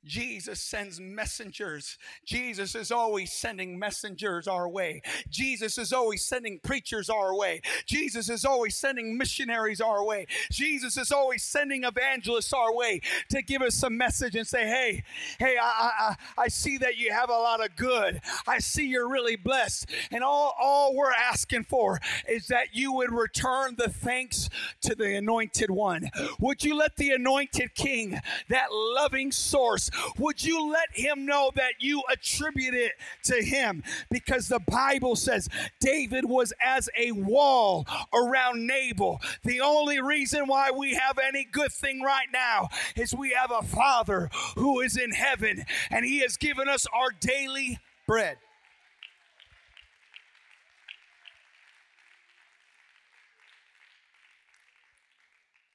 Jesus 0.06 0.60
sends 0.60 1.00
messengers. 1.00 1.98
Jesus 2.26 2.76
is 2.76 2.92
always 2.92 3.32
sending 3.32 3.78
messengers 3.80 4.48
our 4.48 4.70
way. 4.70 5.02
Jesus 5.30 5.78
is 5.78 5.92
always 5.92 6.24
sending 6.24 6.60
preachers 6.60 7.10
our 7.10 7.36
way. 7.36 7.62
Jesus 7.86 8.30
is 8.30 8.46
always 8.46 8.76
sending 8.76 9.18
missionaries 9.18 9.82
our 9.82 10.04
way. 10.04 10.28
Jesus 10.52 10.98
is 10.98 11.12
always 11.12 11.44
sending 11.44 11.84
evangelists 11.84 12.54
our 12.54 12.74
way 12.74 13.02
to 13.30 13.42
give 13.42 13.62
us 13.62 13.82
a 13.84 13.90
message 13.90 14.36
and 14.36 14.48
say, 14.48 14.66
hey, 14.66 15.04
hey, 15.40 15.58
I, 15.62 16.16
I, 16.38 16.44
I 16.44 16.48
see 16.48 16.78
that 16.78 16.98
you 16.98 17.12
have 17.12 17.30
a 17.30 17.34
lot 17.34 17.64
of 17.64 17.76
good. 17.76 18.22
I 18.48 18.60
see 18.60 18.88
you're 18.88 19.10
really 19.10 19.36
blessed. 19.36 19.90
And 20.12 20.24
all, 20.24 20.56
all 20.60 20.96
we're 20.96 21.12
asking 21.12 21.64
for 21.64 22.00
is 22.28 22.48
that 22.48 22.68
you 22.74 22.94
would 22.94 23.12
return 23.12 23.76
the 23.78 23.90
thanks 23.90 24.50
to 24.82 24.96
the 24.96 25.16
anointed 25.16 25.72
one. 25.72 26.10
Would 26.40 26.64
you 26.64 26.76
let 26.76 26.96
the 26.98 27.12
anointed 27.12 27.76
king, 27.76 28.20
that 28.50 28.68
loving 28.72 29.32
source, 29.32 29.90
would 30.18 30.44
you 30.44 30.70
let 30.72 30.90
him 30.94 31.26
know 31.26 31.52
that 31.56 31.74
you 31.80 32.04
attribute 32.12 32.74
it 32.74 32.94
to 33.26 33.44
him? 33.44 33.84
Because 34.10 34.48
the 34.48 34.60
Bible 34.60 35.16
says 35.16 35.50
David 35.80 36.26
was 36.26 36.54
as 36.64 36.90
a 36.98 37.12
wall 37.12 37.86
around 38.14 38.66
Nabal. 38.66 39.20
The 39.44 39.62
only 39.62 40.02
reason 40.02 40.48
why 40.48 40.72
we 40.72 40.94
have 40.94 41.18
any 41.20 41.46
good 41.50 41.72
thing 41.72 42.02
right 42.02 42.28
now 42.32 42.70
is 42.96 43.14
we 43.14 43.32
have 43.32 43.52
a 43.52 43.66
Father 43.66 44.30
who 44.56 44.82
is 44.82 44.98
in 44.98 45.12
heaven 45.12 45.64
and 45.90 46.06
he 46.06 46.20
has 46.20 46.38
given 46.38 46.68
us 46.68 46.86
our 46.94 47.10
daily 47.20 47.80
bread. 48.08 48.38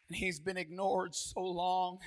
And 0.08 0.16
he's 0.16 0.40
been 0.40 0.56
ignored 0.56 1.14
so 1.14 1.40
long 1.40 2.00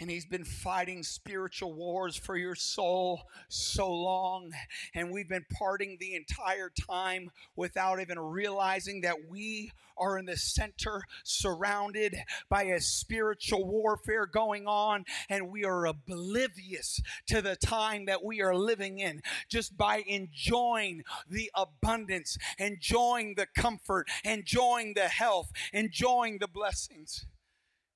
and 0.00 0.10
he's 0.10 0.26
been 0.26 0.44
fighting 0.44 1.02
spiritual 1.02 1.72
wars 1.74 2.16
for 2.16 2.36
your 2.36 2.54
soul 2.54 3.22
so 3.48 3.92
long. 3.92 4.52
And 4.94 5.10
we've 5.10 5.28
been 5.28 5.46
parting 5.52 5.96
the 5.98 6.14
entire 6.14 6.70
time 6.70 7.30
without 7.56 8.00
even 8.00 8.18
realizing 8.18 9.00
that 9.02 9.28
we 9.28 9.72
are 9.96 10.16
in 10.16 10.26
the 10.26 10.36
center, 10.36 11.02
surrounded 11.24 12.16
by 12.48 12.62
a 12.64 12.80
spiritual 12.80 13.66
warfare 13.66 14.26
going 14.26 14.66
on, 14.66 15.04
and 15.28 15.50
we 15.50 15.64
are 15.64 15.86
oblivious 15.86 17.00
to 17.26 17.42
the 17.42 17.56
time 17.56 18.06
that 18.06 18.24
we 18.24 18.40
are 18.40 18.54
living 18.54 19.00
in 19.00 19.20
just 19.48 19.76
by 19.76 20.04
enjoying 20.06 21.02
the 21.28 21.50
abundance, 21.54 22.38
enjoying 22.58 23.34
the 23.36 23.46
comfort, 23.56 24.08
enjoying 24.24 24.94
the 24.94 25.08
health, 25.08 25.50
enjoying 25.72 26.38
the 26.38 26.48
blessings. 26.48 27.26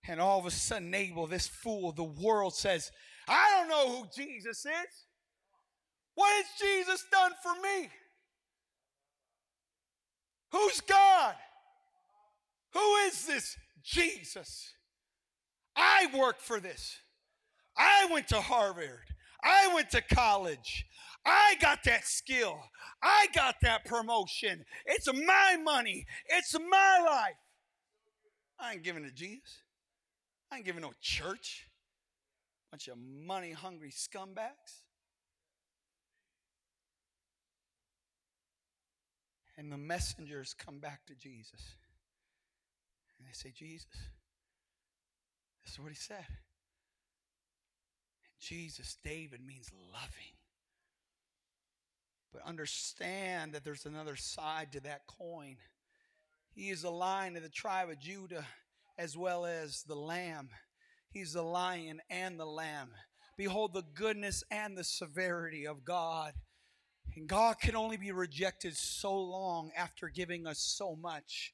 And 0.09 0.21
all 0.21 0.39
of 0.39 0.47
a 0.47 0.51
sudden, 0.51 0.91
Nabal, 0.91 1.27
this 1.27 1.47
fool 1.47 1.91
of 1.91 1.97
the 1.97 2.05
world, 2.05 2.55
says, 2.55 2.91
I 3.29 3.51
don't 3.53 3.69
know 3.69 3.97
who 3.97 4.07
Jesus 4.15 4.67
is. 4.67 5.07
What 6.15 6.31
has 6.35 6.47
Jesus 6.61 7.07
done 7.11 7.33
for 7.43 7.55
me? 7.63 7.89
Who's 10.51 10.81
God? 10.81 11.35
Who 12.75 12.95
is 13.07 13.27
this 13.27 13.57
Jesus? 13.83 14.75
I 15.77 16.09
work 16.15 16.41
for 16.41 16.61
this. 16.61 16.99
I 17.77 18.09
went 18.11 18.29
to 18.29 18.41
Harvard. 18.41 19.01
I 19.43 19.73
went 19.75 19.91
to 19.91 20.03
college. 20.03 20.85
I 21.25 21.55
got 21.61 21.85
that 21.85 22.05
skill. 22.05 22.59
I 23.03 23.29
got 23.35 23.57
that 23.63 23.85
promotion. 23.85 24.65
It's 24.87 25.07
my 25.13 25.57
money. 25.63 26.05
It's 26.29 26.55
my 26.55 27.05
life. 27.05 27.35
I 28.61 28.75
ain't 28.75 28.85
giving 28.85 29.05
to 29.05 29.11
Jesus. 29.11 29.62
I 30.53 30.57
ain't 30.57 30.67
giving 30.67 30.83
no 30.83 30.93
church. 31.01 31.67
Bunch 32.71 32.89
of 32.89 32.99
money 32.99 33.53
hungry 33.53 33.91
scumbags. 33.91 34.83
And 39.57 39.73
the 39.73 39.79
messengers 39.79 40.55
come 40.55 40.79
back 40.79 41.07
to 41.07 41.15
Jesus. 41.15 41.61
And 43.19 43.27
they 43.27 43.33
say, 43.33 43.51
Jesus, 43.55 43.87
this 45.65 45.75
is 45.75 45.81
what 45.81 45.89
he 45.91 45.95
said. 45.95 46.27
And 48.25 48.33
Jesus, 48.41 48.99
David 49.03 49.41
means 49.47 49.71
loving. 49.93 50.37
But 52.31 52.43
understand 52.47 53.53
that 53.53 53.65
there's 53.65 53.87
another 53.87 54.17
side 54.17 54.73
to 54.73 54.81
that 54.81 55.07
coin. 55.07 55.57
He 56.55 56.69
is 56.69 56.85
a 56.85 56.91
lion 56.91 57.37
of 57.37 57.43
the 57.43 57.49
tribe 57.49 57.89
of 57.89 57.99
Judah 57.99 58.45
as 58.99 59.17
well 59.17 59.47
as 59.47 59.83
the 59.87 59.95
lamb. 59.95 60.51
He's 61.11 61.33
the 61.33 61.43
lion 61.43 62.01
and 62.11 62.39
the 62.39 62.47
lamb. 62.47 62.91
Behold 63.37 63.75
the 63.75 63.85
goodness 63.95 64.45
and 64.51 64.77
the 64.77 64.85
severity 64.85 65.67
of 65.67 65.85
God. 65.85 66.33
And 67.17 67.29
God 67.29 67.61
can 67.61 67.77
only 67.77 67.97
be 67.97 68.13
rejected 68.13 68.77
so 68.77 69.15
long 69.15 69.71
after 69.77 70.09
giving 70.09 70.47
us 70.47 70.59
so 70.59 70.97
much, 70.97 71.53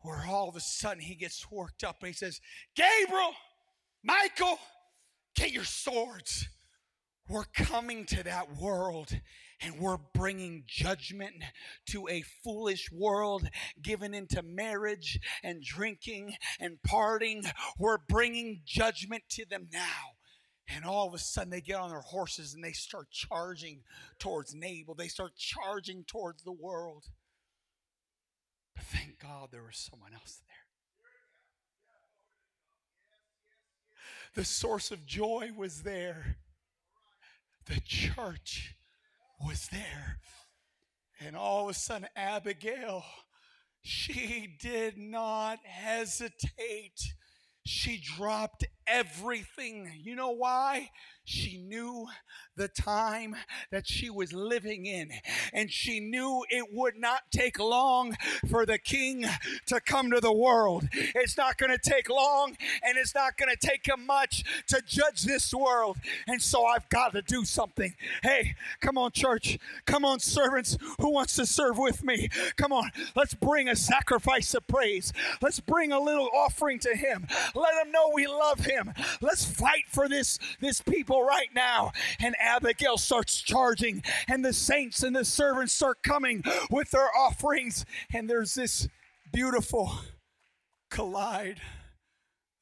where 0.00 0.24
all 0.26 0.48
of 0.48 0.56
a 0.56 0.60
sudden 0.60 1.02
he 1.02 1.14
gets 1.14 1.50
worked 1.50 1.84
up 1.84 1.96
and 2.00 2.08
he 2.08 2.14
says, 2.14 2.40
Gabriel, 2.74 3.32
Michael, 4.02 4.58
get 5.34 5.52
your 5.52 5.64
swords. 5.64 6.48
We're 7.28 7.44
coming 7.44 8.06
to 8.06 8.22
that 8.22 8.56
world 8.56 9.18
and 9.60 9.78
we're 9.78 9.98
bringing 10.14 10.64
judgment 10.66 11.34
to 11.86 12.08
a 12.08 12.22
foolish 12.42 12.90
world 12.90 13.48
given 13.82 14.14
into 14.14 14.42
marriage 14.42 15.18
and 15.42 15.62
drinking 15.62 16.34
and 16.60 16.78
partying. 16.86 17.50
We're 17.78 17.98
bringing 17.98 18.62
judgment 18.64 19.24
to 19.30 19.44
them 19.46 19.68
now. 19.72 20.14
And 20.66 20.84
all 20.84 21.06
of 21.06 21.14
a 21.14 21.18
sudden, 21.18 21.50
they 21.50 21.60
get 21.60 21.78
on 21.78 21.90
their 21.90 22.00
horses 22.00 22.54
and 22.54 22.64
they 22.64 22.72
start 22.72 23.10
charging 23.10 23.82
towards 24.18 24.54
Nabal. 24.54 24.94
They 24.94 25.08
start 25.08 25.36
charging 25.36 26.04
towards 26.04 26.42
the 26.42 26.52
world. 26.52 27.04
But 28.74 28.84
thank 28.84 29.20
God 29.20 29.50
there 29.52 29.62
was 29.62 29.76
someone 29.76 30.14
else 30.14 30.40
there. 30.46 30.56
The 34.34 34.44
source 34.44 34.90
of 34.90 35.06
joy 35.06 35.50
was 35.56 35.82
there. 35.82 36.38
The 37.66 37.80
church 37.80 38.74
was 39.44 39.68
there. 39.68 40.18
And 41.20 41.36
all 41.36 41.64
of 41.64 41.70
a 41.70 41.78
sudden, 41.78 42.08
Abigail, 42.16 43.04
she 43.82 44.56
did 44.60 44.98
not 44.98 45.58
hesitate. 45.64 47.14
She 47.64 48.00
dropped 48.16 48.64
everything. 48.86 49.90
You 50.02 50.16
know 50.16 50.30
why? 50.30 50.90
She 51.26 51.56
knew 51.56 52.06
the 52.54 52.68
time 52.68 53.34
that 53.72 53.86
she 53.86 54.10
was 54.10 54.34
living 54.34 54.84
in, 54.84 55.10
and 55.54 55.70
she 55.72 55.98
knew 55.98 56.44
it 56.50 56.66
would 56.70 56.96
not 56.96 57.22
take 57.30 57.58
long 57.58 58.14
for 58.50 58.66
the 58.66 58.78
king 58.78 59.24
to 59.66 59.80
come 59.80 60.10
to 60.10 60.20
the 60.20 60.32
world. 60.32 60.84
It's 60.92 61.36
not 61.38 61.56
going 61.56 61.72
to 61.76 61.90
take 61.90 62.10
long, 62.10 62.56
and 62.82 62.98
it's 62.98 63.14
not 63.14 63.38
going 63.38 63.50
to 63.50 63.66
take 63.66 63.86
him 63.88 64.04
much 64.04 64.44
to 64.68 64.82
judge 64.86 65.22
this 65.22 65.52
world. 65.54 65.96
And 66.28 66.42
so 66.42 66.66
I've 66.66 66.88
got 66.90 67.12
to 67.14 67.22
do 67.22 67.46
something. 67.46 67.94
Hey, 68.22 68.54
come 68.80 68.98
on, 68.98 69.12
church. 69.12 69.58
Come 69.86 70.04
on, 70.04 70.20
servants. 70.20 70.76
Who 71.00 71.10
wants 71.10 71.36
to 71.36 71.46
serve 71.46 71.78
with 71.78 72.04
me? 72.04 72.28
Come 72.56 72.72
on, 72.72 72.90
let's 73.16 73.34
bring 73.34 73.68
a 73.68 73.76
sacrifice 73.76 74.52
of 74.54 74.66
praise. 74.66 75.10
Let's 75.40 75.60
bring 75.60 75.90
a 75.90 76.00
little 76.00 76.28
offering 76.34 76.78
to 76.80 76.94
him. 76.94 77.26
Let 77.54 77.74
him 77.82 77.90
know 77.90 78.10
we 78.14 78.26
love 78.26 78.60
him. 78.60 78.73
Let's 79.20 79.44
fight 79.44 79.84
for 79.88 80.08
this, 80.08 80.38
this 80.60 80.80
people 80.80 81.22
right 81.22 81.48
now. 81.54 81.92
And 82.20 82.34
Abigail 82.40 82.96
starts 82.98 83.40
charging, 83.40 84.02
and 84.28 84.44
the 84.44 84.52
saints 84.52 85.02
and 85.02 85.14
the 85.14 85.24
servants 85.24 85.72
start 85.72 86.02
coming 86.02 86.44
with 86.70 86.90
their 86.90 87.08
offerings. 87.16 87.84
And 88.12 88.28
there's 88.28 88.54
this 88.54 88.88
beautiful 89.32 89.92
collide 90.90 91.60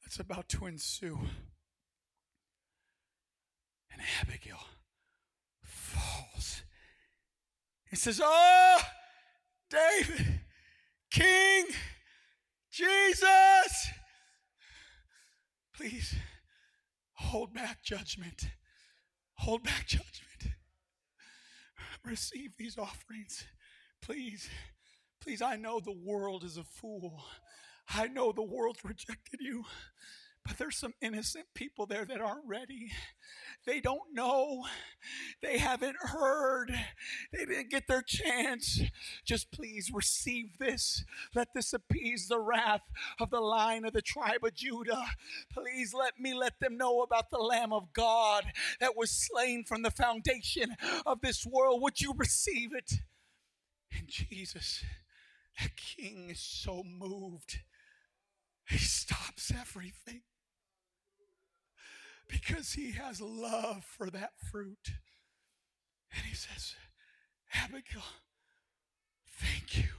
that's 0.03 0.19
about 0.19 0.49
to 0.49 0.65
ensue. 0.65 1.19
And 3.91 4.01
Abigail 4.21 4.59
falls. 5.63 6.63
He 7.89 7.95
says, 7.95 8.19
Oh, 8.23 8.79
David, 9.69 10.41
King, 11.11 11.65
Jesus, 12.71 13.87
please 15.75 16.15
hold 17.13 17.53
back 17.53 17.83
judgment. 17.83 18.49
Hold 19.35 19.63
back 19.63 19.87
judgment. 19.87 20.55
Receive 22.05 22.55
these 22.57 22.77
offerings. 22.77 23.45
Please, 24.01 24.49
please. 25.21 25.41
I 25.41 25.55
know 25.55 25.79
the 25.79 25.97
world 26.05 26.43
is 26.43 26.57
a 26.57 26.63
fool. 26.63 27.23
I 27.89 28.07
know 28.07 28.31
the 28.31 28.43
world's 28.43 28.83
rejected 28.83 29.39
you. 29.39 29.63
But 30.45 30.57
there's 30.57 30.75
some 30.75 30.93
innocent 31.01 31.45
people 31.53 31.85
there 31.85 32.03
that 32.03 32.19
aren't 32.19 32.45
ready. 32.45 32.91
They 33.65 33.79
don't 33.79 34.13
know. 34.13 34.65
They 35.41 35.57
haven't 35.57 35.95
heard. 36.01 36.73
They 37.31 37.45
didn't 37.45 37.71
get 37.71 37.87
their 37.87 38.01
chance. 38.01 38.81
Just 39.23 39.51
please 39.51 39.89
receive 39.93 40.57
this. 40.57 41.05
Let 41.33 41.53
this 41.53 41.71
appease 41.71 42.27
the 42.27 42.41
wrath 42.41 42.81
of 43.19 43.29
the 43.29 43.39
lion 43.39 43.85
of 43.85 43.93
the 43.93 44.01
tribe 44.01 44.43
of 44.43 44.53
Judah. 44.53 45.05
Please 45.53 45.93
let 45.93 46.19
me 46.19 46.33
let 46.33 46.59
them 46.59 46.75
know 46.75 47.01
about 47.01 47.29
the 47.29 47.37
Lamb 47.37 47.71
of 47.71 47.93
God 47.93 48.43
that 48.81 48.97
was 48.97 49.11
slain 49.11 49.63
from 49.63 49.81
the 49.81 49.91
foundation 49.91 50.75
of 51.05 51.21
this 51.21 51.45
world. 51.45 51.81
Would 51.81 52.01
you 52.01 52.13
receive 52.17 52.75
it? 52.75 52.91
And 53.97 54.09
Jesus, 54.09 54.83
the 55.61 55.69
King, 55.77 56.31
is 56.31 56.41
so 56.41 56.83
moved. 56.83 57.59
He 58.67 58.77
stops 58.77 59.51
everything 59.57 60.21
because 62.27 62.73
he 62.73 62.91
has 62.91 63.21
love 63.21 63.83
for 63.83 64.09
that 64.09 64.31
fruit. 64.51 64.91
And 66.15 66.25
he 66.25 66.35
says, 66.35 66.75
Abigail, 67.53 68.03
thank 69.39 69.77
you. 69.77 69.89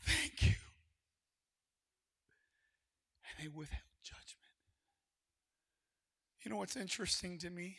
Thank 0.00 0.42
you. 0.42 0.54
And 3.28 3.44
they 3.44 3.48
withheld 3.48 3.80
judgment. 4.02 4.28
You 6.42 6.50
know 6.50 6.56
what's 6.56 6.76
interesting 6.76 7.38
to 7.38 7.50
me? 7.50 7.76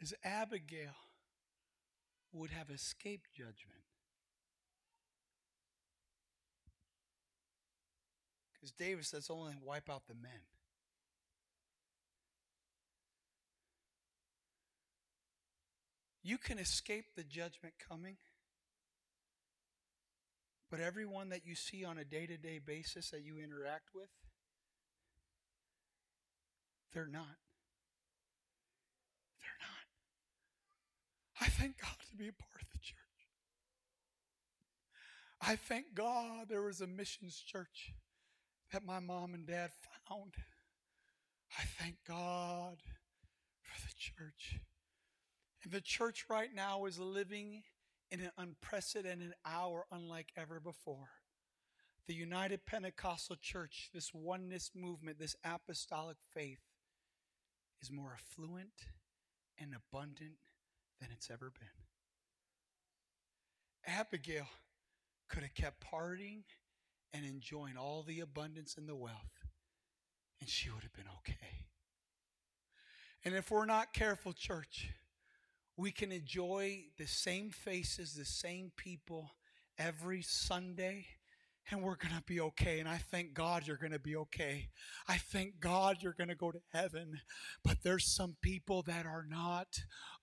Is 0.00 0.12
Abigail 0.22 0.94
would 2.32 2.50
have 2.50 2.68
escaped 2.68 3.32
judgment 3.32 3.83
Because 8.64 8.72
David 8.78 9.04
says 9.04 9.28
only 9.28 9.52
wipe 9.62 9.90
out 9.90 10.06
the 10.08 10.14
men. 10.14 10.40
You 16.22 16.38
can 16.38 16.58
escape 16.58 17.04
the 17.14 17.24
judgment 17.24 17.74
coming, 17.78 18.16
but 20.70 20.80
everyone 20.80 21.28
that 21.28 21.44
you 21.44 21.54
see 21.54 21.84
on 21.84 21.98
a 21.98 22.06
day 22.06 22.24
to 22.24 22.38
day 22.38 22.58
basis 22.58 23.10
that 23.10 23.22
you 23.22 23.36
interact 23.36 23.90
with, 23.94 24.08
they're 26.94 27.06
not. 27.06 27.36
They're 29.42 29.60
not. 29.60 29.84
I 31.42 31.50
thank 31.50 31.82
God 31.82 31.96
to 32.10 32.16
be 32.16 32.28
a 32.28 32.32
part 32.32 32.62
of 32.62 32.72
the 32.72 32.78
church. 32.78 32.96
I 35.42 35.56
thank 35.56 35.94
God 35.94 36.48
there 36.48 36.62
was 36.62 36.80
a 36.80 36.86
missions 36.86 37.38
church 37.46 37.92
that 38.74 38.84
my 38.84 38.98
mom 38.98 39.34
and 39.34 39.46
dad 39.46 39.70
found. 40.08 40.34
I 41.56 41.62
thank 41.78 41.94
God 42.08 42.78
for 43.62 43.80
the 43.80 43.94
church. 43.96 44.58
And 45.62 45.72
the 45.72 45.80
church 45.80 46.24
right 46.28 46.52
now 46.52 46.84
is 46.86 46.98
living 46.98 47.62
in 48.10 48.18
an 48.18 48.32
unprecedented 48.36 49.32
hour 49.46 49.86
unlike 49.92 50.32
ever 50.36 50.58
before. 50.58 51.08
The 52.08 52.14
United 52.14 52.66
Pentecostal 52.66 53.36
Church, 53.40 53.90
this 53.94 54.12
oneness 54.12 54.72
movement, 54.74 55.20
this 55.20 55.36
apostolic 55.44 56.16
faith, 56.34 56.58
is 57.80 57.92
more 57.92 58.16
affluent 58.18 58.88
and 59.56 59.72
abundant 59.72 60.38
than 61.00 61.10
it's 61.12 61.30
ever 61.30 61.52
been. 61.56 61.68
Abigail 63.86 64.48
could 65.28 65.44
have 65.44 65.54
kept 65.54 65.84
partying 65.92 66.42
and 67.14 67.24
enjoying 67.24 67.76
all 67.78 68.02
the 68.02 68.20
abundance 68.20 68.76
and 68.76 68.88
the 68.88 68.94
wealth, 68.94 69.46
and 70.40 70.50
she 70.50 70.68
would 70.68 70.82
have 70.82 70.92
been 70.92 71.08
okay. 71.20 71.68
And 73.24 73.34
if 73.34 73.50
we're 73.50 73.64
not 73.64 73.94
careful, 73.94 74.34
church, 74.34 74.90
we 75.76 75.92
can 75.92 76.12
enjoy 76.12 76.84
the 76.98 77.06
same 77.06 77.50
faces, 77.50 78.14
the 78.14 78.24
same 78.24 78.72
people 78.76 79.30
every 79.78 80.20
Sunday 80.20 81.06
and 81.70 81.82
we're 81.82 81.96
going 81.96 82.14
to 82.14 82.22
be 82.26 82.40
okay. 82.40 82.80
And 82.80 82.88
I 82.88 82.98
thank 82.98 83.34
God 83.34 83.66
you're 83.66 83.76
going 83.76 83.92
to 83.92 83.98
be 83.98 84.16
okay. 84.16 84.68
I 85.08 85.16
thank 85.16 85.60
God 85.60 85.98
you're 86.00 86.12
going 86.12 86.28
to 86.28 86.34
go 86.34 86.50
to 86.50 86.60
heaven. 86.72 87.20
But 87.64 87.78
there's 87.82 88.06
some 88.06 88.36
people 88.42 88.82
that 88.82 89.06
are 89.06 89.26
not 89.28 89.80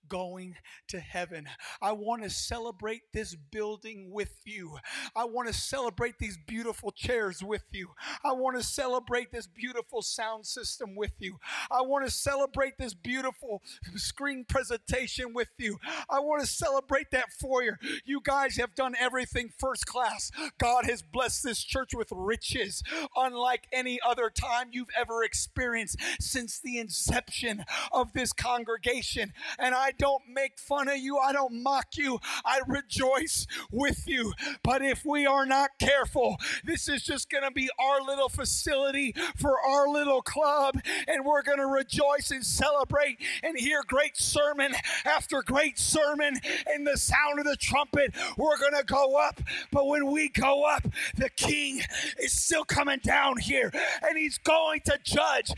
going 0.08 0.56
to 0.88 1.00
heaven. 1.00 1.46
I 1.80 1.92
want 1.92 2.22
to 2.22 2.30
celebrate 2.30 3.02
this 3.12 3.34
building 3.34 4.10
with 4.10 4.34
you. 4.44 4.78
I 5.14 5.24
want 5.24 5.48
to 5.48 5.54
celebrate 5.54 6.18
these 6.18 6.36
beautiful 6.36 6.90
chairs 6.90 7.42
with 7.42 7.64
you. 7.70 7.90
I 8.24 8.32
want 8.32 8.56
to 8.56 8.62
celebrate 8.62 9.32
this 9.32 9.46
beautiful 9.46 10.02
sound 10.02 10.46
system 10.46 10.94
with 10.96 11.12
you. 11.18 11.38
I 11.70 11.82
want 11.82 12.04
to 12.04 12.10
celebrate 12.10 12.78
this 12.78 12.94
beautiful 12.94 13.62
screen 13.94 14.44
presentation 14.48 15.32
with 15.34 15.50
you. 15.58 15.78
I 16.10 16.20
want 16.20 16.42
to 16.42 16.48
celebrate 16.48 17.10
that 17.12 17.32
for 17.40 17.62
you. 17.62 17.74
You 18.04 18.20
guys 18.22 18.56
have 18.56 18.74
done 18.74 18.94
everything 18.98 19.50
first 19.56 19.86
class. 19.86 20.30
God 20.58 20.84
has 20.86 21.02
blessed 21.02 21.31
this 21.40 21.62
church 21.62 21.94
with 21.94 22.08
riches 22.10 22.82
unlike 23.16 23.68
any 23.72 23.98
other 24.04 24.30
time 24.30 24.68
you've 24.72 24.90
ever 24.98 25.22
experienced 25.22 25.96
since 26.20 26.58
the 26.60 26.78
inception 26.78 27.64
of 27.92 28.12
this 28.12 28.32
congregation. 28.32 29.32
And 29.58 29.74
I 29.74 29.92
don't 29.96 30.22
make 30.32 30.58
fun 30.58 30.88
of 30.88 30.98
you, 30.98 31.18
I 31.18 31.32
don't 31.32 31.62
mock 31.62 31.96
you, 31.96 32.18
I 32.44 32.60
rejoice 32.66 33.46
with 33.70 34.06
you. 34.06 34.32
But 34.62 34.82
if 34.82 35.04
we 35.04 35.26
are 35.26 35.46
not 35.46 35.70
careful, 35.78 36.36
this 36.64 36.88
is 36.88 37.02
just 37.02 37.30
going 37.30 37.44
to 37.44 37.50
be 37.50 37.70
our 37.78 38.02
little 38.02 38.28
facility 38.28 39.14
for 39.36 39.60
our 39.60 39.88
little 39.88 40.22
club, 40.22 40.80
and 41.06 41.24
we're 41.24 41.42
going 41.42 41.58
to 41.58 41.66
rejoice 41.66 42.30
and 42.30 42.44
celebrate 42.44 43.18
and 43.42 43.58
hear 43.58 43.82
great 43.86 44.16
sermon 44.16 44.72
after 45.04 45.42
great 45.42 45.78
sermon 45.78 46.38
and 46.66 46.86
the 46.86 46.96
sound 46.96 47.38
of 47.38 47.44
the 47.44 47.56
trumpet. 47.56 48.14
We're 48.36 48.58
going 48.58 48.76
to 48.76 48.84
go 48.84 49.16
up, 49.16 49.40
but 49.70 49.86
when 49.86 50.10
we 50.10 50.28
go 50.28 50.64
up, 50.64 50.86
the 51.22 51.30
king 51.30 51.80
is 52.18 52.32
still 52.32 52.64
coming 52.64 52.98
down 53.02 53.38
here, 53.38 53.70
and 54.02 54.18
he's 54.18 54.38
going 54.38 54.80
to 54.84 54.98
judge 55.04 55.52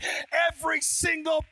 every 0.51 0.79
single 0.81 1.43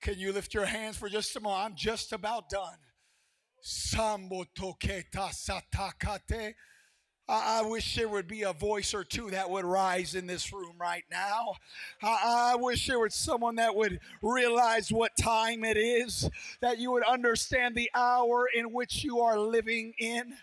Can 0.00 0.18
you 0.18 0.32
lift 0.32 0.52
your 0.52 0.66
hands 0.66 0.98
for 0.98 1.08
just 1.08 1.34
a 1.36 1.40
moment? 1.40 1.64
I'm 1.64 1.76
just 1.76 2.12
about 2.12 2.50
done. 2.50 2.76
I, 7.28 7.62
wish 7.62 7.96
there 7.96 8.08
would 8.08 8.28
be 8.28 8.42
a 8.42 8.52
voice 8.52 8.92
or 8.92 9.02
two 9.02 9.30
that 9.30 9.48
would 9.48 9.64
rise 9.64 10.14
in 10.14 10.26
this 10.26 10.52
room 10.52 10.74
right 10.78 11.04
now. 11.10 11.54
I, 12.02 12.52
I 12.52 12.56
wish 12.56 12.86
there 12.86 12.98
was 12.98 13.14
someone 13.14 13.56
that 13.56 13.74
would 13.74 14.00
realize 14.20 14.92
what 14.92 15.12
time 15.18 15.64
it 15.64 15.76
is, 15.76 16.28
that 16.60 16.78
you 16.78 16.90
would 16.92 17.04
understand 17.04 17.74
the 17.74 17.90
hour 17.94 18.48
in 18.54 18.72
which 18.72 19.04
you 19.04 19.20
are 19.20 19.38
living 19.38 19.94
in. 19.98 20.34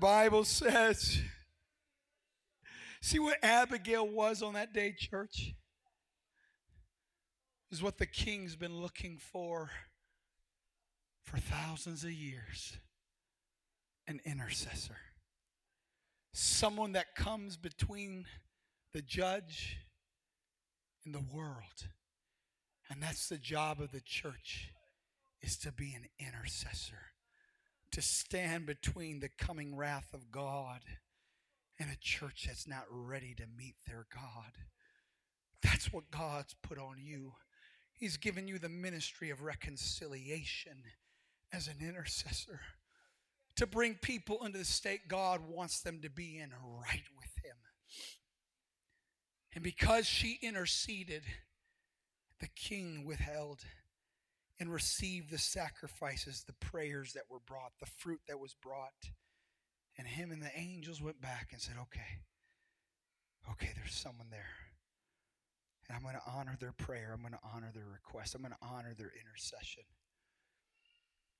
Bible 0.00 0.44
says, 0.44 1.20
see 3.00 3.18
what 3.18 3.38
Abigail 3.42 4.08
was 4.08 4.42
on 4.42 4.54
that 4.54 4.72
day, 4.72 4.94
church? 4.96 5.54
Is 7.70 7.82
what 7.82 7.98
the 7.98 8.06
king's 8.06 8.56
been 8.56 8.80
looking 8.80 9.18
for 9.18 9.70
for 11.22 11.38
thousands 11.38 12.02
of 12.02 12.10
years 12.10 12.76
an 14.08 14.20
intercessor. 14.24 14.96
Someone 16.32 16.92
that 16.92 17.14
comes 17.14 17.56
between 17.56 18.24
the 18.92 19.02
judge 19.02 19.76
and 21.04 21.14
the 21.14 21.22
world. 21.32 21.88
And 22.90 23.00
that's 23.00 23.28
the 23.28 23.38
job 23.38 23.80
of 23.80 23.92
the 23.92 24.00
church 24.00 24.72
is 25.42 25.56
to 25.58 25.70
be 25.70 25.94
an 25.94 26.06
intercessor, 26.18 26.98
to 27.92 28.02
stand 28.02 28.66
between 28.66 29.20
the 29.20 29.30
coming 29.38 29.76
wrath 29.76 30.08
of 30.14 30.30
God 30.30 30.80
and 31.78 31.90
a 31.90 31.98
church 32.00 32.44
that's 32.46 32.68
not 32.68 32.84
ready 32.90 33.34
to 33.34 33.44
meet 33.56 33.74
their 33.86 34.06
God. 34.12 34.52
That's 35.62 35.92
what 35.92 36.10
God's 36.10 36.54
put 36.62 36.78
on 36.78 36.96
you. 37.02 37.32
He's 37.92 38.16
given 38.16 38.48
you 38.48 38.58
the 38.58 38.68
ministry 38.68 39.30
of 39.30 39.42
reconciliation 39.42 40.84
as 41.52 41.68
an 41.68 41.86
intercessor 41.86 42.60
to 43.56 43.66
bring 43.66 43.94
people 43.94 44.44
into 44.44 44.58
the 44.58 44.64
state 44.64 45.08
God 45.08 45.40
wants 45.46 45.80
them 45.80 46.00
to 46.02 46.10
be 46.10 46.38
in 46.38 46.50
right 46.62 47.04
with 47.18 47.44
Him. 47.44 47.56
And 49.54 49.64
because 49.64 50.06
she 50.06 50.38
interceded, 50.40 51.22
the 52.40 52.48
king 52.48 53.04
withheld 53.04 53.64
and 54.60 54.70
received 54.70 55.30
the 55.30 55.38
sacrifices, 55.38 56.44
the 56.46 56.52
prayers 56.52 57.14
that 57.14 57.24
were 57.30 57.40
brought, 57.46 57.72
the 57.80 57.86
fruit 57.86 58.20
that 58.28 58.38
was 58.38 58.54
brought. 58.54 59.10
And 59.96 60.06
him 60.06 60.30
and 60.30 60.42
the 60.42 60.56
angels 60.56 61.00
went 61.00 61.20
back 61.20 61.48
and 61.52 61.60
said, 61.60 61.76
Okay, 61.80 62.20
okay, 63.50 63.70
there's 63.74 63.94
someone 63.94 64.28
there. 64.30 64.44
And 65.88 65.96
I'm 65.96 66.02
going 66.02 66.14
to 66.14 66.30
honor 66.30 66.56
their 66.60 66.72
prayer. 66.72 67.10
I'm 67.12 67.22
going 67.22 67.32
to 67.32 67.54
honor 67.54 67.70
their 67.74 67.88
request. 67.90 68.34
I'm 68.34 68.42
going 68.42 68.52
to 68.52 68.58
honor 68.62 68.94
their 68.96 69.12
intercession. 69.18 69.82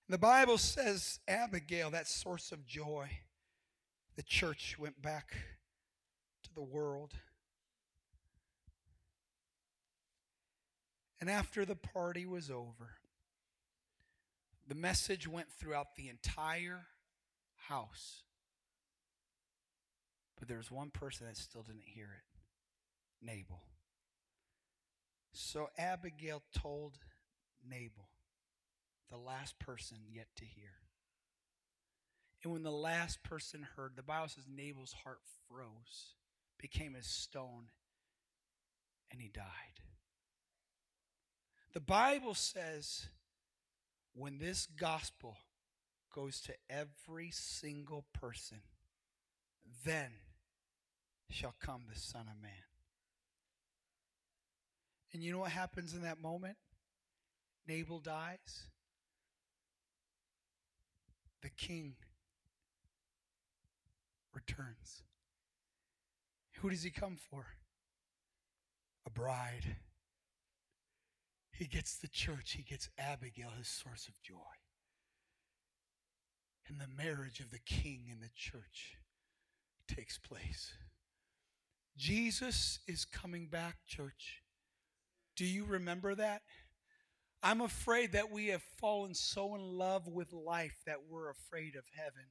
The 0.08 0.18
Bible 0.18 0.58
says 0.58 1.20
Abigail, 1.28 1.90
that 1.90 2.08
source 2.08 2.50
of 2.50 2.66
joy, 2.66 3.08
the 4.16 4.24
church 4.24 4.76
went 4.76 5.00
back 5.00 5.36
to 6.42 6.52
the 6.52 6.62
world. 6.62 7.12
And 11.20 11.30
after 11.30 11.64
the 11.64 11.76
party 11.76 12.26
was 12.26 12.50
over, 12.50 12.96
the 14.68 14.74
message 14.74 15.26
went 15.26 15.50
throughout 15.50 15.96
the 15.96 16.08
entire 16.08 16.86
house. 17.68 18.22
But 20.38 20.48
there 20.48 20.58
was 20.58 20.70
one 20.70 20.90
person 20.90 21.26
that 21.26 21.36
still 21.36 21.62
didn't 21.62 21.84
hear 21.84 22.06
it 22.06 23.26
Nabal. 23.26 23.62
So 25.32 25.68
Abigail 25.78 26.42
told 26.54 26.98
Nabal, 27.68 28.08
the 29.10 29.18
last 29.18 29.58
person 29.58 29.98
yet 30.10 30.28
to 30.36 30.44
hear. 30.44 30.72
And 32.42 32.52
when 32.52 32.62
the 32.62 32.70
last 32.70 33.22
person 33.22 33.66
heard, 33.76 33.92
the 33.96 34.02
Bible 34.02 34.28
says 34.28 34.44
Nabal's 34.48 34.94
heart 35.04 35.20
froze, 35.48 36.14
became 36.58 36.96
as 36.96 37.06
stone, 37.06 37.66
and 39.10 39.20
he 39.20 39.28
died. 39.28 39.44
The 41.74 41.80
Bible 41.80 42.34
says 42.34 43.08
when 44.20 44.38
this 44.38 44.66
gospel 44.78 45.38
goes 46.14 46.42
to 46.42 46.52
every 46.68 47.30
single 47.30 48.04
person, 48.12 48.58
then 49.84 50.10
shall 51.30 51.54
come 51.58 51.84
the 51.88 51.98
Son 51.98 52.26
of 52.30 52.42
Man. 52.42 52.52
And 55.14 55.22
you 55.22 55.32
know 55.32 55.38
what 55.38 55.52
happens 55.52 55.94
in 55.94 56.02
that 56.02 56.20
moment? 56.20 56.56
Nabal 57.66 57.98
dies. 57.98 58.66
The 61.42 61.48
king 61.48 61.94
returns. 64.34 65.02
Who 66.58 66.68
does 66.68 66.82
he 66.82 66.90
come 66.90 67.16
for? 67.16 67.46
A 69.06 69.10
bride. 69.10 69.76
He 71.60 71.66
gets 71.66 71.98
the 71.98 72.08
church, 72.08 72.52
he 72.52 72.62
gets 72.62 72.88
Abigail, 72.98 73.50
his 73.58 73.68
source 73.68 74.08
of 74.08 74.14
joy. 74.22 74.56
And 76.66 76.80
the 76.80 76.88
marriage 76.96 77.38
of 77.40 77.50
the 77.50 77.58
king 77.58 78.06
and 78.10 78.22
the 78.22 78.30
church 78.34 78.96
takes 79.86 80.16
place. 80.16 80.72
Jesus 81.98 82.78
is 82.88 83.04
coming 83.04 83.46
back, 83.48 83.76
church. 83.86 84.40
Do 85.36 85.44
you 85.44 85.66
remember 85.66 86.14
that? 86.14 86.40
I'm 87.42 87.60
afraid 87.60 88.12
that 88.12 88.32
we 88.32 88.46
have 88.46 88.62
fallen 88.78 89.12
so 89.12 89.54
in 89.54 89.60
love 89.60 90.08
with 90.08 90.32
life 90.32 90.78
that 90.86 91.10
we're 91.10 91.28
afraid 91.28 91.76
of 91.76 91.84
heaven. 91.94 92.24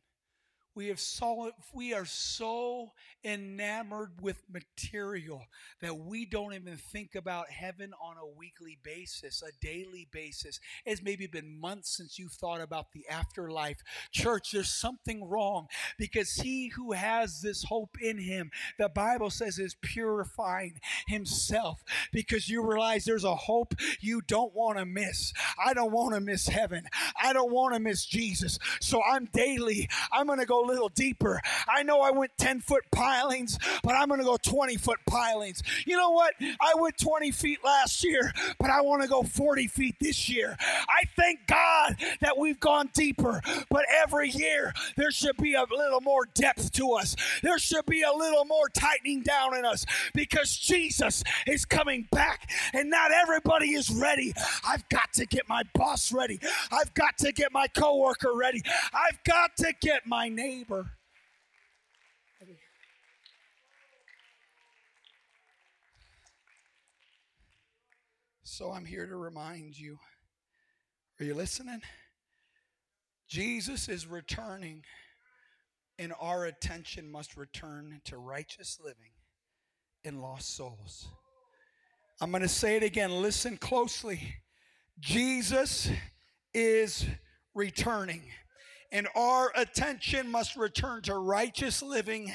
We 0.75 0.87
have 0.87 0.99
so, 0.99 1.51
we 1.73 1.93
are 1.93 2.05
so 2.05 2.91
enamored 3.23 4.21
with 4.21 4.41
material 4.49 5.43
that 5.81 5.97
we 5.97 6.25
don't 6.25 6.53
even 6.53 6.77
think 6.77 7.15
about 7.15 7.49
heaven 7.49 7.91
on 8.01 8.15
a 8.17 8.37
weekly 8.37 8.77
basis, 8.83 9.41
a 9.41 9.51
daily 9.65 10.07
basis. 10.11 10.59
It's 10.85 11.01
maybe 11.01 11.27
been 11.27 11.59
months 11.59 11.97
since 11.97 12.17
you've 12.17 12.31
thought 12.33 12.61
about 12.61 12.91
the 12.93 13.07
afterlife. 13.09 13.77
Church, 14.11 14.51
there's 14.51 14.69
something 14.69 15.27
wrong 15.27 15.67
because 15.97 16.33
he 16.35 16.69
who 16.69 16.93
has 16.93 17.41
this 17.41 17.63
hope 17.63 17.97
in 18.01 18.19
him, 18.19 18.51
the 18.77 18.89
Bible 18.89 19.29
says, 19.29 19.59
is 19.59 19.75
purifying 19.81 20.79
himself 21.07 21.83
because 22.13 22.47
you 22.47 22.63
realize 22.65 23.03
there's 23.03 23.23
a 23.23 23.35
hope 23.35 23.73
you 23.99 24.21
don't 24.21 24.53
want 24.53 24.77
to 24.77 24.85
miss. 24.85 25.33
I 25.63 25.73
don't 25.73 25.91
want 25.91 26.13
to 26.13 26.21
miss 26.21 26.47
heaven. 26.47 26.85
I 27.21 27.33
don't 27.33 27.51
want 27.51 27.73
to 27.73 27.79
miss 27.79 28.05
Jesus. 28.05 28.59
So 28.79 29.01
I'm 29.03 29.25
daily, 29.33 29.89
I'm 30.11 30.27
going 30.27 30.39
to 30.39 30.45
go 30.45 30.61
little 30.69 30.89
deeper. 30.89 31.41
I 31.67 31.83
know 31.83 32.01
I 32.01 32.11
went 32.11 32.31
10 32.37 32.61
foot 32.61 32.83
pilings, 32.91 33.57
but 33.83 33.93
I'm 33.95 34.07
going 34.07 34.19
to 34.19 34.25
go 34.25 34.37
20 34.37 34.77
foot 34.77 34.99
pilings. 35.07 35.61
You 35.85 35.97
know 35.97 36.11
what? 36.11 36.33
I 36.39 36.73
went 36.75 36.97
20 36.97 37.31
feet 37.31 37.59
last 37.63 38.03
year, 38.03 38.31
but 38.59 38.69
I 38.69 38.81
want 38.81 39.01
to 39.01 39.07
go 39.07 39.23
40 39.23 39.67
feet 39.67 39.95
this 39.99 40.29
year. 40.29 40.55
I 40.59 41.03
thank 41.15 41.47
God 41.47 41.95
that 42.21 42.37
we've 42.37 42.59
gone 42.59 42.89
deeper, 42.93 43.41
but 43.69 43.85
every 44.03 44.29
year 44.29 44.73
there 44.95 45.11
should 45.11 45.37
be 45.37 45.53
a 45.53 45.65
little 45.69 46.01
more 46.01 46.25
depth 46.33 46.71
to 46.73 46.93
us. 46.93 47.15
There 47.41 47.59
should 47.59 47.85
be 47.85 48.01
a 48.01 48.11
little 48.11 48.45
more 48.45 48.69
tightening 48.69 49.23
down 49.23 49.57
in 49.57 49.65
us 49.65 49.85
because 50.13 50.55
Jesus 50.57 51.23
is 51.47 51.65
coming 51.65 52.07
back 52.11 52.49
and 52.73 52.89
not 52.89 53.11
everybody 53.11 53.71
is 53.71 53.89
ready. 53.89 54.33
I've 54.67 54.87
got 54.89 55.13
to 55.13 55.25
get 55.25 55.47
my 55.47 55.63
boss 55.73 56.11
ready. 56.11 56.39
I've 56.71 56.93
got 56.93 57.17
to 57.19 57.31
get 57.31 57.51
my 57.51 57.67
coworker 57.67 58.33
ready. 58.35 58.61
I've 58.93 59.23
got 59.23 59.55
to 59.57 59.73
get 59.81 60.05
my 60.05 60.29
neighbor. 60.29 60.48
So 68.59 68.71
I'm 68.71 68.83
here 68.83 69.05
to 69.05 69.15
remind 69.15 69.77
you. 69.77 69.99
Are 71.19 71.23
you 71.23 71.35
listening? 71.35 71.81
Jesus 73.27 73.87
is 73.87 74.07
returning, 74.07 74.83
and 75.99 76.13
our 76.19 76.45
attention 76.45 77.11
must 77.11 77.37
return 77.37 78.01
to 78.05 78.17
righteous 78.17 78.79
living 78.83 79.11
in 80.03 80.19
lost 80.19 80.57
souls. 80.57 81.09
I'm 82.19 82.31
going 82.31 82.41
to 82.41 82.49
say 82.49 82.75
it 82.75 82.83
again. 82.83 83.21
Listen 83.21 83.55
closely. 83.55 84.37
Jesus 84.99 85.91
is 86.53 87.05
returning 87.53 88.23
and 88.91 89.07
our 89.15 89.51
attention 89.55 90.29
must 90.29 90.55
return 90.55 91.01
to 91.03 91.15
righteous 91.15 91.81
living 91.81 92.31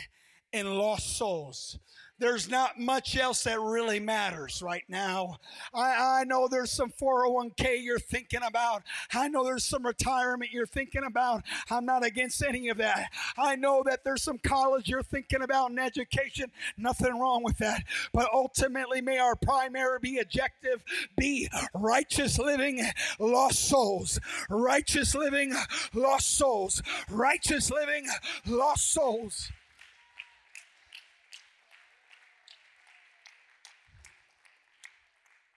and 0.53 0.69
lost 0.77 1.17
souls 1.17 1.79
there's 2.19 2.49
not 2.49 2.79
much 2.79 3.17
else 3.17 3.43
that 3.45 3.61
really 3.61 3.99
matters 3.99 4.62
right 4.62 4.85
now. 4.89 5.37
I, 5.73 6.21
I 6.21 6.25
know 6.25 6.47
there's 6.47 6.71
some 6.71 6.91
401k 6.91 7.83
you're 7.83 7.99
thinking 7.99 8.43
about. 8.47 8.83
I 9.12 9.29
know 9.29 9.45
there's 9.45 9.65
some 9.65 9.85
retirement 9.85 10.53
you're 10.53 10.67
thinking 10.67 11.05
about. 11.05 11.43
I'm 11.71 11.85
not 11.85 12.05
against 12.05 12.43
any 12.43 12.69
of 12.69 12.77
that. 12.79 13.11
I 13.37 13.57
know 13.57 13.83
that 13.87 14.05
there's 14.05 14.23
some 14.23 14.39
college 14.39 14.89
you're 14.89 15.03
thinking 15.03 15.43
about 15.43 15.71
and 15.71 15.81
education. 15.81 16.51
Nothing 16.77 17.19
wrong 17.19 17.43
with 17.43 17.59
that. 17.59 17.83
But 18.12 18.29
ultimately, 18.33 19.01
may 19.01 19.19
our 19.19 19.37
primary 19.37 19.99
be 20.01 20.19
objective 20.19 20.85
be 21.17 21.49
righteous 21.75 22.39
living, 22.39 22.85
lost 23.19 23.69
souls. 23.69 24.21
Righteous 24.49 25.15
living, 25.15 25.55
lost 25.93 26.37
souls. 26.37 26.83
Righteous 27.11 27.71
living, 27.71 28.07
lost 28.47 28.93
souls. 28.93 29.51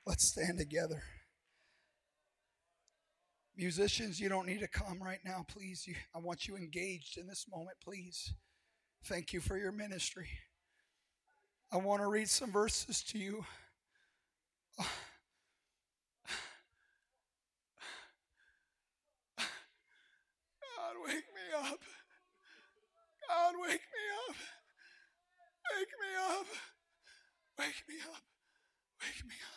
Let's 0.07 0.25
stand 0.25 0.57
together. 0.57 1.03
Musicians, 3.57 4.21
you 4.21 4.29
don't 4.29 4.47
need 4.47 4.61
to 4.61 4.67
come 4.69 5.03
right 5.03 5.19
now, 5.25 5.43
please. 5.45 5.85
You, 5.85 5.95
I 6.15 6.19
want 6.19 6.47
you 6.47 6.55
engaged 6.55 7.17
in 7.17 7.27
this 7.27 7.45
moment, 7.51 7.75
please. 7.83 8.33
Thank 9.03 9.33
you 9.33 9.41
for 9.41 9.57
your 9.57 9.73
ministry. 9.73 10.29
I 11.73 11.77
want 11.77 12.01
to 12.01 12.07
read 12.07 12.29
some 12.29 12.53
verses 12.53 13.03
to 13.03 13.17
you. 13.17 13.43
God, 14.77 14.87
wake 21.05 21.15
me 21.15 21.53
up. 21.69 21.79
God, 23.27 23.55
wake 23.61 23.71
me 23.71 24.03
up. 24.29 24.35
Wake 25.75 25.93
me 25.99 26.15
up. 26.39 26.45
Wake 27.59 27.83
me 27.89 27.95
up. 28.09 28.23
Wake 29.01 29.25
me 29.27 29.35
up. 29.53 29.56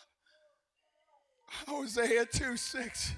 Hosea 1.66 2.26
2 2.26 2.57
6. 2.57 3.12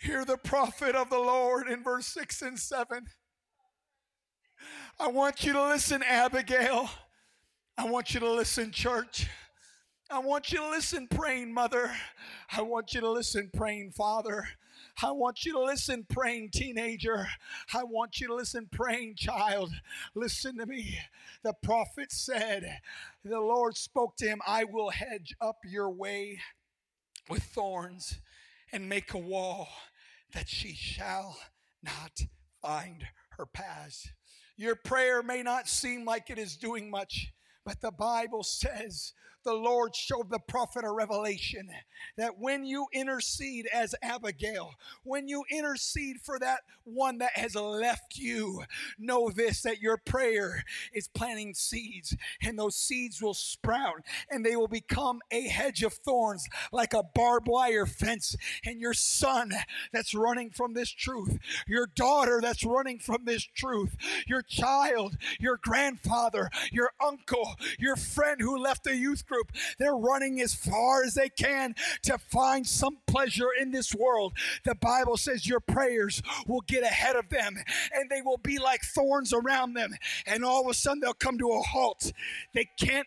Hear 0.00 0.24
the 0.24 0.36
prophet 0.36 0.94
of 0.94 1.10
the 1.10 1.18
Lord 1.18 1.68
in 1.68 1.82
verse 1.82 2.06
6 2.06 2.42
and 2.42 2.58
7. 2.58 3.06
I 5.00 5.08
want 5.08 5.44
you 5.44 5.52
to 5.52 5.68
listen, 5.68 6.02
Abigail. 6.02 6.88
I 7.76 7.84
want 7.84 8.14
you 8.14 8.20
to 8.20 8.30
listen, 8.30 8.70
church. 8.70 9.28
I 10.10 10.18
want 10.20 10.52
you 10.52 10.58
to 10.58 10.70
listen, 10.70 11.06
praying 11.08 11.52
mother. 11.52 11.92
I 12.52 12.62
want 12.62 12.94
you 12.94 13.00
to 13.00 13.10
listen, 13.10 13.50
praying 13.54 13.92
father. 13.92 14.48
I 15.00 15.12
want 15.12 15.44
you 15.44 15.52
to 15.52 15.62
listen, 15.62 16.04
praying 16.08 16.50
teenager. 16.50 17.28
I 17.72 17.84
want 17.84 18.20
you 18.20 18.26
to 18.28 18.34
listen, 18.34 18.68
praying 18.70 19.14
child. 19.14 19.72
Listen 20.14 20.58
to 20.58 20.66
me. 20.66 20.98
The 21.44 21.54
prophet 21.62 22.10
said, 22.10 22.80
The 23.24 23.40
Lord 23.40 23.76
spoke 23.76 24.16
to 24.16 24.26
him, 24.26 24.40
I 24.44 24.64
will 24.64 24.90
hedge 24.90 25.36
up 25.40 25.58
your 25.64 25.90
way 25.90 26.40
with 27.28 27.44
thorns 27.44 28.20
and 28.72 28.88
make 28.88 29.14
a 29.14 29.18
wall 29.18 29.68
that 30.32 30.48
she 30.48 30.74
shall 30.74 31.38
not 31.82 32.22
find 32.60 33.06
her 33.36 33.46
paths. 33.46 34.10
Your 34.56 34.74
prayer 34.74 35.22
may 35.22 35.44
not 35.44 35.68
seem 35.68 36.04
like 36.04 36.28
it 36.28 36.38
is 36.38 36.56
doing 36.56 36.90
much, 36.90 37.32
but 37.64 37.80
the 37.80 37.92
Bible 37.92 38.42
says 38.42 39.12
the 39.48 39.54
Lord 39.54 39.96
showed 39.96 40.28
the 40.28 40.38
prophet 40.38 40.84
a 40.84 40.90
revelation 40.90 41.70
that 42.18 42.38
when 42.38 42.66
you 42.66 42.86
intercede 42.92 43.66
as 43.72 43.94
Abigail, 44.02 44.74
when 45.04 45.26
you 45.26 45.42
intercede 45.50 46.20
for 46.20 46.38
that 46.38 46.60
one 46.84 47.16
that 47.18 47.34
has 47.34 47.54
left 47.54 48.18
you, 48.18 48.62
know 48.98 49.30
this 49.30 49.62
that 49.62 49.80
your 49.80 49.96
prayer 49.96 50.64
is 50.92 51.08
planting 51.08 51.54
seeds, 51.54 52.14
and 52.42 52.58
those 52.58 52.76
seeds 52.76 53.22
will 53.22 53.32
sprout 53.32 54.02
and 54.30 54.44
they 54.44 54.54
will 54.54 54.68
become 54.68 55.20
a 55.30 55.48
hedge 55.48 55.82
of 55.82 55.94
thorns 55.94 56.46
like 56.70 56.92
a 56.92 57.02
barbed 57.14 57.48
wire 57.48 57.86
fence. 57.86 58.36
And 58.66 58.82
your 58.82 58.94
son 58.94 59.52
that's 59.94 60.14
running 60.14 60.50
from 60.50 60.74
this 60.74 60.90
truth, 60.90 61.38
your 61.66 61.86
daughter 61.86 62.40
that's 62.42 62.64
running 62.64 62.98
from 62.98 63.24
this 63.24 63.44
truth, 63.44 63.96
your 64.26 64.42
child, 64.42 65.16
your 65.40 65.58
grandfather, 65.62 66.50
your 66.70 66.90
uncle, 67.02 67.56
your 67.78 67.96
friend 67.96 68.42
who 68.42 68.58
left 68.58 68.84
the 68.84 68.94
youth 68.94 69.26
group 69.26 69.37
group. 69.38 69.52
They're 69.78 69.94
running 69.94 70.40
as 70.40 70.54
far 70.54 71.04
as 71.04 71.14
they 71.14 71.28
can 71.28 71.74
to 72.02 72.18
find 72.18 72.66
some 72.66 72.98
pleasure 73.06 73.48
in 73.60 73.70
this 73.70 73.94
world. 73.94 74.32
The 74.64 74.74
Bible 74.74 75.16
says 75.16 75.46
your 75.46 75.60
prayers 75.60 76.22
will 76.46 76.62
get 76.62 76.82
ahead 76.82 77.16
of 77.16 77.28
them 77.28 77.56
and 77.94 78.10
they 78.10 78.22
will 78.22 78.38
be 78.38 78.58
like 78.58 78.82
thorns 78.82 79.32
around 79.32 79.74
them. 79.74 79.94
And 80.26 80.44
all 80.44 80.62
of 80.62 80.70
a 80.70 80.74
sudden 80.74 81.00
they'll 81.00 81.14
come 81.14 81.38
to 81.38 81.50
a 81.50 81.60
halt. 81.60 82.12
They 82.54 82.68
can't 82.78 83.06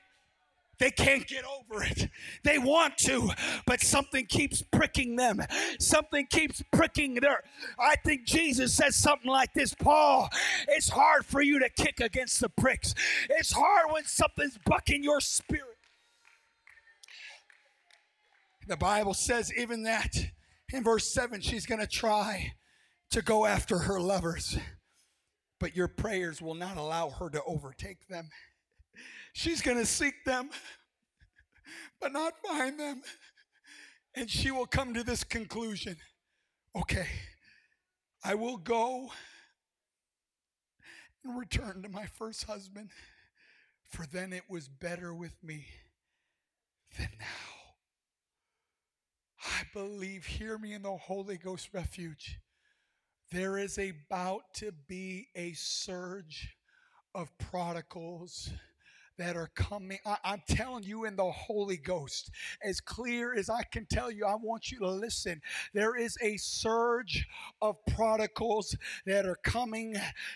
they 0.79 0.89
can't 0.89 1.27
get 1.27 1.43
over 1.45 1.83
it. 1.83 2.09
They 2.41 2.57
want 2.57 2.97
to, 2.99 3.29
but 3.67 3.81
something 3.81 4.25
keeps 4.25 4.63
pricking 4.63 5.15
them. 5.15 5.39
Something 5.77 6.25
keeps 6.25 6.63
pricking 6.71 7.13
their. 7.13 7.43
I 7.79 7.97
think 7.97 8.25
Jesus 8.25 8.73
says 8.73 8.95
something 8.95 9.29
like 9.29 9.53
this 9.53 9.75
Paul, 9.75 10.27
it's 10.69 10.89
hard 10.89 11.23
for 11.23 11.39
you 11.39 11.59
to 11.59 11.69
kick 11.69 11.99
against 11.99 12.41
the 12.41 12.49
pricks. 12.49 12.95
It's 13.29 13.51
hard 13.51 13.91
when 13.91 14.05
something's 14.05 14.57
bucking 14.65 15.03
your 15.03 15.21
spirit. 15.21 15.70
The 18.67 18.77
Bible 18.77 19.13
says 19.13 19.51
even 19.57 19.83
that 19.83 20.15
in 20.71 20.83
verse 20.83 21.13
7, 21.13 21.41
she's 21.41 21.65
going 21.65 21.81
to 21.81 21.87
try 21.87 22.53
to 23.09 23.21
go 23.21 23.45
after 23.45 23.77
her 23.79 23.99
lovers, 23.99 24.57
but 25.59 25.75
your 25.75 25.87
prayers 25.87 26.41
will 26.41 26.53
not 26.53 26.77
allow 26.77 27.09
her 27.09 27.29
to 27.29 27.43
overtake 27.43 28.07
them. 28.07 28.29
She's 29.33 29.61
going 29.61 29.77
to 29.77 29.85
seek 29.85 30.23
them, 30.25 30.49
but 31.99 32.13
not 32.13 32.33
find 32.45 32.79
them. 32.79 33.01
And 34.15 34.29
she 34.29 34.51
will 34.51 34.65
come 34.65 34.93
to 34.93 35.03
this 35.03 35.23
conclusion 35.23 35.97
okay, 36.73 37.07
I 38.23 38.35
will 38.35 38.55
go 38.55 39.11
and 41.23 41.37
return 41.37 41.81
to 41.83 41.89
my 41.89 42.05
first 42.05 42.45
husband, 42.45 42.91
for 43.89 44.05
then 44.05 44.31
it 44.31 44.43
was 44.49 44.69
better 44.69 45.13
with 45.13 45.35
me 45.43 45.65
than 46.97 47.09
now. 47.19 47.60
I 49.43 49.63
believe, 49.73 50.25
hear 50.25 50.57
me 50.57 50.73
in 50.73 50.83
the 50.83 50.95
Holy 50.95 51.37
Ghost 51.37 51.69
refuge. 51.73 52.39
There 53.31 53.57
is 53.57 53.79
about 53.79 54.53
to 54.55 54.71
be 54.87 55.27
a 55.35 55.53
surge 55.53 56.55
of 57.15 57.35
prodigals 57.37 58.51
that 59.17 59.35
are 59.35 59.49
coming. 59.55 59.99
I, 60.05 60.17
am 60.23 60.41
telling 60.47 60.83
you 60.83 61.05
in 61.05 61.15
the 61.15 61.31
Holy 61.31 61.77
Ghost, 61.77 62.31
as 62.63 62.81
clear 62.81 63.33
as 63.33 63.49
I 63.49 63.63
can 63.63 63.85
tell 63.85 64.11
you, 64.11 64.25
I 64.25 64.35
want 64.35 64.71
you 64.71 64.79
to 64.79 64.89
listen. 64.89 65.41
There 65.73 65.95
is 65.95 66.17
a 66.21 66.37
surge 66.37 67.27
of 67.61 67.77
prodigals 67.95 68.75
that 69.05 69.25
are 69.25 69.37
coming 69.43 69.95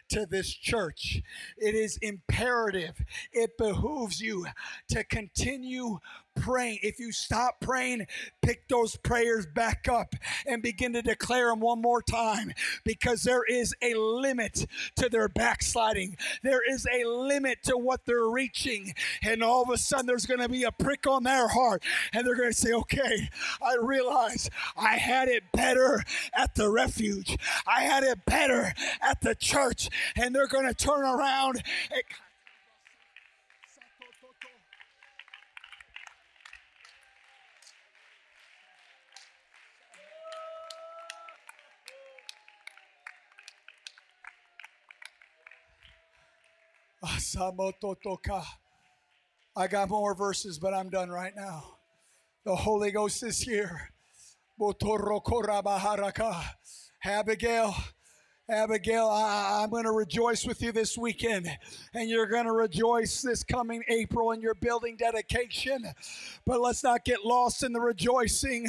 to 0.09 0.25
this 0.25 0.49
church. 0.53 1.21
It 1.57 1.75
is 1.75 1.97
imperative, 1.97 3.03
it 3.31 3.57
behooves 3.57 4.19
you 4.21 4.45
to 4.89 5.03
continue 5.03 5.99
praying. 6.35 6.79
If 6.81 6.99
you 6.99 7.11
stop 7.11 7.59
praying, 7.61 8.07
pick 8.41 8.67
those 8.67 8.95
prayers 8.97 9.45
back 9.45 9.87
up 9.89 10.15
and 10.45 10.61
begin 10.61 10.93
to 10.93 11.01
declare 11.01 11.49
them 11.49 11.59
one 11.59 11.81
more 11.81 12.01
time 12.01 12.53
because 12.83 13.23
there 13.23 13.43
is 13.43 13.73
a 13.81 13.93
limit 13.95 14.65
to 14.97 15.09
their 15.09 15.27
backsliding. 15.27 16.17
There 16.43 16.61
is 16.69 16.85
a 16.93 17.05
limit 17.05 17.63
to 17.63 17.77
what 17.77 18.05
they're 18.05 18.29
reaching. 18.29 18.93
And 19.23 19.43
all 19.43 19.63
of 19.63 19.69
a 19.69 19.77
sudden, 19.77 20.05
there's 20.05 20.25
going 20.25 20.41
to 20.41 20.49
be 20.49 20.63
a 20.63 20.71
prick 20.71 21.07
on 21.07 21.23
their 21.23 21.47
heart. 21.47 21.83
And 22.13 22.25
they're 22.25 22.35
going 22.35 22.51
to 22.51 22.57
say, 22.57 22.73
okay, 22.73 23.29
I 23.61 23.77
realize 23.81 24.49
I 24.77 24.97
had 24.97 25.27
it 25.27 25.43
better 25.53 26.03
at 26.33 26.55
the 26.55 26.69
refuge, 26.69 27.37
I 27.67 27.83
had 27.83 28.03
it 28.03 28.25
better 28.25 28.73
at 29.01 29.21
the 29.21 29.35
church. 29.35 29.89
And 30.15 30.35
they're 30.35 30.47
going 30.47 30.67
to 30.67 30.73
turn 30.73 31.03
around 31.03 31.63
and 31.91 32.03
I 49.55 49.67
got 49.67 49.89
more 49.89 50.13
verses, 50.15 50.59
but 50.59 50.73
I'm 50.73 50.89
done 50.89 51.09
right 51.09 51.33
now. 51.35 51.77
The 52.45 52.55
Holy 52.55 52.91
Ghost 52.91 53.23
is 53.23 53.39
here. 53.39 53.89
Abigail, 57.03 57.75
Abigail, 58.47 59.07
I, 59.07 59.63
I'm 59.63 59.71
going 59.71 59.85
to 59.85 59.91
rejoice 59.91 60.45
with 60.45 60.61
you 60.61 60.71
this 60.71 60.95
weekend, 60.95 61.47
and 61.95 62.07
you're 62.07 62.27
going 62.27 62.45
to 62.45 62.51
rejoice 62.51 63.23
this 63.23 63.43
coming 63.43 63.83
April 63.87 64.31
in 64.33 64.41
your 64.41 64.53
building 64.53 64.97
dedication. 64.97 65.83
But 66.45 66.61
let's 66.61 66.83
not 66.83 67.05
get 67.05 67.25
lost 67.25 67.63
in 67.63 67.73
the 67.73 67.81
rejoicing. 67.81 68.67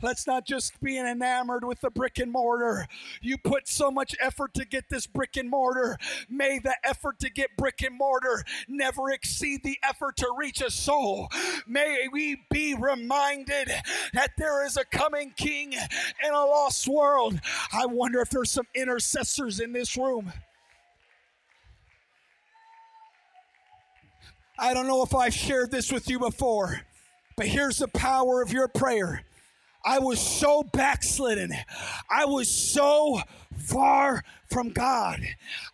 Let's 0.00 0.26
not 0.26 0.46
just 0.46 0.80
be 0.80 0.98
enamored 0.98 1.64
with 1.64 1.82
the 1.82 1.90
brick 1.90 2.18
and 2.18 2.32
mortar. 2.32 2.86
You 3.20 3.36
put 3.36 3.68
so 3.68 3.90
much 3.90 4.14
effort 4.22 4.54
to 4.54 4.64
get 4.64 4.88
this 4.88 5.06
brick 5.06 5.36
and 5.36 5.50
mortar. 5.50 5.98
May 6.30 6.58
the 6.58 6.76
effort 6.82 7.18
to 7.18 7.28
get 7.28 7.58
brick 7.58 7.82
and 7.82 7.98
mortar 7.98 8.42
never 8.68 9.10
exceed 9.10 9.62
the 9.62 9.78
effort 9.82 10.16
to 10.16 10.32
reach 10.34 10.62
a 10.62 10.70
soul. 10.70 11.28
May 11.66 12.08
we 12.10 12.42
be 12.50 12.74
reminded 12.74 13.70
that 14.14 14.30
there 14.38 14.64
is 14.64 14.78
a 14.78 14.84
coming 14.86 15.34
king 15.36 15.74
in 15.74 16.32
a 16.32 16.46
lost 16.46 16.88
world. 16.88 17.38
I 17.70 17.84
wonder 17.84 18.22
if 18.22 18.30
there's 18.30 18.50
some 18.50 18.66
intercessors 19.10 19.60
in 19.60 19.72
this 19.72 19.96
room. 19.96 20.32
I 24.58 24.74
don't 24.74 24.86
know 24.86 25.02
if 25.02 25.14
I've 25.14 25.34
shared 25.34 25.70
this 25.70 25.90
with 25.90 26.08
you 26.08 26.18
before, 26.18 26.80
but 27.36 27.46
here's 27.46 27.78
the 27.78 27.88
power 27.88 28.42
of 28.42 28.52
your 28.52 28.68
prayer. 28.68 29.24
I 29.84 29.98
was 29.98 30.20
so 30.20 30.62
backslidden. 30.62 31.52
I 32.10 32.26
was 32.26 32.48
so 32.48 33.20
far 33.56 34.22
from 34.50 34.70
God. 34.70 35.20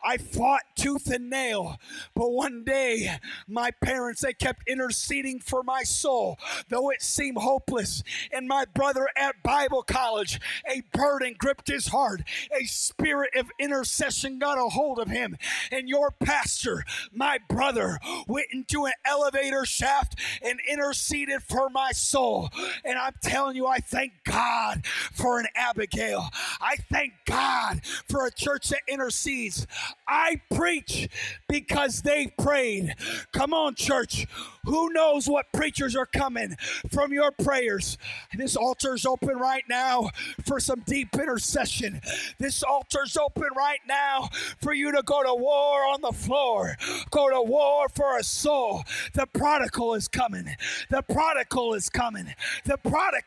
I 0.05 0.18
fought 0.18 0.62
tooth 0.77 1.11
and 1.11 1.31
nail, 1.31 1.79
but 2.14 2.31
one 2.31 2.64
day 2.64 3.16
my 3.49 3.70
parents 3.70 4.20
they 4.20 4.33
kept 4.33 4.68
interceding 4.68 5.41
for 5.41 5.62
my 5.62 5.83
soul, 5.83 6.39
though 6.68 6.91
it 6.91 7.03
seemed 7.03 7.39
hopeless. 7.39 8.03
And 8.33 8.47
my 8.47 8.64
brother 8.74 9.09
at 9.16 9.43
Bible 9.43 9.83
college, 9.83 10.41
a 10.68 10.83
burden 10.93 11.35
gripped 11.39 11.68
his 11.68 11.89
heart. 11.89 12.22
A 12.59 12.64
spirit 12.64 13.31
of 13.37 13.51
intercession 13.59 14.39
got 14.39 14.59
a 14.59 14.68
hold 14.68 14.99
of 14.99 15.09
him. 15.09 15.37
And 15.70 15.89
your 15.89 16.11
pastor, 16.11 16.85
my 17.12 17.39
brother, 17.49 17.99
went 18.27 18.47
into 18.53 18.87
an 18.87 18.93
elevator 19.05 19.64
shaft 19.64 20.18
and 20.43 20.61
interceded 20.68 21.43
for 21.43 21.70
my 21.70 21.93
soul. 21.93 22.51
And 22.85 22.99
I'm 22.99 23.14
telling 23.22 23.57
you, 23.57 23.66
I 23.66 23.79
thank 23.79 24.12
God 24.24 24.85
for 25.12 25.39
an 25.39 25.47
Abigail. 25.55 26.29
I 26.61 26.77
thank 26.91 27.12
God 27.24 27.81
for 28.09 28.27
a 28.27 28.31
church 28.31 28.65
that 28.70 28.80
intercedes. 28.88 29.66
I 30.06 30.40
preach 30.54 31.08
because 31.48 32.02
they 32.02 32.28
prayed. 32.38 32.94
Come 33.32 33.52
on, 33.52 33.74
church. 33.74 34.26
Who 34.64 34.92
knows 34.92 35.28
what 35.28 35.46
preachers 35.52 35.94
are 35.94 36.06
coming 36.06 36.56
from 36.90 37.12
your 37.12 37.30
prayers? 37.30 37.98
This 38.36 38.56
altar's 38.56 39.06
open 39.06 39.36
right 39.36 39.62
now 39.68 40.10
for 40.44 40.58
some 40.58 40.82
deep 40.86 41.14
intercession. 41.14 42.00
This 42.38 42.62
altar's 42.62 43.16
open 43.16 43.48
right 43.56 43.80
now 43.86 44.28
for 44.60 44.74
you 44.74 44.92
to 44.92 45.02
go 45.02 45.22
to 45.22 45.34
war 45.34 45.84
on 45.84 46.00
the 46.00 46.12
floor, 46.12 46.76
go 47.10 47.30
to 47.30 47.42
war 47.42 47.88
for 47.88 48.18
a 48.18 48.24
soul. 48.24 48.82
The 49.14 49.26
prodigal 49.26 49.94
is 49.94 50.08
coming. 50.08 50.56
The 50.90 51.02
prodigal 51.02 51.74
is 51.74 51.88
coming. 51.88 52.34
The 52.64 52.78
product 52.78 53.26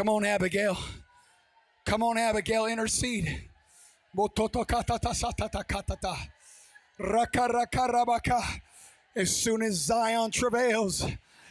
Come 0.00 0.08
on, 0.08 0.24
Abigail. 0.24 0.78
Come 1.84 2.02
on, 2.02 2.16
Abigail, 2.16 2.64
intercede. 2.64 3.42
As 9.14 9.36
soon 9.36 9.60
as 9.60 9.74
Zion 9.74 10.30
travails, 10.30 11.06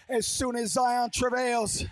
as 0.10 0.26
soon 0.26 0.56
as 0.56 0.72
Zion 0.72 1.12
travails, 1.12 1.86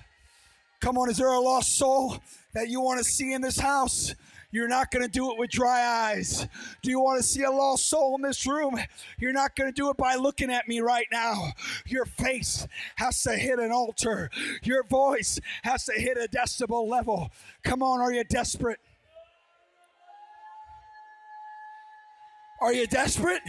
come 0.81 0.97
on, 0.97 1.11
is 1.11 1.17
there 1.17 1.31
a 1.31 1.39
lost 1.39 1.77
soul 1.77 2.17
that 2.55 2.69
you 2.69 2.81
want 2.81 2.97
to 2.97 3.03
see 3.03 3.33
in 3.33 3.41
this 3.43 3.59
house? 3.59 4.15
You're 4.49 4.69
not 4.69 4.91
going 4.91 5.03
to 5.03 5.11
do 5.11 5.31
it 5.31 5.37
with 5.37 5.49
dry 5.49 6.11
eyes. 6.11 6.47
Do 6.81 6.89
you 6.89 7.01
want 7.01 7.21
to 7.21 7.27
see 7.27 7.43
a 7.43 7.51
lost 7.51 7.89
soul 7.89 8.15
in 8.15 8.21
this 8.21 8.47
room? 8.47 8.77
You're 9.19 9.33
not 9.33 9.55
going 9.55 9.69
to 9.69 9.75
do 9.75 9.89
it 9.89 9.97
by 9.97 10.15
looking 10.15 10.49
at 10.51 10.67
me 10.67 10.79
right 10.79 11.07
now. 11.11 11.51
Your 11.85 12.05
face 12.05 12.65
has 12.95 13.21
to 13.23 13.33
hit 13.33 13.59
an 13.59 13.71
altar, 13.71 14.29
your 14.63 14.83
voice 14.83 15.39
has 15.63 15.85
to 15.85 15.93
hit 15.93 16.17
a 16.17 16.27
decibel 16.29 16.87
level. 16.87 17.29
Come 17.63 17.83
on, 17.83 17.99
are 17.99 18.11
you 18.11 18.23
desperate? 18.23 18.79
Are 22.61 22.73
you 22.73 22.87
desperate? 22.87 23.41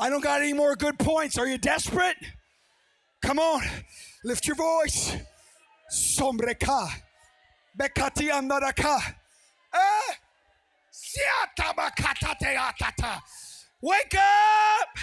I 0.00 0.10
don't 0.10 0.22
got 0.22 0.40
any 0.40 0.52
more 0.52 0.74
good 0.76 0.98
points. 0.98 1.38
Are 1.38 1.46
you 1.46 1.58
desperate? 1.58 2.16
Come 3.20 3.38
on, 3.38 3.62
lift 4.24 4.46
your 4.46 4.56
voice. 4.56 5.14
Sombreka. 5.92 6.88
Bekati 7.78 8.30
andaraka. 8.30 8.98
Eh? 9.72 10.14
Wake 13.80 14.14
up! 14.16 14.98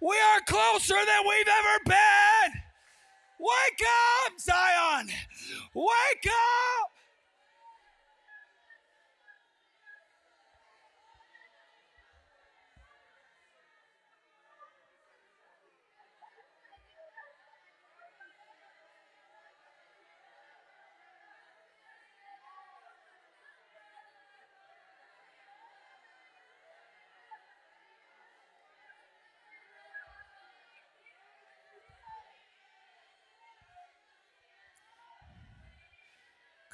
We 0.00 0.16
are 0.16 0.40
closer 0.48 0.94
than 0.94 1.22
we've 1.28 1.48
ever 1.48 1.84
been. 1.86 2.62
Wake 3.38 3.86
up, 3.86 4.40
Zion! 4.40 5.08
Wake 5.74 6.26
up! 6.26 6.93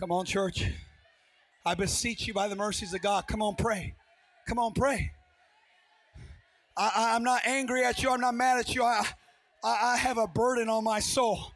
Come 0.01 0.13
on, 0.13 0.25
church. 0.25 0.65
I 1.67 1.75
beseech 1.75 2.27
you 2.27 2.33
by 2.33 2.49
the 2.49 2.57
mercies 2.57 2.95
of 2.95 3.03
God. 3.03 3.27
Come 3.27 3.43
on, 3.43 3.55
pray. 3.55 3.93
Come 4.49 4.59
on, 4.59 4.73
pray. 4.73 5.13
I, 6.75 7.15
am 7.15 7.23
not 7.23 7.43
angry 7.45 7.85
at 7.85 8.03
you. 8.03 8.09
I'm 8.09 8.23
not 8.23 8.35
mad 8.35 8.59
at 8.59 8.75
you. 8.75 8.83
I, 8.83 9.05
I, 9.63 9.93
I 9.93 9.97
have 9.99 10.17
a 10.17 10.27
burden 10.27 10.71
on 10.71 10.85
my 10.85 11.01
soul. 11.01 11.53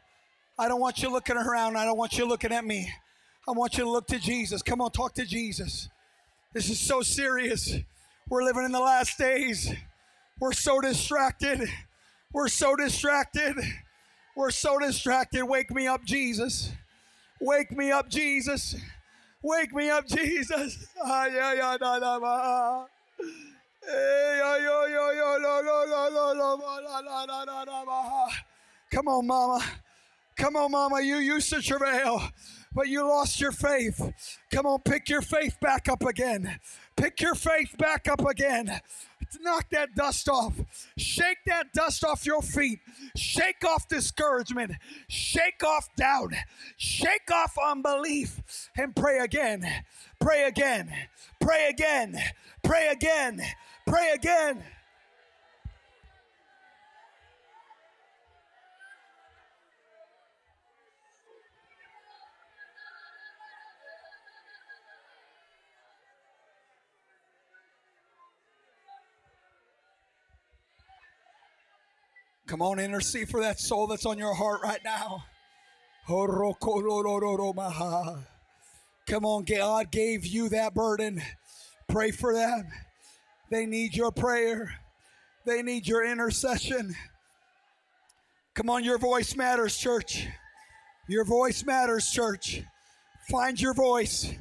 I 0.59 0.67
don't 0.67 0.79
want 0.79 1.01
you 1.01 1.09
looking 1.09 1.37
around. 1.37 1.75
I 1.75 1.85
don't 1.85 1.97
want 1.97 2.19
you 2.19 2.27
looking 2.27 2.51
at 2.51 2.63
me. 2.63 2.87
I 3.47 3.51
want 3.53 3.79
you 3.79 3.83
to 3.83 3.89
look 3.89 4.05
to 4.09 4.19
Jesus. 4.19 4.61
Come 4.61 4.79
on, 4.79 4.91
talk 4.91 5.15
to 5.15 5.25
Jesus. 5.25 5.89
This 6.53 6.69
is 6.69 6.79
so 6.79 7.01
serious. 7.01 7.75
We're 8.29 8.43
living 8.43 8.63
in 8.63 8.71
the 8.71 8.79
last 8.79 9.17
days. 9.17 9.73
We're 10.39 10.53
so 10.53 10.81
distracted. 10.81 11.67
We're 12.31 12.49
so 12.49 12.75
distracted. 12.75 13.55
We're 14.35 14.51
so 14.51 14.77
distracted. 14.77 15.45
Wake 15.45 15.71
me 15.71 15.87
up, 15.87 16.05
Jesus. 16.05 16.71
Wake 17.45 17.71
me 17.71 17.91
up, 17.91 18.09
Jesus. 18.09 18.75
Wake 19.43 19.71
me 19.71 19.87
up, 19.91 20.07
Jesus. 20.07 20.87
Come 28.91 29.07
on, 29.07 29.27
mama. 29.27 29.63
Come 30.35 30.55
on, 30.55 30.71
mama. 30.71 31.01
You 31.01 31.17
used 31.17 31.51
to 31.51 31.61
travail, 31.61 32.19
but 32.73 32.87
you 32.87 33.07
lost 33.07 33.39
your 33.39 33.51
faith. 33.51 34.01
Come 34.51 34.65
on, 34.65 34.79
pick 34.79 35.07
your 35.07 35.21
faith 35.21 35.55
back 35.61 35.87
up 35.87 36.01
again. 36.03 36.59
Pick 36.97 37.21
your 37.21 37.35
faith 37.35 37.77
back 37.77 38.07
up 38.07 38.25
again. 38.27 38.81
Knock 39.41 39.69
that 39.71 39.95
dust 39.95 40.29
off. 40.29 40.53
Shake 40.97 41.39
that 41.47 41.73
dust 41.73 42.03
off 42.03 42.25
your 42.25 42.41
feet. 42.41 42.79
Shake 43.15 43.63
off 43.65 43.87
discouragement. 43.87 44.73
Shake 45.07 45.63
off 45.63 45.89
doubt. 45.95 46.33
Shake 46.77 47.31
off 47.31 47.55
unbelief 47.63 48.69
and 48.77 48.95
pray 48.95 49.19
again. 49.19 49.65
Pray 50.19 50.43
again. 50.43 50.91
Pray 51.39 51.67
again. 51.69 52.17
Pray 52.63 52.87
again. 52.89 53.41
Pray 53.85 54.11
again. 54.13 54.63
Come 72.47 72.61
on, 72.61 72.79
intercede 72.79 73.29
for 73.29 73.41
that 73.41 73.59
soul 73.59 73.87
that's 73.87 74.05
on 74.05 74.19
your 74.19 74.35
heart 74.35 74.61
right 74.61 74.83
now. 74.83 75.23
Come 79.07 79.25
on, 79.25 79.43
God 79.43 79.91
gave 79.91 80.25
you 80.25 80.49
that 80.49 80.75
burden. 80.75 81.21
Pray 81.87 82.11
for 82.11 82.33
them. 82.33 82.67
They 83.49 83.65
need 83.65 83.95
your 83.95 84.11
prayer, 84.11 84.79
they 85.45 85.63
need 85.63 85.87
your 85.87 86.05
intercession. 86.05 86.95
Come 88.53 88.69
on, 88.69 88.83
your 88.83 88.97
voice 88.97 89.35
matters, 89.35 89.77
church. 89.77 90.27
Your 91.07 91.25
voice 91.25 91.65
matters, 91.65 92.09
church. 92.09 92.61
Find 93.29 93.59
your 93.59 93.73
voice. 93.73 94.33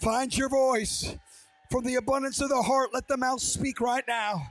Find 0.00 0.36
your 0.36 0.48
voice. 0.48 1.14
From 1.70 1.84
the 1.84 1.96
abundance 1.96 2.40
of 2.40 2.48
the 2.48 2.62
heart, 2.62 2.90
let 2.94 3.06
the 3.06 3.16
mouth 3.16 3.40
speak 3.40 3.80
right 3.80 4.04
now. 4.08 4.50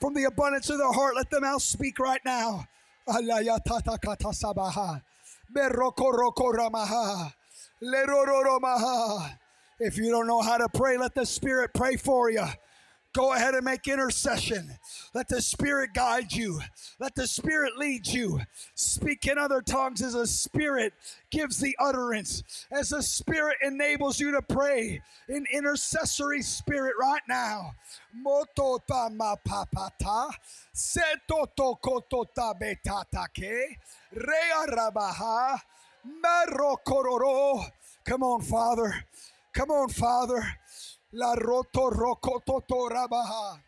From 0.00 0.14
the 0.14 0.24
abundance 0.24 0.70
of 0.70 0.78
the 0.78 0.92
heart, 0.92 1.16
let 1.16 1.28
the 1.30 1.40
mouth 1.40 1.62
speak 1.62 1.98
right 1.98 2.20
now. 2.24 2.66
If 9.80 9.96
you 9.96 10.10
don't 10.10 10.26
know 10.26 10.40
how 10.40 10.58
to 10.58 10.68
pray, 10.68 10.98
let 10.98 11.14
the 11.14 11.24
Spirit 11.24 11.70
pray 11.74 11.96
for 11.96 12.30
you. 12.30 12.46
Go 13.14 13.32
ahead 13.32 13.54
and 13.54 13.64
make 13.64 13.88
intercession. 13.88 14.70
Let 15.14 15.28
the 15.28 15.40
Spirit 15.40 15.90
guide 15.94 16.32
you. 16.32 16.60
Let 17.00 17.14
the 17.14 17.26
Spirit 17.26 17.76
lead 17.76 18.06
you. 18.06 18.40
Speak 18.74 19.26
in 19.26 19.38
other 19.38 19.62
tongues 19.62 20.02
as 20.02 20.12
the 20.12 20.26
Spirit 20.26 20.92
gives 21.30 21.58
the 21.58 21.74
utterance, 21.80 22.42
as 22.70 22.90
the 22.90 23.02
Spirit 23.02 23.56
enables 23.62 24.20
you 24.20 24.30
to 24.32 24.42
pray 24.42 25.00
in 25.28 25.46
intercessory 25.52 26.42
spirit 26.42 26.94
right 27.00 27.22
now. 27.28 27.72
Moto 28.14 28.78
tama 28.86 29.36
papata, 29.46 30.30
setoto 30.74 31.76
kotota 31.80 32.54
betatake, 32.58 33.76
rea. 34.14 35.58
Come 38.04 38.22
on, 38.22 38.40
Father. 38.42 39.04
Come 39.52 39.70
on, 39.70 39.88
Father. 39.88 40.42
La 41.12 41.34
roto 41.34 41.90
rokototo 41.90 42.88
rabaha. 42.90 43.58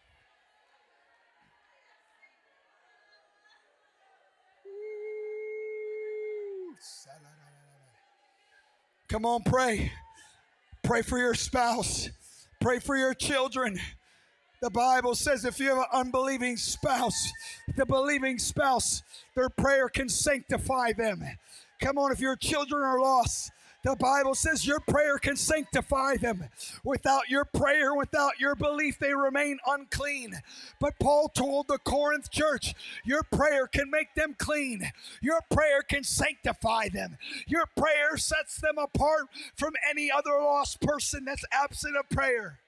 Come 9.09 9.26
on, 9.26 9.43
pray. 9.43 9.91
Pray 10.84 11.03
for 11.03 11.18
your 11.18 11.34
spouse. 11.34 12.11
Pray 12.61 12.78
for 12.78 12.97
your 12.97 13.14
children. 13.14 13.78
The 14.61 14.70
Bible 14.70 15.14
says 15.14 15.45
if 15.45 15.59
you 15.59 15.70
have 15.70 15.78
an 15.78 15.84
unbelieving 15.93 16.57
spouse, 16.57 17.32
the 17.76 17.86
believing 17.86 18.38
spouse, 18.38 19.03
their 19.34 19.49
prayer 19.49 19.88
can 19.88 20.09
sanctify 20.09 20.93
them. 20.93 21.24
Come 21.80 21.97
on, 21.97 22.12
if 22.12 22.20
your 22.20 22.36
children 22.36 22.82
are 22.82 23.01
lost, 23.01 23.51
the 23.83 23.97
Bible 23.97 24.35
says 24.35 24.66
your 24.66 24.81
prayer 24.81 25.18
can 25.18 25.37
sanctify 25.37 26.16
them. 26.16 26.45
Without 26.85 27.28
your 27.28 27.45
prayer, 27.45 27.95
without 27.95 28.39
your 28.39 28.55
belief, 28.55 28.99
they 28.99 29.14
remain 29.14 29.59
unclean. 29.66 30.35
But 30.78 30.99
Paul 31.01 31.28
told 31.28 31.68
the 31.68 31.78
Corinth 31.78 32.31
church, 32.31 32.74
your 33.05 33.22
prayer 33.22 33.66
can 33.66 33.91
make 33.91 34.14
them 34.14 34.35
clean. 34.39 34.91
Your 35.22 35.41
prayer 35.51 35.83
can 35.83 36.05
sanctify 36.05 36.89
them. 36.89 37.16
Your 37.47 37.64
prayer 37.76 38.16
sets 38.16 38.61
them 38.61 38.78
apart 38.78 39.28
from 39.57 39.72
any 39.89 40.11
other 40.11 40.33
lost 40.33 40.81
person 40.81 41.24
that's 41.24 41.45
absent 41.53 41.97
of 41.97 42.09
prayer. 42.11 42.61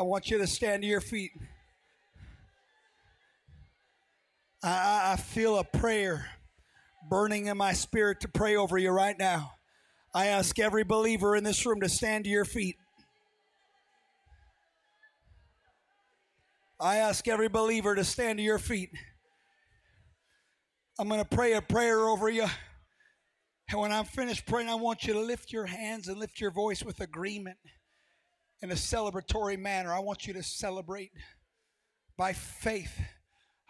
I 0.00 0.02
want 0.02 0.30
you 0.30 0.38
to 0.38 0.46
stand 0.46 0.80
to 0.80 0.88
your 0.88 1.02
feet. 1.02 1.30
I, 4.64 5.12
I 5.12 5.16
feel 5.16 5.58
a 5.58 5.64
prayer 5.64 6.24
burning 7.10 7.48
in 7.48 7.58
my 7.58 7.74
spirit 7.74 8.20
to 8.20 8.28
pray 8.28 8.56
over 8.56 8.78
you 8.78 8.92
right 8.92 9.18
now. 9.18 9.52
I 10.14 10.28
ask 10.28 10.58
every 10.58 10.84
believer 10.84 11.36
in 11.36 11.44
this 11.44 11.66
room 11.66 11.82
to 11.82 11.88
stand 11.90 12.24
to 12.24 12.30
your 12.30 12.46
feet. 12.46 12.76
I 16.80 16.96
ask 16.96 17.28
every 17.28 17.48
believer 17.48 17.94
to 17.94 18.02
stand 18.02 18.38
to 18.38 18.42
your 18.42 18.58
feet. 18.58 18.88
I'm 20.98 21.08
going 21.08 21.20
to 21.20 21.28
pray 21.28 21.52
a 21.52 21.60
prayer 21.60 22.08
over 22.08 22.30
you. 22.30 22.46
And 23.68 23.78
when 23.78 23.92
I'm 23.92 24.06
finished 24.06 24.46
praying, 24.46 24.70
I 24.70 24.76
want 24.76 25.04
you 25.04 25.12
to 25.12 25.20
lift 25.20 25.52
your 25.52 25.66
hands 25.66 26.08
and 26.08 26.16
lift 26.16 26.40
your 26.40 26.52
voice 26.52 26.82
with 26.82 27.00
agreement 27.00 27.58
in 28.62 28.70
a 28.70 28.74
celebratory 28.74 29.58
manner. 29.58 29.92
I 29.92 30.00
want 30.00 30.26
you 30.26 30.34
to 30.34 30.42
celebrate 30.42 31.12
by 32.16 32.32
faith. 32.32 33.00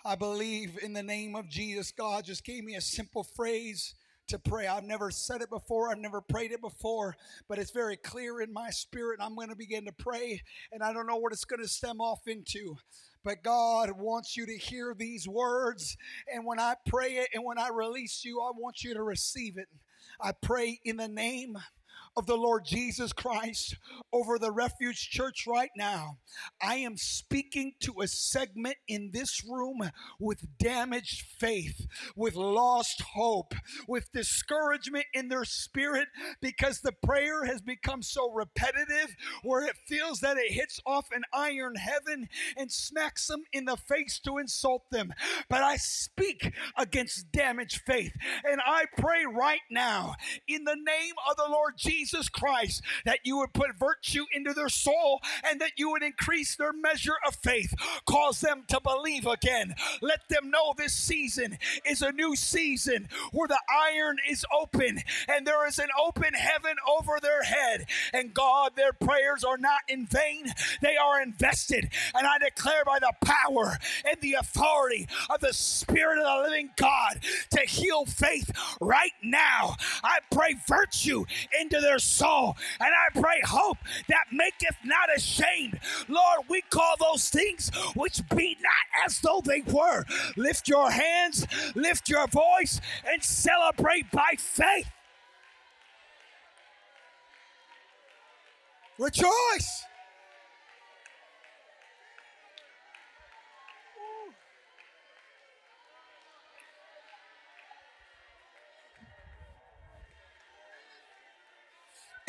I 0.05 0.15
believe 0.15 0.79
in 0.83 0.93
the 0.93 1.03
name 1.03 1.37
of 1.37 1.49
Jesus. 1.49 1.93
God 1.93 2.25
just 2.25 2.45
gave 2.45 2.65
me 2.65 2.75
a 2.75 2.81
simple 2.81 3.23
phrase 3.23 3.95
to 4.29 4.39
pray. 4.39 4.67
I've 4.67 4.85
never 4.85 5.11
said 5.11 5.43
it 5.43 5.51
before, 5.51 5.91
I've 5.91 5.99
never 5.99 6.21
prayed 6.21 6.53
it 6.53 6.61
before, 6.61 7.17
but 7.49 7.59
it's 7.59 7.73
very 7.73 7.97
clear 7.97 8.41
in 8.41 8.53
my 8.53 8.71
spirit. 8.71 9.19
I'm 9.21 9.35
going 9.35 9.49
to 9.49 9.57
begin 9.57 9.85
to 9.87 9.93
pray, 9.93 10.41
and 10.73 10.83
I 10.83 10.93
don't 10.93 11.07
know 11.07 11.17
what 11.17 11.33
it's 11.33 11.45
going 11.45 11.61
to 11.61 11.69
stem 11.69 12.01
off 12.01 12.21
into. 12.27 12.77
But 13.25 13.43
God 13.43 13.91
wants 13.99 14.37
you 14.37 14.47
to 14.47 14.57
hear 14.57 14.95
these 14.97 15.29
words. 15.29 15.97
And 16.33 16.47
when 16.47 16.59
I 16.59 16.75
pray 16.87 17.17
it 17.17 17.29
and 17.35 17.45
when 17.45 17.59
I 17.59 17.69
release 17.69 18.25
you, 18.25 18.41
I 18.41 18.51
want 18.57 18.83
you 18.83 18.95
to 18.95 19.03
receive 19.03 19.59
it. 19.59 19.69
I 20.21 20.33
pray 20.33 20.81
in 20.85 20.97
the 20.97 21.09
name 21.09 21.59
of 22.17 22.27
the 22.27 22.37
Lord 22.37 22.65
Jesus 22.65 23.13
Christ 23.13 23.77
over 24.13 24.39
the 24.39 24.51
Refuge 24.51 25.09
Church 25.11 25.47
right 25.47 25.71
now. 25.77 26.19
I 26.61 26.77
am 26.77 26.97
speaking 26.97 27.73
to 27.81 28.01
a 28.03 28.09
segment 28.09 28.77
in 28.89 29.11
this 29.13 29.45
room 29.49 29.91
with 30.19 30.59
damaged 30.59 31.25
faith, 31.39 31.87
with 32.17 32.35
lost 32.35 33.03
hope, 33.15 33.55
with 33.87 34.13
discouragement 34.13 35.07
in 35.15 35.29
their 35.29 35.45
spirit 35.45 36.09
because 36.41 36.81
the 36.81 36.93
prayer 37.05 37.45
has 37.45 37.63
become 37.63 38.03
so 38.03 38.31
repetitive 38.33 39.15
where 39.43 39.65
it 39.65 39.77
feels 39.87 40.21
that 40.21 40.37
it 40.37 40.53
hits 40.53 40.81
off 40.85 41.07
an 41.13 41.23
iron 41.33 41.77
heaven 41.77 42.29
and 42.57 42.73
smacks 42.73 43.29
them 43.29 43.43
in 43.53 43.65
the 43.67 43.77
face 43.77 44.19
to 44.21 44.39
insult 44.39 44.91
them. 44.91 45.13
But 45.49 45.63
I 45.63 45.77
speak 45.77 46.53
against 46.77 47.33
damaged 47.33 47.83
faith 47.87 48.13
and 48.45 48.61
I 48.67 48.85
pray 48.97 49.25
right 49.31 49.61
now 49.71 50.15
in 50.49 50.65
the 50.65 50.77
name 50.77 51.15
of 51.31 51.37
the 51.37 51.49
Lord 51.49 51.75
Jesus 51.77 52.00
Jesus 52.01 52.31
Christ, 52.31 52.83
that 53.05 53.19
you 53.25 53.37
would 53.39 53.53
put 53.53 53.79
virtue 53.79 54.25
into 54.35 54.55
their 54.55 54.71
soul 54.71 55.21
and 55.47 55.61
that 55.61 55.73
you 55.77 55.91
would 55.91 56.03
increase 56.03 56.57
their 56.57 56.73
measure 56.73 57.17
of 57.27 57.37
faith. 57.37 57.75
Cause 58.07 58.41
them 58.41 58.65
to 58.69 58.81
believe 58.81 59.27
again. 59.27 59.75
Let 60.01 60.27
them 60.31 60.51
know 60.51 60.73
this 60.75 60.95
season 60.95 61.59
is 61.85 62.01
a 62.01 62.11
new 62.11 62.37
season 62.37 63.07
where 63.33 63.49
the 63.49 63.61
iron 63.69 64.17
is 64.27 64.47
open 64.59 65.01
and 65.29 65.47
there 65.47 65.69
is 65.69 65.79
an 65.79 65.89
open 66.03 66.33
heaven 66.33 66.77
over 66.89 67.19
their 67.21 67.43
head. 67.43 67.85
And 68.15 68.33
God, 68.33 68.73
their 68.77 68.95
prayers 68.95 69.45
are 69.45 69.59
not 69.59 69.81
in 69.87 70.07
vain, 70.07 70.47
they 70.81 70.97
are 70.97 71.21
invested. 71.21 71.91
And 72.15 72.27
I 72.27 72.39
declare 72.39 72.85
by 72.87 72.99
the 72.99 73.13
power 73.23 73.77
and 74.07 74.19
the 74.23 74.35
authority 74.35 75.07
of 75.29 75.41
the 75.41 75.53
Spirit 75.53 76.19
of 76.19 76.25
the 76.25 76.51
living 76.51 76.71
God 76.77 77.21
to 77.51 77.61
heal 77.61 78.07
faith 78.07 78.51
right 78.81 79.13
now. 79.23 79.77
I 80.03 80.21
pray 80.31 80.57
virtue 80.67 81.25
into 81.61 81.81
their 81.91 81.99
soul. 81.99 82.57
And 82.79 82.89
I 82.89 83.21
pray 83.21 83.41
hope 83.45 83.79
that 84.09 84.27
maketh 84.33 84.77
not 84.85 85.09
ashamed. 85.17 85.81
Lord, 86.09 86.41
we 86.49 86.63
call 86.71 86.95
those 87.01 87.29
things 87.29 87.71
which 87.97 88.21
be 88.29 88.57
not 88.63 89.07
as 89.07 89.21
though 89.21 89.43
they 89.45 89.63
were. 89.63 90.05
Lift 90.37 90.69
your 90.69 90.91
hands, 90.91 91.47
lift 91.75 92.09
your 92.09 92.29
voice, 92.29 92.81
and 93.05 93.23
celebrate 93.23 94.11
by 94.13 94.35
faith. 94.39 94.89
Rejoice. 98.99 99.85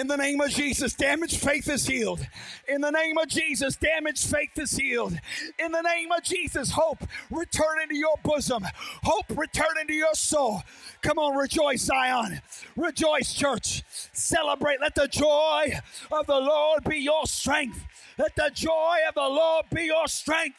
In 0.02 0.08
the 0.08 0.18
name 0.18 0.42
of 0.42 0.50
Jesus, 0.50 0.96
damaged 0.96 1.40
faith 1.40 1.70
is 1.70 1.86
healed. 1.86 2.26
In 2.68 2.82
the 2.82 2.90
name 2.90 3.20
of 3.20 3.28
Jesus, 3.28 3.76
damaged 3.76 4.28
faith 4.28 4.58
is 4.58 4.72
healed. 4.72 5.14
In 5.60 5.72
the 5.72 5.84
name 5.84 6.12
of 6.12 6.24
Jesus, 6.24 6.72
hope 6.72 7.04
return 7.30 7.80
into 7.84 7.96
your 7.96 8.16
bosom. 8.24 8.66
Hope 9.04 9.26
return 9.30 9.78
into 9.80 9.94
your 9.94 10.16
soul. 10.16 10.64
Come 11.04 11.20
on, 11.20 11.38
rejoice, 11.38 11.82
Zion. 11.82 12.42
Rejoice, 12.76 13.32
church. 13.32 13.84
Celebrate. 14.12 14.82
Let 14.82 14.96
the 14.96 15.08
joy 15.08 15.72
of 16.12 16.26
the 16.26 16.40
Lord 16.40 16.84
be 16.84 16.98
your 16.98 17.28
strength. 17.28 17.86
Let 18.18 18.36
the 18.36 18.50
joy 18.52 18.98
of 19.08 19.14
the 19.14 19.22
Lord 19.22 19.66
be 19.72 19.84
your 19.84 20.08
strength. 20.08 20.58